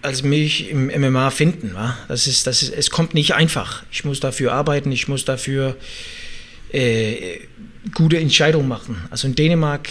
als 0.03 0.23
mich 0.23 0.71
im 0.71 0.87
MMA 0.87 1.31
finden. 1.31 1.75
Wa? 1.75 1.97
Das 2.09 2.27
ist, 2.27 2.47
das 2.47 2.63
ist, 2.63 2.73
es 2.75 2.91
kommt 2.91 3.15
nicht 3.15 3.35
einfach. 3.35 3.83
Ich 3.91 4.05
muss 4.05 4.21
dafür 4.21 4.53
arbeiten, 4.53 4.93
ich 4.93 5.09
muss 5.09 5.25
dafür 5.25 5.77
äh, 6.73 7.41
gute 7.95 8.19
Entscheidungen 8.19 8.69
machen. 8.69 9.03
Also 9.11 9.27
in 9.27 9.35
Dänemark 9.35 9.89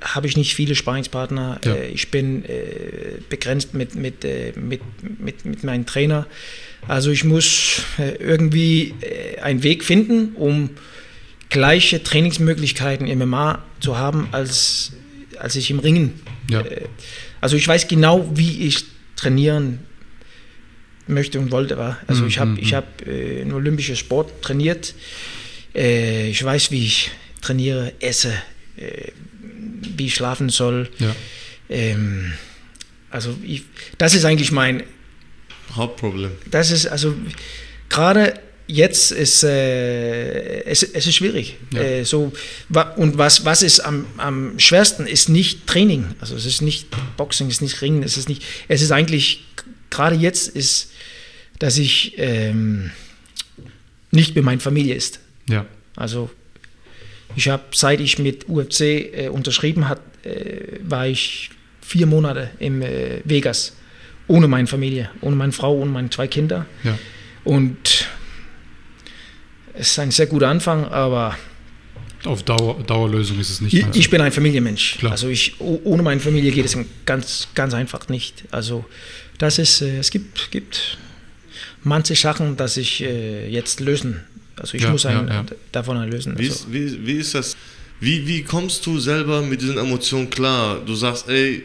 habe 0.00 0.26
ich 0.26 0.36
nicht 0.36 0.54
viele 0.54 0.74
Sparingspartner. 0.74 1.60
Ja. 1.64 1.74
Äh, 1.74 1.88
ich 1.88 2.10
bin 2.10 2.44
äh, 2.44 3.18
begrenzt 3.28 3.74
mit, 3.74 3.94
mit, 3.94 4.24
äh, 4.24 4.52
mit, 4.56 4.80
mit, 5.18 5.44
mit 5.44 5.64
meinem 5.64 5.86
Trainer. 5.86 6.26
Also 6.88 7.10
ich 7.10 7.24
muss 7.24 7.82
äh, 7.98 8.14
irgendwie 8.16 8.94
äh, 9.00 9.40
einen 9.40 9.62
Weg 9.62 9.84
finden, 9.84 10.34
um 10.36 10.70
gleiche 11.48 12.02
Trainingsmöglichkeiten 12.02 13.06
im 13.06 13.18
MMA 13.28 13.62
zu 13.80 13.96
haben, 13.96 14.28
als, 14.32 14.92
als 15.38 15.56
ich 15.56 15.70
im 15.70 15.78
Ringen 15.78 16.20
Ja. 16.50 16.60
äh, 16.60 16.82
also 17.40 17.56
ich 17.56 17.66
weiß 17.68 17.88
genau, 17.88 18.30
wie 18.34 18.66
ich 18.66 18.84
trainieren 19.16 19.80
möchte 21.06 21.38
und 21.38 21.50
wollte. 21.50 21.76
War. 21.76 21.98
Also 22.06 22.22
Mhm, 22.22 22.28
ich 22.28 22.38
habe 22.38 22.50
mhm, 22.52 22.58
ich 22.58 22.74
hab, 22.74 23.06
äh, 23.06 23.42
einen 23.42 23.52
olympischen 23.52 23.96
Sport 23.96 24.42
trainiert. 24.42 24.94
Äh, 25.74 26.28
ich 26.30 26.42
weiß, 26.42 26.70
wie 26.70 26.84
ich 26.84 27.10
trainiere, 27.42 27.92
esse, 28.00 28.32
äh, 28.76 29.10
wie 29.96 30.06
ich 30.06 30.14
schlafen 30.14 30.48
soll. 30.48 30.88
Ja. 30.98 31.14
Ähm, 31.68 32.32
also 33.10 33.36
ich, 33.42 33.62
das 33.98 34.14
ist 34.14 34.24
eigentlich 34.24 34.50
mein, 34.50 34.82
Hauptproblem. 35.76 36.32
das 36.50 36.70
ist 36.70 36.86
also 36.86 37.14
gerade 37.88 38.34
jetzt 38.66 39.12
ist 39.12 39.44
äh, 39.44 40.62
es, 40.64 40.82
es 40.82 41.06
ist 41.06 41.14
schwierig. 41.14 41.56
Ja. 41.72 41.80
Äh, 41.82 42.04
so 42.04 42.32
wa- 42.68 42.92
und 42.96 43.18
was 43.18 43.44
was 43.44 43.62
ist 43.62 43.80
am, 43.80 44.06
am 44.16 44.58
schwersten 44.58 45.06
ist 45.06 45.28
nicht 45.28 45.66
Training. 45.66 46.06
Also 46.20 46.34
es 46.36 46.46
ist 46.46 46.62
nicht 46.62 46.86
Boxing, 47.16 47.48
es 47.48 47.54
ist 47.54 47.62
nicht 47.62 47.82
Ringen, 47.82 48.02
es 48.02 48.16
ist 48.16 48.28
nicht. 48.28 48.42
Es 48.68 48.80
ist 48.82 48.90
eigentlich 48.90 49.44
gerade 49.90 50.16
jetzt 50.16 50.48
ist, 50.48 50.90
dass 51.58 51.78
ich 51.78 52.14
ähm, 52.16 52.90
nicht 54.10 54.34
mit 54.34 54.44
meiner 54.44 54.60
Familie 54.60 54.94
ist. 54.94 55.20
Ja. 55.48 55.66
Also 55.96 56.30
ich 57.36 57.48
habe, 57.48 57.64
seit 57.72 58.00
ich 58.00 58.18
mit 58.18 58.48
UFC 58.48 58.80
äh, 58.80 59.28
unterschrieben 59.28 59.88
hat, 59.88 60.00
äh, 60.24 60.78
war 60.82 61.06
ich 61.06 61.50
vier 61.80 62.06
Monate 62.06 62.50
im 62.58 62.80
äh, 62.82 63.20
Vegas 63.24 63.74
ohne 64.28 64.48
meine 64.48 64.66
Familie, 64.66 65.10
ohne 65.20 65.36
meine 65.36 65.52
Frau, 65.52 65.74
ohne 65.74 65.90
meine 65.90 66.10
zwei 66.10 66.26
Kinder. 66.26 66.66
Ja. 66.82 66.98
Und 67.44 68.08
es 69.74 69.88
ist 69.92 69.98
ein 69.98 70.10
sehr 70.10 70.26
guter 70.26 70.48
Anfang, 70.48 70.84
aber 70.86 71.36
Auf 72.24 72.42
Dauer, 72.42 72.82
Dauerlösung 72.86 73.38
ist 73.40 73.50
es 73.50 73.60
nicht 73.60 73.74
ich, 73.74 73.86
ich 73.94 74.10
bin 74.10 74.20
ein 74.20 74.32
Familienmensch. 74.32 74.98
Klar. 74.98 75.12
Also 75.12 75.28
ich, 75.28 75.56
oh- 75.60 75.80
ohne 75.84 76.02
meine 76.02 76.20
Familie 76.20 76.52
geht 76.52 76.64
es 76.64 76.76
ganz, 77.04 77.48
ganz 77.54 77.74
einfach 77.74 78.08
nicht. 78.08 78.44
Also 78.50 78.84
das 79.38 79.58
ist, 79.58 79.82
äh, 79.82 79.98
es 79.98 80.10
gibt, 80.10 80.50
gibt 80.50 80.96
manche 81.82 82.14
Sachen, 82.14 82.56
dass 82.56 82.76
ich 82.76 83.02
äh, 83.02 83.48
jetzt 83.48 83.80
lösen. 83.80 84.22
Also 84.56 84.76
ich 84.76 84.84
Ja, 84.84 84.90
muss 84.90 85.04
ein, 85.04 85.26
ja, 85.28 85.34
ja. 85.34 85.44
davon 85.72 85.98
lösen. 86.08 86.38
Wie 86.38 86.48
Also, 86.48 86.64
ist, 86.66 86.72
wie, 86.72 87.06
wie 87.06 87.12
ist 87.18 87.34
das? 87.34 87.56
Wie, 88.00 88.26
wie 88.26 88.42
kommst 88.42 88.86
du 88.86 88.98
selber 88.98 89.42
mit 89.42 89.60
diesen 89.60 89.76
Emotionen 89.78 90.30
klar? 90.30 90.80
Du 90.84 90.94
sagst, 90.94 91.28
ey, 91.28 91.62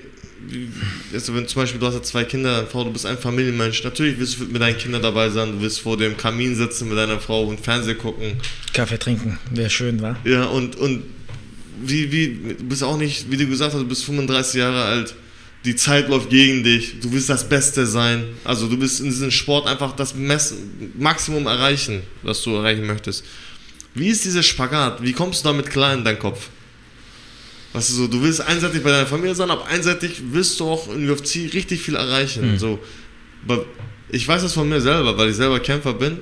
jetzt, 1.12 1.34
wenn 1.34 1.48
zum 1.48 1.62
Beispiel 1.62 1.80
du 1.80 1.88
hast 1.88 1.96
ja 1.96 2.02
zwei 2.02 2.24
Kinder, 2.24 2.66
Frau, 2.68 2.84
du 2.84 2.92
bist 2.92 3.06
ein 3.06 3.18
Familienmensch. 3.18 3.84
Natürlich 3.84 4.18
willst 4.20 4.40
du 4.40 4.46
mit 4.46 4.62
deinen 4.62 4.78
Kindern 4.78 5.02
dabei 5.02 5.30
sein, 5.30 5.54
du 5.54 5.62
willst 5.62 5.80
vor 5.82 5.98
dem 5.98 6.18
Kamin 6.18 6.56
sitzen 6.56 6.90
mit 6.90 6.98
deiner 6.98 7.20
Frau 7.20 7.44
und 7.44 7.60
Fernsehen 7.60 7.98
gucken. 7.98 8.34
Kaffee 8.74 8.98
trinken, 8.98 9.40
wäre 9.52 9.70
schön, 9.70 10.02
wa? 10.02 10.16
Ja, 10.24 10.46
und, 10.46 10.76
und 10.76 11.04
wie, 11.82 12.12
wie, 12.12 12.56
du 12.56 12.64
bist 12.64 12.84
auch 12.84 12.98
nicht, 12.98 13.30
wie 13.32 13.38
du 13.38 13.48
gesagt 13.48 13.74
hast, 13.74 13.82
du 13.82 13.88
bist 13.88 14.04
35 14.06 14.56
Jahre 14.56 14.84
alt. 14.84 15.16
Die 15.66 15.76
Zeit 15.76 16.08
läuft 16.08 16.30
gegen 16.30 16.64
dich. 16.64 17.02
Du 17.02 17.12
willst 17.12 17.30
das 17.30 17.48
Beste 17.48 17.86
sein. 17.86 18.24
Also 18.46 18.68
du 18.68 18.80
willst 18.80 19.02
in 19.02 19.08
diesem 19.08 19.32
Sport 19.32 19.68
einfach 19.68 19.94
das 19.94 20.16
Mess 20.16 20.54
Maximum 20.98 21.48
erreichen, 21.48 22.02
was 22.24 22.42
du 22.44 22.56
erreichen 22.56 22.88
möchtest. 22.88 23.26
Wie 23.94 24.08
ist 24.08 24.24
dieser 24.24 24.44
Spagat? 24.44 25.04
Wie 25.04 25.12
kommst 25.12 25.44
du 25.44 25.50
damit 25.50 25.70
klar 25.70 25.94
in 25.94 26.06
deinen 26.06 26.20
Kopf? 26.20 26.48
Was 27.74 27.88
so, 27.89 28.07
du 28.07 28.22
willst 28.24 28.41
einseitig 28.41 28.82
bei 28.84 28.89
deiner 28.91 29.05
Familie 29.05 29.36
sein, 29.36 29.51
aber 29.51 29.65
einseitig 29.67 30.22
willst 30.32 30.59
du 30.59 30.70
auch 30.70 30.91
in 30.93 31.09
UFC 31.09 31.53
richtig 31.53 31.82
viel 31.82 31.95
erreichen. 31.95 32.53
Mhm. 32.53 32.57
So, 32.57 32.80
ich 34.09 34.28
weiß 34.28 34.41
das 34.41 34.53
von 34.53 34.67
mir 34.67 34.82
selber, 34.82 35.17
weil 35.17 35.30
ich 35.30 35.36
selber 35.36 35.59
Kämpfer 35.59 35.93
bin. 35.93 36.17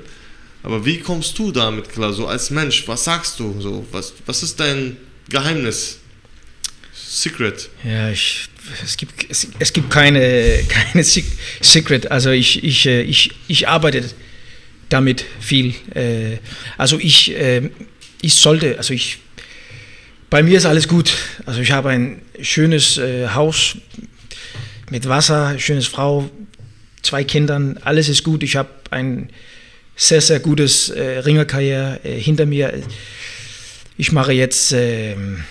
Aber 0.64 0.86
wie 0.86 1.00
kommst 1.00 1.38
du 1.40 1.52
damit 1.52 1.88
klar, 1.90 2.12
so 2.12 2.28
als 2.28 2.50
Mensch? 2.50 2.86
Was 2.88 3.06
sagst 3.06 3.40
du? 3.40 3.56
So, 3.62 3.86
was, 3.92 4.14
was 4.26 4.44
ist 4.44 4.60
dein 4.60 4.98
Geheimnis? 5.30 6.00
Secret. 6.94 7.70
Ja, 7.86 8.10
ich, 8.12 8.50
es, 8.84 8.98
gibt, 8.98 9.30
es, 9.30 9.48
es 9.60 9.72
gibt 9.72 9.90
keine, 9.90 10.60
keine 10.70 11.04
Sec- 11.04 11.32
Secret. 11.62 12.12
Also 12.12 12.32
ich, 12.32 12.64
ich, 12.64 12.86
äh, 12.86 13.02
ich, 13.04 13.32
ich 13.48 13.68
arbeite 13.70 14.04
damit 14.90 15.24
viel. 15.40 15.74
Äh, 15.96 16.40
Also 16.78 17.00
ich, 17.00 17.32
äh, 17.32 17.70
ich 18.22 18.34
sollte, 18.34 18.78
also 18.78 18.94
ich, 18.94 19.20
bei 20.30 20.44
mir 20.44 20.58
ist 20.58 20.66
alles 20.66 20.88
gut. 20.88 21.14
Also 21.46 21.62
ich 21.62 21.72
habe 21.72 21.90
ein 21.90 22.22
schönes 22.42 22.98
äh, 22.98 23.28
Haus 23.30 23.78
mit 24.90 25.08
Wasser, 25.08 25.58
schönes 25.60 25.88
Frau, 25.88 26.30
zwei 27.02 27.24
Kindern, 27.24 27.80
alles 27.84 28.10
ist 28.10 28.24
gut. 28.24 28.44
Ich 28.44 28.56
habe 28.56 28.70
ein 28.92 29.30
sehr, 29.96 30.22
sehr 30.22 30.40
gutes 30.40 30.90
äh, 30.90 31.20
Ringerkarriere 31.20 32.00
äh, 32.04 32.20
hinter 32.20 32.46
mir. 32.46 32.74
Ich 33.98 34.12
mache 34.12 34.32
jetzt, 34.32 34.72
ähm, 34.74 35.44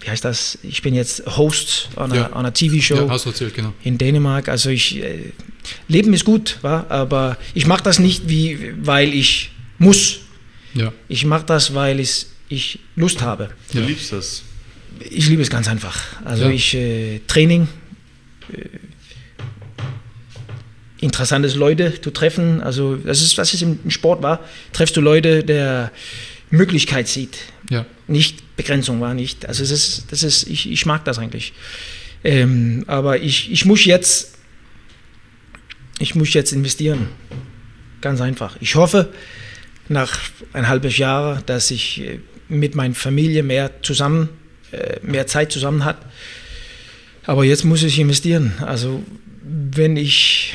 wie 0.00 0.10
heißt 0.10 0.24
das? 0.24 0.58
Ich 0.62 0.82
bin 0.82 0.94
jetzt 0.94 1.22
Host 1.36 1.88
on 1.96 2.12
Ja. 2.12 2.32
a 2.32 2.50
TV-Show 2.50 2.96
Ja, 3.08 3.48
genau. 3.54 3.72
in 3.84 3.96
Dänemark. 3.96 4.48
Also 4.48 4.70
ich, 4.70 5.02
äh, 5.02 5.32
Leben 5.88 6.12
ist 6.14 6.24
gut, 6.24 6.58
wa? 6.62 6.84
aber 6.88 7.36
ich 7.54 7.66
mache 7.66 7.82
das 7.82 7.98
nicht, 7.98 8.28
wie, 8.28 8.72
weil 8.82 9.12
ich 9.14 9.50
muss. 9.78 10.18
Ja, 10.74 10.92
Ich 11.08 11.24
mache 11.24 11.44
das, 11.46 11.74
weil 11.74 12.00
ich, 12.00 12.26
ich 12.48 12.78
Lust 12.94 13.22
habe. 13.22 13.50
Du 13.72 13.78
Ja. 13.80 13.86
liebst 13.86 14.12
das. 14.12 14.42
Ich 15.10 15.28
liebe 15.28 15.42
es 15.42 15.50
ganz 15.50 15.68
einfach. 15.68 15.98
Also 16.24 16.44
Ja. 16.44 16.50
ich 16.50 16.74
äh, 16.74 17.20
Training, 17.26 17.68
äh, 18.52 18.58
interessantes 21.00 21.54
Leute 21.54 22.00
zu 22.00 22.10
treffen. 22.10 22.60
Also 22.62 22.96
das 22.96 23.20
ist, 23.22 23.36
was 23.38 23.52
es 23.54 23.62
im 23.62 23.90
Sport 23.90 24.22
war. 24.22 24.40
Treffst 24.72 24.96
du 24.96 25.00
Leute, 25.00 25.44
der 25.44 25.92
Möglichkeit 26.50 27.08
sieht, 27.08 27.36
ja, 27.70 27.84
nicht 28.06 28.56
Begrenzung 28.56 29.00
war, 29.00 29.12
nicht. 29.14 29.46
Also 29.46 29.62
das 29.62 29.70
ist, 29.72 30.06
das 30.12 30.22
ist, 30.22 30.48
ich, 30.48 30.70
ich 30.70 30.86
mag 30.86 31.04
das 31.04 31.18
eigentlich. 31.18 31.52
Ähm, 32.24 32.84
aber 32.86 33.20
ich, 33.20 33.50
ich 33.52 33.64
muss 33.66 33.84
jetzt, 33.84 34.38
ich 35.98 36.14
muss 36.14 36.32
jetzt 36.32 36.52
investieren. 36.52 37.08
Ganz 38.00 38.20
einfach. 38.20 38.56
Ich 38.60 38.74
hoffe, 38.76 39.12
nach 39.88 40.18
ein 40.52 40.68
halbes 40.68 40.96
Jahr, 40.98 41.42
dass 41.42 41.70
ich 41.70 42.00
äh, 42.00 42.20
mit 42.48 42.74
meiner 42.74 42.94
Familie 42.94 43.42
mehr 43.42 43.70
zusammen, 43.82 44.28
äh, 44.72 44.98
mehr 45.02 45.26
Zeit 45.26 45.52
zusammen 45.52 45.84
hat. 45.84 45.96
Aber 47.24 47.44
jetzt 47.44 47.64
muss 47.64 47.82
ich 47.82 47.98
investieren. 47.98 48.52
Also 48.60 49.02
wenn 49.42 49.96
ich 49.96 50.54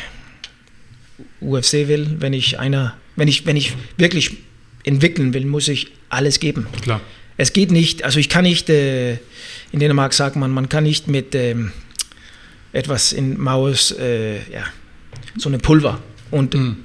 UFC 1.41 1.87
will, 1.87 2.17
wenn 2.19 2.33
ich 2.33 2.59
einer, 2.59 2.95
wenn 3.15 3.27
ich, 3.27 3.45
wenn 3.45 3.57
ich 3.57 3.73
wirklich 3.97 4.37
entwickeln 4.83 5.33
will, 5.33 5.45
muss 5.45 5.67
ich 5.67 5.87
alles 6.09 6.39
geben. 6.39 6.67
klar. 6.81 7.01
Es 7.37 7.53
geht 7.53 7.71
nicht, 7.71 8.03
also 8.03 8.19
ich 8.19 8.29
kann 8.29 8.43
nicht, 8.43 8.69
äh, 8.69 9.13
in 9.71 9.79
Dänemark 9.79 10.13
sagt 10.13 10.35
man, 10.35 10.51
man 10.51 10.69
kann 10.69 10.83
nicht 10.83 11.07
mit 11.07 11.33
ähm, 11.33 11.71
etwas 12.71 13.13
in 13.13 13.39
Maus, 13.39 13.91
äh, 13.91 14.37
ja, 14.51 14.63
so 15.37 15.49
eine 15.49 15.57
Pulver 15.57 16.01
und 16.29 16.53
Mhm. 16.53 16.75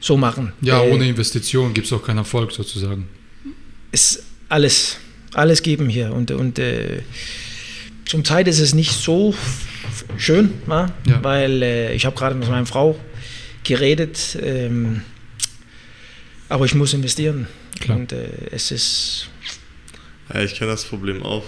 so 0.00 0.16
machen. 0.16 0.52
Ja, 0.60 0.82
äh, 0.84 0.90
ohne 0.90 1.08
Investition 1.08 1.74
gibt 1.74 1.86
es 1.86 1.92
auch 1.92 2.04
keinen 2.04 2.18
Erfolg 2.18 2.52
sozusagen. 2.52 3.08
Ist 3.94 4.24
alles, 4.48 4.98
alles 5.32 5.62
geben 5.62 5.88
hier 5.88 6.12
und, 6.12 6.32
und 6.32 6.58
äh, 6.58 7.02
zum 8.04 8.24
Teil 8.24 8.46
ist 8.48 8.58
es 8.58 8.74
nicht 8.74 8.92
so 8.92 9.34
schön? 10.18 10.52
Ja. 10.68 10.92
weil 11.22 11.62
äh, 11.62 11.94
ich 11.94 12.04
habe 12.04 12.16
gerade 12.16 12.34
mit 12.34 12.48
meiner 12.48 12.66
Frau 12.66 12.98
geredet, 13.62 14.36
ähm, 14.42 15.02
aber 16.48 16.64
ich 16.66 16.74
muss 16.74 16.92
investieren 16.92 17.46
Klar. 17.80 17.98
und 17.98 18.12
äh, 18.12 18.28
es 18.50 18.70
ist 18.70 19.28
Ja, 20.32 20.40
ich 20.42 20.54
kenne 20.54 20.72
das 20.72 20.84
Problem 20.84 21.22
auch. 21.22 21.44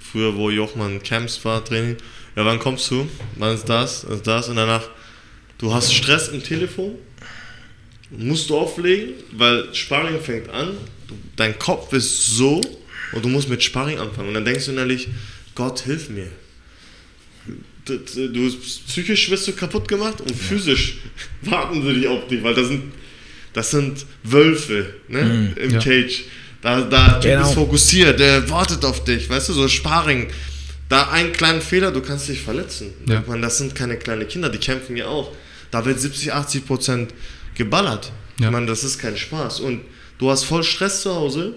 Früher, 0.00 0.34
wo 0.36 0.50
Jochmann 0.50 1.02
Camps 1.02 1.44
war, 1.44 1.64
Training. 1.64 1.96
Ja, 2.36 2.44
wann 2.44 2.58
kommst 2.58 2.90
du? 2.90 3.08
Wann 3.36 3.54
ist 3.54 3.68
das? 3.68 4.04
Ist 4.04 4.26
das? 4.26 4.48
Und 4.48 4.56
danach, 4.56 4.88
du 5.58 5.72
hast 5.72 5.94
Stress 5.94 6.28
im 6.28 6.42
Telefon, 6.42 6.96
musst 8.10 8.50
du 8.50 8.58
auflegen, 8.58 9.14
weil 9.32 9.72
Sparring 9.74 10.20
fängt 10.20 10.48
an, 10.50 10.76
dein 11.36 11.58
Kopf 11.58 11.92
ist 11.92 12.36
so 12.36 12.60
und 13.12 13.24
du 13.24 13.28
musst 13.28 13.48
mit 13.48 13.62
Sparring 13.62 13.98
anfangen. 13.98 14.28
Und 14.28 14.34
dann 14.34 14.44
denkst 14.44 14.66
du 14.66 14.72
innerlich, 14.72 15.08
Gott, 15.54 15.80
hilf 15.80 16.08
mir. 16.10 16.28
Du, 17.84 17.98
du, 17.98 18.28
du 18.30 18.50
psychisch 18.86 19.30
wirst 19.30 19.46
du 19.46 19.52
kaputt 19.52 19.86
gemacht 19.88 20.20
und 20.20 20.34
physisch 20.34 20.98
warten 21.42 21.82
sie 21.82 21.94
dich 21.94 22.08
auf 22.08 22.26
dich, 22.28 22.42
weil 22.42 22.54
das 22.54 22.68
sind, 22.68 22.92
das 23.52 23.70
sind 23.70 24.06
Wölfe 24.22 24.94
ne? 25.08 25.52
im 25.56 25.70
ja. 25.70 25.78
Cage. 25.80 26.22
Da, 26.62 26.80
da 26.80 27.20
Genau. 27.22 27.46
ist 27.46 27.52
fokussiert, 27.54 28.18
der 28.18 28.48
wartet 28.48 28.84
auf 28.86 29.04
dich, 29.04 29.28
weißt 29.28 29.50
du, 29.50 29.52
so 29.52 29.68
Sparring. 29.68 30.28
Da 30.88 31.10
ein 31.10 31.32
kleinen 31.32 31.60
Fehler, 31.60 31.90
du 31.92 32.00
kannst 32.00 32.28
dich 32.28 32.40
verletzen. 32.40 32.92
Ja. 33.06 33.22
Meine, 33.26 33.42
das 33.42 33.58
sind 33.58 33.74
keine 33.74 33.96
kleinen 33.98 34.26
Kinder, 34.28 34.48
die 34.48 34.58
kämpfen 34.58 34.96
ja 34.96 35.06
auch. 35.06 35.32
Da 35.70 35.84
wird 35.84 36.00
70, 36.00 36.32
80 36.32 36.66
Prozent 36.66 37.14
geballert. 37.54 38.12
Ja. 38.40 38.50
Meine, 38.50 38.66
das 38.66 38.82
ist 38.84 38.98
kein 38.98 39.16
Spaß. 39.16 39.60
Und 39.60 39.82
du 40.18 40.30
hast 40.30 40.44
voll 40.44 40.62
Stress 40.64 41.02
zu 41.02 41.14
Hause. 41.14 41.54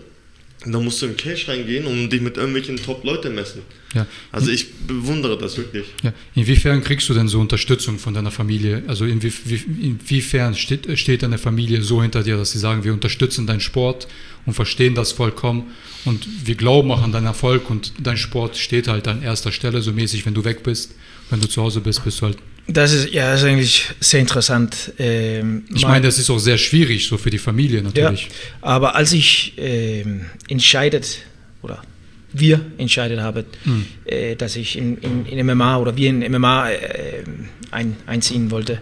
Und 0.66 0.72
dann 0.72 0.84
musst 0.84 1.00
du 1.04 1.06
in 1.06 1.12
den 1.12 1.18
Cage 1.18 1.48
reingehen 1.50 1.86
und 1.86 2.10
dich 2.10 2.20
mit 2.20 2.36
irgendwelchen 2.36 2.78
Top-Leuten 2.78 3.36
messen. 3.36 3.62
Ja. 3.94 4.08
Also 4.32 4.50
ich 4.50 4.74
bewundere 4.88 5.38
das 5.38 5.56
wirklich. 5.56 5.86
Ja. 6.02 6.14
Inwiefern 6.34 6.84
kriegst 6.84 7.08
du 7.10 7.14
denn 7.14 7.28
so 7.28 7.40
Unterstützung 7.40 8.00
von 8.00 8.16
deiner 8.16 8.32
Familie? 8.32 8.82
Also 8.88 9.06
inwie, 9.06 9.32
wie- 9.46 9.86
inwiefern 9.86 10.56
steht, 10.56 10.98
steht 10.98 11.22
deine 11.22 11.38
Familie 11.38 11.84
so 11.84 12.02
hinter 12.02 12.24
dir, 12.24 12.38
dass 12.38 12.54
sie 12.54 12.58
sagen, 12.58 12.84
wir 12.84 12.92
unterstützen 12.92 13.46
deinen 13.46 13.60
Sport 13.60 14.08
und 14.48 14.54
verstehen 14.56 14.96
das 14.96 15.12
vollkommen 15.12 15.68
und 16.06 16.28
wir 16.46 16.56
glauben 16.56 16.90
auch 16.92 17.04
an 17.04 17.12
deinen 17.12 17.28
Erfolg 17.28 17.70
und 17.70 17.94
dein 18.02 18.18
Sport 18.18 18.58
steht 18.58 18.88
halt 18.88 19.08
an 19.08 19.22
erster 19.22 19.52
Stelle, 19.52 19.84
so 19.84 19.92
mäßig, 19.94 20.26
wenn 20.26 20.34
du 20.34 20.44
weg 20.44 20.64
bist. 20.64 20.96
Wenn 21.30 21.40
du 21.40 21.48
zu 21.48 21.62
Hause 21.62 21.82
bist, 21.82 22.04
bist 22.04 22.20
du 22.22 22.26
halt. 22.26 22.38
Das 22.70 22.92
ist 22.92 23.14
ja 23.14 23.34
ist 23.34 23.44
eigentlich 23.44 23.86
sehr 24.02 24.20
interessant. 24.20 24.92
Ähm, 25.00 25.64
Ich 25.74 25.84
mein- 25.84 25.92
meine, 25.94 26.06
das 26.08 26.20
ist 26.20 26.30
auch 26.30 26.38
sehr 26.40 26.58
schwierig, 26.58 27.08
so 27.08 27.18
für 27.18 27.30
die 27.30 27.38
Familie 27.38 27.82
natürlich. 27.82 28.24
Ja, 28.26 28.30
aber 28.62 28.96
als 28.96 29.14
ich 29.14 29.54
ähm, 29.58 30.26
entscheidet 30.50 31.20
oder 31.62 31.82
wir 32.34 32.60
entscheidet 32.78 33.20
haben, 33.22 33.46
Hm. 33.64 33.86
äh, 34.06 34.36
dass 34.36 34.58
ich 34.58 34.78
in, 34.78 34.98
in, 34.98 35.26
in 35.26 35.46
MMA 35.48 35.78
oder 35.78 35.96
wir 35.96 36.10
in 36.10 36.20
MMA 36.30 36.70
äh, 36.72 37.24
ein, 37.72 37.96
einziehen 38.06 38.52
wollte, 38.52 38.80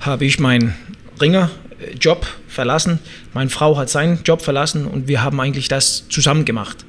habe 0.00 0.26
ich 0.26 0.38
meinen 0.38 0.74
Ringer-Job 1.20 2.26
verlassen. 2.48 2.98
Meine 3.32 3.48
Frau 3.50 3.76
hat 3.78 3.88
seinen 3.88 4.22
Job 4.24 4.42
verlassen 4.42 4.86
und 4.86 5.08
wir 5.08 5.22
haben 5.22 5.40
eigentlich 5.40 5.68
das 5.68 6.06
zusammen 6.10 6.44
gemacht. 6.44 6.84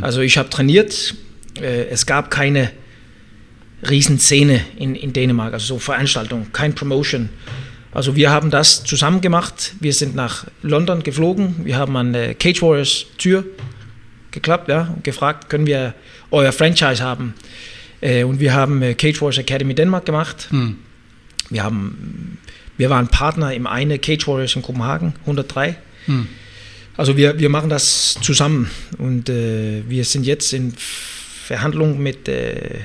Also 0.00 0.20
ich 0.22 0.38
habe 0.38 0.48
trainiert. 0.48 1.14
Äh, 1.60 1.88
es 1.90 2.06
gab 2.06 2.30
keine 2.30 2.70
Riesenszene 3.88 4.60
in, 4.76 4.94
in 4.94 5.12
Dänemark, 5.12 5.52
also 5.54 5.74
so 5.74 5.78
Veranstaltungen, 5.78 6.52
kein 6.52 6.74
Promotion. 6.74 7.28
Also 7.92 8.16
wir 8.16 8.30
haben 8.30 8.50
das 8.50 8.84
zusammen 8.84 9.20
gemacht. 9.20 9.74
Wir 9.80 9.92
sind 9.92 10.14
nach 10.14 10.46
London 10.62 11.02
geflogen. 11.02 11.56
Wir 11.64 11.76
haben 11.76 11.96
an 11.96 12.12
der 12.12 12.34
Cage 12.34 12.62
Warriors 12.62 13.06
Tür 13.18 13.44
geklappt 14.30 14.68
ja, 14.68 14.92
und 14.94 15.04
gefragt, 15.04 15.50
können 15.50 15.66
wir 15.66 15.94
euer 16.30 16.52
Franchise 16.52 17.02
haben? 17.02 17.34
Äh, 18.00 18.24
und 18.24 18.40
wir 18.40 18.54
haben 18.54 18.80
äh, 18.82 18.94
Cage 18.94 19.20
Warriors 19.20 19.38
Academy 19.38 19.74
Denmark 19.74 20.06
gemacht. 20.06 20.48
Hm. 20.50 20.78
Wir, 21.50 21.62
haben, 21.62 22.38
wir 22.78 22.88
waren 22.88 23.08
Partner 23.08 23.52
im 23.52 23.66
eine 23.66 23.98
Cage 23.98 24.26
Warriors 24.26 24.56
in 24.56 24.62
Kopenhagen, 24.62 25.14
103. 25.20 25.76
Hm. 26.06 26.28
Also 26.96 27.16
wir, 27.16 27.38
wir 27.38 27.48
machen 27.48 27.68
das 27.70 28.16
zusammen 28.22 28.70
und 28.98 29.28
äh, 29.28 29.82
wir 29.88 30.04
sind 30.04 30.24
jetzt 30.24 30.52
in 30.52 30.72
Verhandlungen 30.76 32.02
mit 32.02 32.28
äh, 32.28 32.80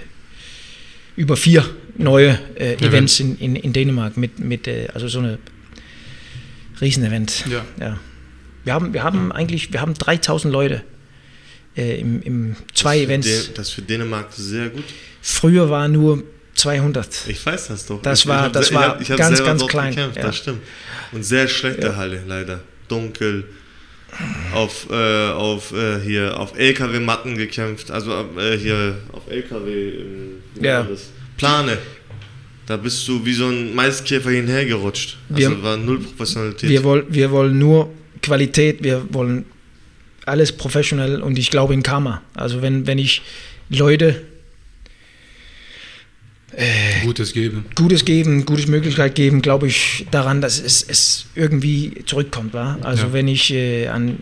über 1.18 1.36
vier 1.36 1.66
neue 1.98 2.40
äh, 2.56 2.76
Events. 2.76 3.20
In, 3.20 3.38
in, 3.40 3.56
in 3.58 3.74
Dänemark 3.74 4.16
mit, 4.16 4.40
mit 4.40 4.68
äh, 4.68 4.88
also 4.94 5.10
so 5.10 5.20
eine 5.20 5.40
Riesenevent. 6.80 7.46
Ja. 7.50 7.66
Ja. 7.80 8.00
Wir 8.64 8.74
haben, 8.74 8.94
wir 8.94 9.04
haben 9.04 9.32
eigentlich, 9.32 9.74
wir 9.74 9.82
haben 9.82 9.94
3000 9.94 10.52
Leute 10.52 10.84
äh, 11.76 12.00
im, 12.00 12.22
im 12.22 12.56
zwei 12.74 12.98
das 12.98 13.06
Events. 13.06 13.54
Das 13.56 13.68
ist 13.70 13.74
für 13.74 13.82
Dänemark 13.82 14.28
sehr 14.32 14.70
gut. 14.70 14.84
Früher 15.22 15.70
war 15.70 15.88
nur 15.88 16.24
200. 16.56 17.28
Ich 17.28 17.46
weiß 17.46 17.68
das 17.70 17.86
doch. 17.86 18.02
Das 18.02 18.20
ich, 18.22 18.28
war- 18.28 18.48
ich 18.48 18.52
das 18.54 18.74
war 18.74 18.84
ich 18.84 18.90
hab, 18.90 19.02
ich 19.02 19.12
hab 19.12 19.18
ganz, 19.18 19.44
ganz 19.44 19.68
klein, 19.68 19.90
Gekämpft, 19.96 20.18
ja. 20.18 20.24
Das 20.24 20.38
stimmt. 20.38 20.62
Und 21.12 21.24
sehr 21.24 21.48
schlechte 21.48 21.96
Halle, 21.96 22.24
leider. 22.28 22.62
Dunkel. 22.88 23.46
Auf, 24.54 24.88
äh, 24.90 25.30
auf 25.32 25.74
äh, 25.74 26.00
hier 26.02 26.40
auf 26.40 26.58
LKW-Matten 26.58 27.38
gekämpft, 27.38 27.92
also 27.92 28.12
äh, 28.38 28.58
hier 28.58 28.98
auf 29.12 29.30
LKW 29.30 29.92
wie 30.56 30.66
Ja. 30.66 30.84
das? 30.84 31.10
Plane. 31.38 31.78
Da 32.66 32.78
bist 32.78 33.08
du 33.08 33.24
wie 33.26 33.34
so 33.34 33.48
ein 33.48 33.76
Maiskäfer 33.76 34.32
hinhergerutscht. 34.32 35.18
Also 35.30 35.52
Wir- 35.52 35.64
war 35.64 35.78
null 35.78 36.00
Professionalität. 36.00 36.70
Wir, 36.70 36.84
woll, 36.84 37.06
wir 37.10 37.32
wollen 37.32 37.60
nur 37.60 37.90
Qualität, 38.22 38.84
wir 38.84 39.06
wollen 39.14 39.46
alles 40.26 40.52
professionell 40.52 41.22
und 41.22 41.38
ich 41.38 41.52
glaube 41.52 41.74
in 41.74 41.84
Karma. 41.84 42.22
Also 42.34 42.62
wenn, 42.62 42.88
wenn 42.88 42.98
ich 42.98 43.22
Leute 43.70 44.22
Gutes 47.04 47.34
geben. 47.34 47.66
Gutes 47.76 48.06
geben, 48.06 48.46
gute 48.46 48.70
Möglichkeit 48.72 49.16
geben, 49.16 49.42
glaube 49.42 49.68
ich 49.68 50.08
daran, 50.12 50.42
dass 50.42 50.60
es, 50.60 50.82
es 50.82 51.26
irgendwie 51.36 52.04
zurückkommt. 52.06 52.54
Wa? 52.54 52.78
Also 52.82 53.08
Ja. 53.08 53.14
wenn 53.14 53.28
ich 53.28 53.52
äh, 53.52 53.88
an, 53.88 54.20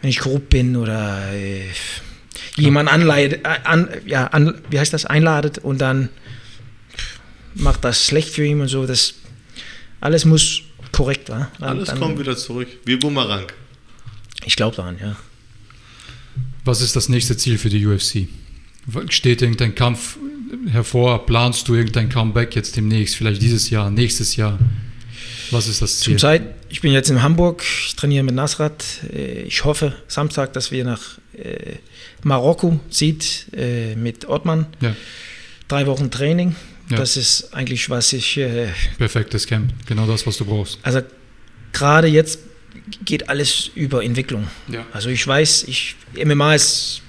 wenn 0.00 0.10
ich 0.10 0.18
korrupt 0.20 0.48
bin 0.48 0.74
oder 0.76 1.32
äh, 1.34 1.62
jemand 2.56 2.88
anleitet, 2.90 3.44
äh, 3.44 3.58
an, 3.64 3.88
ja, 4.06 4.26
an, 4.28 4.54
wie 4.70 4.78
heißt 4.78 4.92
das, 4.92 5.04
einladet 5.04 5.58
und 5.58 5.78
dann 5.80 6.08
macht 7.54 7.84
das 7.84 8.06
schlecht 8.06 8.30
für 8.30 8.44
ihn 8.44 8.60
und 8.60 8.68
so, 8.68 8.86
das 8.86 9.14
alles 10.00 10.24
muss 10.24 10.62
korrekt, 10.92 11.28
wa? 11.28 11.50
Dann, 11.58 11.68
Alles 11.70 11.88
dann, 11.88 11.98
kommt 12.00 12.18
wieder 12.18 12.36
zurück. 12.36 12.68
Wie 12.84 12.96
Bumerang. 12.96 13.46
Ich 14.44 14.56
glaube 14.56 14.76
daran, 14.76 14.96
ja. 15.00 15.16
Was 16.64 16.80
ist 16.80 16.96
das 16.96 17.08
nächste 17.08 17.36
Ziel 17.36 17.58
für 17.58 17.68
die 17.68 17.84
UFC? 17.86 18.28
Steht 19.10 19.42
irgendein 19.42 19.74
Kampf 19.74 20.16
hervor? 20.70 21.26
Planst 21.26 21.68
du 21.68 21.74
irgendein 21.74 22.08
Comeback 22.08 22.54
jetzt 22.56 22.76
demnächst? 22.76 23.16
Vielleicht 23.16 23.42
dieses 23.42 23.70
Jahr, 23.70 23.90
nächstes 23.90 24.36
Jahr? 24.36 24.58
Was 25.50 25.66
ist 25.66 25.80
das 25.80 26.00
Ziel? 26.00 26.14
Zum 26.14 26.18
Zeit, 26.18 26.42
ich 26.68 26.80
bin 26.82 26.92
jetzt 26.92 27.08
in 27.10 27.22
Hamburg, 27.22 27.62
ich 27.62 27.96
trainiere 27.96 28.22
mit 28.24 28.34
Nasrat. 28.34 28.84
Äh, 29.12 29.42
Ich 29.42 29.64
hoffe 29.64 29.94
Samstag, 30.06 30.52
dass 30.52 30.70
wir 30.70 30.84
nach 30.84 31.18
äh, 31.34 31.76
Marokko 32.22 32.80
sieht 32.90 33.46
äh, 33.56 33.94
mit 33.96 34.28
Ottmann. 34.28 34.66
Ja, 34.80 34.94
Drei 35.68 35.86
Wochen 35.86 36.10
Training. 36.10 36.54
Ja. 36.90 36.96
Das 36.98 37.16
ist 37.18 37.52
eigentlich, 37.54 37.90
was 37.90 38.12
ich. 38.14 38.40
Perfektes 38.96 39.46
Camp. 39.46 39.72
Genau 39.86 40.06
das, 40.06 40.26
was 40.26 40.38
du 40.38 40.46
brauchst. 40.46 40.78
also 40.82 41.00
gerade 41.72 42.08
jetzt 42.08 42.40
geht 43.04 43.28
alles 43.28 43.70
über 43.74 44.02
Entwicklung. 44.02 44.48
Ja. 44.68 44.86
Also 44.92 45.10
ich 45.10 45.26
weiß, 45.26 45.64
ich, 45.64 45.96
MMA 46.24 46.54
ist 46.54 47.02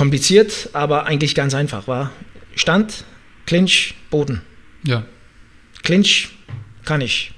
kompliziert, 0.00 0.70
aber 0.72 1.04
eigentlich 1.04 1.34
ganz 1.34 1.52
einfach. 1.52 1.86
War 1.86 2.10
Stand, 2.56 3.04
Clinch, 3.44 3.94
Boden. 4.10 4.40
Ja, 4.82 5.04
Clinch 5.82 6.30
kann 6.86 7.02
ich. 7.02 7.32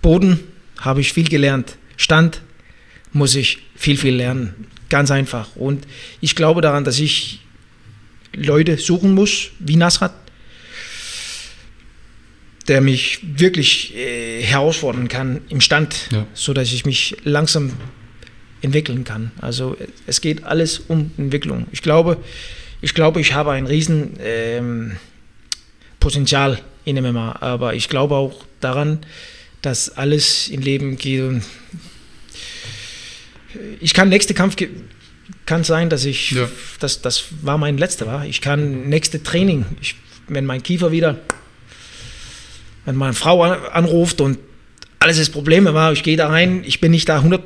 Boden 0.00 0.38
habe 0.78 1.00
ich 1.00 1.12
viel 1.12 1.28
gelernt. 1.28 1.76
Stand 1.96 2.40
muss 3.12 3.34
ich 3.34 3.58
viel, 3.74 3.96
viel 3.96 4.14
lernen. 4.14 4.68
Ganz 4.90 5.10
einfach. 5.10 5.56
Und 5.56 5.88
ich 6.20 6.36
glaube 6.36 6.60
daran, 6.60 6.84
dass 6.84 7.00
ich 7.00 7.40
Leute 8.32 8.76
suchen 8.78 9.12
muss, 9.14 9.50
wie 9.58 9.74
Nasrat, 9.74 10.14
der 12.68 12.80
mich 12.80 13.18
wirklich 13.22 13.94
äh, 13.96 14.40
herausfordern 14.42 15.08
kann 15.08 15.40
im 15.48 15.60
Stand, 15.60 16.08
Ja. 16.12 16.26
sodass 16.34 16.72
ich 16.72 16.86
mich 16.86 17.16
langsam 17.24 17.72
entwickeln 18.64 19.04
kann. 19.04 19.30
Also 19.40 19.76
äh, 19.78 19.86
es 20.06 20.20
geht 20.20 20.44
alles 20.44 20.78
um 20.88 21.12
Entwicklung. 21.16 21.66
Ich 21.70 21.82
glaube, 21.82 22.16
ich 22.80 22.94
glaube, 22.94 23.20
ich 23.20 23.34
habe 23.34 23.52
ein 23.52 23.66
riesen 23.66 24.14
ähm, 24.20 24.96
Potenzial 26.00 26.60
in 26.84 27.00
MMA, 27.00 27.36
aber 27.40 27.74
ich 27.74 27.88
glaube 27.88 28.16
auch 28.16 28.44
daran, 28.60 29.00
dass 29.62 29.96
alles 29.96 30.48
im 30.48 30.60
Leben 30.60 30.96
geht. 30.96 31.22
Und 31.22 31.42
ich 33.80 33.94
kann 33.94 34.08
nächste 34.08 34.34
Kampf 34.34 34.56
kann 35.46 35.64
sein, 35.64 35.88
dass 35.88 36.04
ich 36.04 36.32
Ja. 36.32 36.48
das 36.80 37.00
das 37.00 37.24
war 37.42 37.56
mein 37.58 37.78
letzter 37.78 38.06
war. 38.06 38.26
Ich 38.26 38.40
kann 38.40 38.88
nächste 38.88 39.22
Training, 39.22 39.64
ich, 39.80 39.96
wenn 40.28 40.44
mein 40.44 40.62
Kiefer 40.62 40.90
wieder 40.90 41.18
wenn 42.84 42.96
meine 42.96 43.14
Frau 43.14 43.42
an, 43.42 43.58
anruft 43.72 44.20
und 44.20 44.38
alles 44.98 45.18
ist 45.18 45.30
Probleme 45.30 45.74
war, 45.74 45.92
ich 45.92 46.02
gehe 46.02 46.16
da 46.16 46.28
rein, 46.28 46.62
ich 46.66 46.80
bin 46.80 46.90
nicht 46.90 47.08
da 47.08 47.16
100 47.16 47.44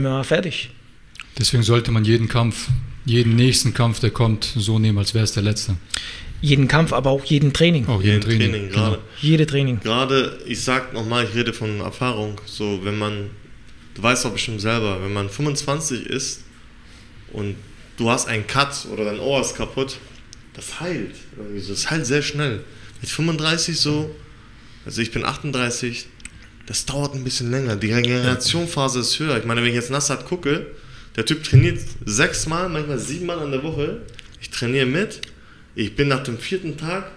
MMA 0.00 0.22
fertig. 0.24 0.70
deswegen 1.38 1.62
sollte 1.62 1.90
man 1.90 2.04
jeden 2.04 2.28
Kampf, 2.28 2.68
jeden 3.04 3.36
nächsten 3.36 3.74
Kampf, 3.74 4.00
der 4.00 4.10
kommt, 4.10 4.44
so 4.56 4.78
nehmen, 4.78 4.98
als 4.98 5.14
wäre 5.14 5.24
es 5.24 5.32
der 5.32 5.42
letzte. 5.42 5.76
Jeden 6.42 6.68
Kampf, 6.68 6.92
aber 6.92 7.10
auch 7.10 7.24
jeden 7.24 7.52
Training. 7.52 7.86
Auch 7.86 8.02
Jeden 8.02 8.20
jeden 8.20 8.20
Training. 8.22 8.50
Training, 8.50 8.68
genau. 8.68 8.80
gerade. 8.90 8.98
Jede 9.22 9.46
Training. 9.46 9.80
Gerade, 9.80 10.38
ich 10.46 10.62
sag 10.62 10.92
nochmal, 10.92 11.24
ich 11.24 11.34
rede 11.34 11.52
von 11.52 11.80
Erfahrung. 11.80 12.40
So, 12.44 12.84
wenn 12.84 12.98
man, 12.98 13.30
du 13.94 14.02
weißt 14.02 14.24
doch 14.24 14.32
bestimmt 14.32 14.60
selber, 14.60 15.02
wenn 15.02 15.12
man 15.12 15.30
25 15.30 16.04
ist 16.06 16.42
und 17.32 17.56
du 17.96 18.10
hast 18.10 18.28
einen 18.28 18.46
Cut 18.46 18.86
oder 18.92 19.04
dein 19.04 19.18
Ohr 19.18 19.40
ist 19.40 19.56
kaputt, 19.56 19.96
das 20.54 20.80
heilt. 20.80 21.14
Das 21.68 21.90
heilt 21.90 22.06
sehr 22.06 22.22
schnell. 22.22 22.64
Mit 23.00 23.10
35 23.10 23.78
so, 23.78 24.14
also 24.84 25.00
ich 25.00 25.10
bin 25.12 25.24
38, 25.24 26.06
das 26.66 26.84
dauert 26.84 27.14
ein 27.14 27.24
bisschen 27.24 27.50
länger. 27.50 27.76
Die 27.76 27.92
Regenerationphase 27.92 29.00
ist 29.00 29.18
höher. 29.18 29.38
Ich 29.38 29.44
meine, 29.44 29.62
wenn 29.62 29.68
ich 29.68 29.74
jetzt 29.74 29.90
Nassat 29.90 30.26
gucke, 30.26 30.66
der 31.14 31.24
Typ 31.24 31.44
trainiert 31.44 31.78
sechsmal, 32.04 32.68
manchmal 32.68 32.98
siebenmal 32.98 33.38
an 33.38 33.52
der 33.52 33.62
Woche. 33.62 34.02
Ich 34.40 34.50
trainiere 34.50 34.86
mit. 34.86 35.20
Ich 35.74 35.94
bin 35.94 36.08
nach 36.08 36.22
dem 36.22 36.38
vierten 36.38 36.76
Tag, 36.76 37.10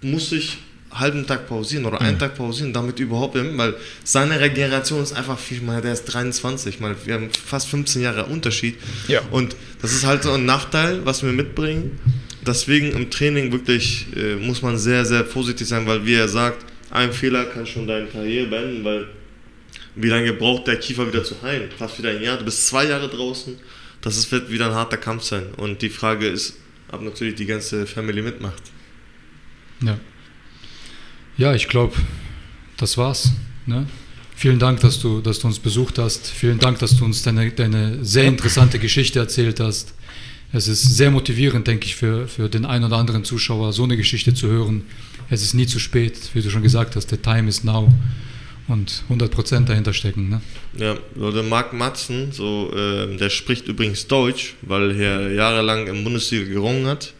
muss 0.00 0.32
ich 0.32 0.58
einen 0.90 1.00
halben 1.00 1.26
Tag 1.26 1.48
pausieren 1.48 1.84
oder 1.84 2.00
einen 2.00 2.18
Tag 2.18 2.36
pausieren, 2.36 2.72
damit 2.72 2.98
überhaupt, 2.98 3.34
weil 3.34 3.74
seine 4.04 4.40
Regeneration 4.40 5.02
ist 5.02 5.12
einfach 5.12 5.38
viel, 5.38 5.60
meine, 5.62 5.82
der 5.82 5.92
ist 5.92 6.04
23, 6.04 6.74
ich 6.74 6.80
meine, 6.80 6.96
wir 7.04 7.14
haben 7.14 7.30
fast 7.30 7.68
15 7.68 8.02
Jahre 8.02 8.26
Unterschied. 8.26 8.76
Ja. 9.08 9.20
Und 9.30 9.56
das 9.80 9.92
ist 9.92 10.04
halt 10.04 10.22
so 10.22 10.32
ein 10.32 10.44
Nachteil, 10.44 11.04
was 11.04 11.22
wir 11.22 11.32
mitbringen. 11.32 11.98
Deswegen 12.46 12.92
im 12.92 13.10
Training 13.10 13.52
wirklich 13.52 14.06
äh, 14.16 14.36
muss 14.36 14.62
man 14.62 14.78
sehr, 14.78 15.04
sehr 15.04 15.24
vorsichtig 15.24 15.68
sein, 15.68 15.86
weil 15.86 16.04
wie 16.04 16.14
er 16.14 16.28
sagt, 16.28 16.64
ein 16.92 17.12
Fehler 17.12 17.46
kann 17.46 17.66
schon 17.66 17.86
deine 17.86 18.06
Karriere 18.06 18.46
beenden, 18.48 18.84
weil 18.84 19.08
wie 19.94 20.08
lange 20.08 20.32
braucht 20.34 20.66
der 20.66 20.76
Kiefer 20.76 21.06
wieder 21.08 21.24
zu 21.24 21.40
heilen? 21.42 21.70
Fast 21.76 21.98
wieder 21.98 22.10
ein 22.10 22.22
Jahr, 22.22 22.36
du 22.38 22.44
bist 22.44 22.66
zwei 22.66 22.86
Jahre 22.86 23.08
draußen. 23.08 23.56
Das 24.02 24.30
wird 24.30 24.50
wieder 24.50 24.66
ein 24.66 24.74
harter 24.74 24.96
Kampf 24.96 25.22
sein. 25.22 25.54
Und 25.56 25.80
die 25.80 25.88
Frage 25.88 26.28
ist, 26.28 26.56
ob 26.90 27.02
natürlich 27.02 27.34
die 27.34 27.46
ganze 27.46 27.86
Family 27.86 28.20
mitmacht. 28.20 28.62
Ja, 29.80 29.98
ja 31.36 31.54
ich 31.54 31.68
glaube, 31.68 31.94
das 32.76 32.98
war's. 32.98 33.32
Ne? 33.64 33.86
Vielen 34.34 34.58
Dank, 34.58 34.80
dass 34.80 35.00
du, 35.00 35.20
dass 35.20 35.38
du 35.38 35.46
uns 35.46 35.58
besucht 35.58 35.98
hast. 35.98 36.26
Vielen 36.26 36.58
Dank, 36.58 36.78
dass 36.78 36.96
du 36.96 37.04
uns 37.04 37.22
deine, 37.22 37.50
deine 37.52 38.04
sehr 38.04 38.24
interessante 38.24 38.78
Geschichte 38.78 39.18
erzählt 39.18 39.60
hast. 39.60 39.94
Es 40.52 40.68
ist 40.68 40.82
sehr 40.82 41.10
motivierend, 41.10 41.66
denke 41.66 41.86
ich, 41.86 41.96
für, 41.96 42.28
für 42.28 42.48
den 42.48 42.66
einen 42.66 42.84
oder 42.84 42.96
anderen 42.96 43.24
Zuschauer, 43.24 43.72
so 43.72 43.84
eine 43.84 43.96
Geschichte 43.96 44.34
zu 44.34 44.48
hören. 44.48 44.84
Es 45.32 45.40
ist 45.42 45.54
nie 45.54 45.66
zu 45.66 45.78
spät, 45.78 46.28
wie 46.34 46.42
du 46.42 46.50
schon 46.50 46.62
gesagt 46.62 46.94
hast, 46.94 47.08
the 47.08 47.16
time 47.16 47.48
is 47.48 47.64
now. 47.64 47.88
Und 48.68 49.02
100% 49.08 49.64
dahinter 49.64 49.94
stecken. 49.94 50.28
Ne? 50.28 50.42
Ja, 50.76 50.94
Leute, 51.14 51.42
Marc 51.42 51.72
Matzen, 51.72 52.32
so, 52.32 52.70
ähm, 52.76 53.16
der 53.16 53.30
spricht 53.30 53.66
übrigens 53.66 54.06
Deutsch, 54.06 54.56
weil 54.60 55.00
er 55.00 55.32
jahrelang 55.32 55.86
im 55.86 56.04
Bundesliga 56.04 56.52
gerungen 56.52 56.86
hat. 56.86 57.14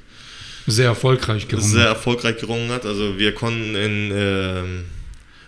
Sehr 0.66 0.88
erfolgreich 0.88 1.48
gerungen. 1.48 1.66
sehr 1.66 1.86
erfolgreich 1.86 2.36
gerungen 2.36 2.70
hat. 2.70 2.84
Also 2.84 3.18
wir 3.18 3.32
konnten 3.32 3.74
in 3.74 4.12
ähm, 4.14 4.84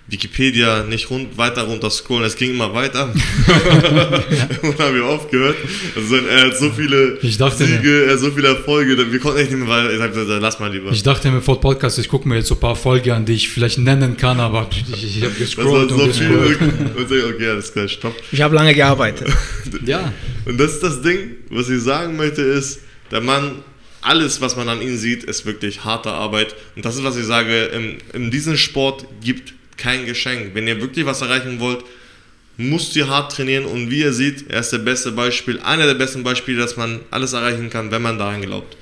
Wikipedia 0.07 0.83
nicht 0.85 1.09
rund, 1.09 1.39
weiter 1.39 1.63
runter 1.63 1.89
scrollen, 1.91 2.25
es 2.25 2.37
ging 2.37 2.51
immer 2.51 2.75
weiter. 2.75 3.05
Und 4.63 4.79
haben 4.79 4.95
wir 4.95 5.05
aufgehört. 5.07 5.57
Also 5.97 6.17
er 6.17 6.47
hat 6.47 6.59
so 6.59 6.71
viele 6.71 7.19
Ich 7.23 7.39
dachte 7.39 7.65
Siege, 7.65 8.05
er 8.05 8.13
hat 8.13 8.19
so 8.21 8.31
viele 8.31 8.49
Erfolge, 8.49 9.11
wir 9.11 9.19
konnten 9.19 9.39
echt 9.39 9.51
nicht 9.51 9.61
mehr 9.61 9.69
weiter. 9.69 9.93
Ich 9.93 9.99
sagte, 9.99 10.39
lass 10.41 10.61
mal 10.61 10.71
lieber. 10.71 10.91
Ich 10.91 11.03
dachte 11.03 11.31
mir 11.31 11.41
vor 11.41 11.57
dem 11.57 11.63
Podcast, 11.63 11.99
ich 11.99 12.09
gucke 12.09 12.29
mir 12.29 12.37
jetzt 12.37 12.49
so 12.49 12.55
ein 12.55 12.61
paar 12.61 12.77
Folgen 12.77 13.11
an, 13.13 13.25
die 13.25 13.33
ich 13.33 13.49
vielleicht 13.49 13.79
nennen 13.79 14.17
kann, 14.19 14.41
aber 14.41 14.69
ich, 14.71 15.17
ich 15.19 15.23
habe 15.23 15.35
das 15.39 15.57
war 15.57 15.65
gescrollt 15.65 15.91
so 15.91 15.97
und 15.97 16.15
viel. 16.15 16.29
gescrollt. 16.29 16.97
Und 16.97 17.11
ich, 17.11 17.25
okay, 17.25 17.49
alles 17.49 17.73
klar, 17.73 17.89
stopp. 17.89 18.15
Ich 18.31 18.41
habe 18.43 18.55
lange 18.55 18.75
gearbeitet. 18.75 19.29
Ja, 19.87 20.13
Und 20.47 20.59
das 20.59 20.75
ist 20.75 20.83
das 20.83 21.03
Ding, 21.03 21.33
was 21.51 21.69
ich 21.69 21.83
sagen 21.83 22.17
möchte, 22.17 22.41
ist, 22.43 22.81
der 23.11 23.21
Mann, 23.21 23.57
alles, 24.01 24.41
was 24.41 24.57
man 24.57 24.69
an 24.69 24.81
ihm 24.81 24.97
sieht, 24.97 25.25
ist 25.25 25.47
wirklich 25.47 25.85
harte 25.85 26.11
Arbeit. 26.11 26.55
Und 26.77 26.85
das 26.85 26.97
ist, 26.97 27.05
was 27.05 27.17
ich 27.17 27.25
sage, 27.25 27.65
in, 27.67 27.97
in 28.13 28.31
diesem 28.31 28.57
Sport 28.57 29.05
gibt 29.23 29.53
kein 29.77 30.07
Geschenk. 30.07 30.55
Wenn 30.55 30.69
ihr 30.69 30.81
wirklich 30.81 31.07
was 31.07 31.23
erreichen 31.23 31.61
wollt, 31.61 31.85
müsst 32.57 32.95
ihr 32.97 33.09
hart 33.09 33.33
trainieren. 33.33 33.65
Und 33.65 33.91
wie 33.91 34.01
ihr 34.01 34.13
seht, 34.13 34.51
er 34.51 34.61
ist 34.61 34.71
der 34.71 34.79
beste 34.79 35.13
Beispiel, 35.13 35.61
einer 35.61 35.87
der 35.87 35.95
besten 35.95 36.23
Beispiele, 36.23 36.59
dass 36.59 36.77
man 36.77 37.01
alles 37.11 37.33
erreichen 37.33 37.71
kann, 37.71 37.91
wenn 37.91 38.03
man 38.03 38.19
daran 38.19 38.43
glaubt. 38.43 38.77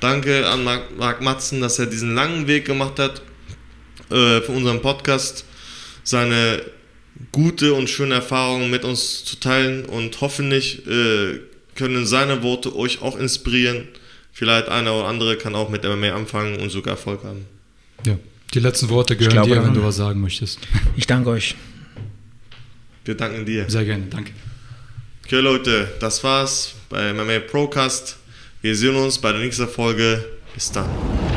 Danke 0.00 0.46
an 0.48 0.64
Marc, 0.64 0.96
Marc 0.96 1.20
Matzen, 1.20 1.60
dass 1.60 1.78
er 1.78 1.86
diesen 1.86 2.14
langen 2.14 2.46
Weg 2.46 2.64
gemacht 2.64 2.98
hat 2.98 3.20
äh, 4.10 4.40
für 4.40 4.52
unseren 4.52 4.80
Podcast, 4.80 5.44
seine 6.02 6.62
gute 7.32 7.74
und 7.74 7.90
schöne 7.90 8.14
Erfahrungen 8.14 8.70
mit 8.70 8.84
uns 8.84 9.24
zu 9.24 9.38
teilen 9.38 9.84
und 9.84 10.20
hoffentlich 10.22 10.86
äh, 10.86 11.40
können 11.74 12.06
seine 12.06 12.42
Worte 12.42 12.74
euch 12.74 13.02
auch 13.02 13.18
inspirieren. 13.18 13.88
Vielleicht 14.32 14.68
einer 14.68 14.94
oder 14.94 15.08
andere 15.08 15.36
kann 15.36 15.54
auch 15.54 15.68
mit 15.68 15.84
MMA 15.84 16.12
anfangen 16.12 16.58
und 16.60 16.70
sogar 16.70 16.94
Erfolg 16.94 17.22
haben. 17.24 17.44
ja. 18.06 18.18
Die 18.54 18.58
letzten 18.58 18.88
Worte 18.88 19.16
gehören 19.16 19.32
glaube 19.32 19.50
dir, 19.50 19.62
wenn 19.62 19.74
du 19.74 19.84
was 19.84 19.96
sagen 19.96 20.20
möchtest. 20.20 20.58
Ich 20.96 21.06
danke 21.06 21.30
euch. 21.30 21.54
Wir 23.04 23.16
danken 23.16 23.46
dir. 23.46 23.68
Sehr 23.70 23.84
gerne, 23.84 24.06
danke. 24.10 24.32
Okay, 25.24 25.38
Leute, 25.38 25.88
das 26.00 26.24
war's 26.24 26.74
bei 26.88 27.12
MMA 27.12 27.38
Procast. 27.40 28.16
Wir 28.62 28.74
sehen 28.74 28.96
uns 28.96 29.18
bei 29.18 29.30
der 29.32 29.40
nächsten 29.40 29.68
Folge. 29.68 30.24
Bis 30.54 30.72
dann. 30.72 31.29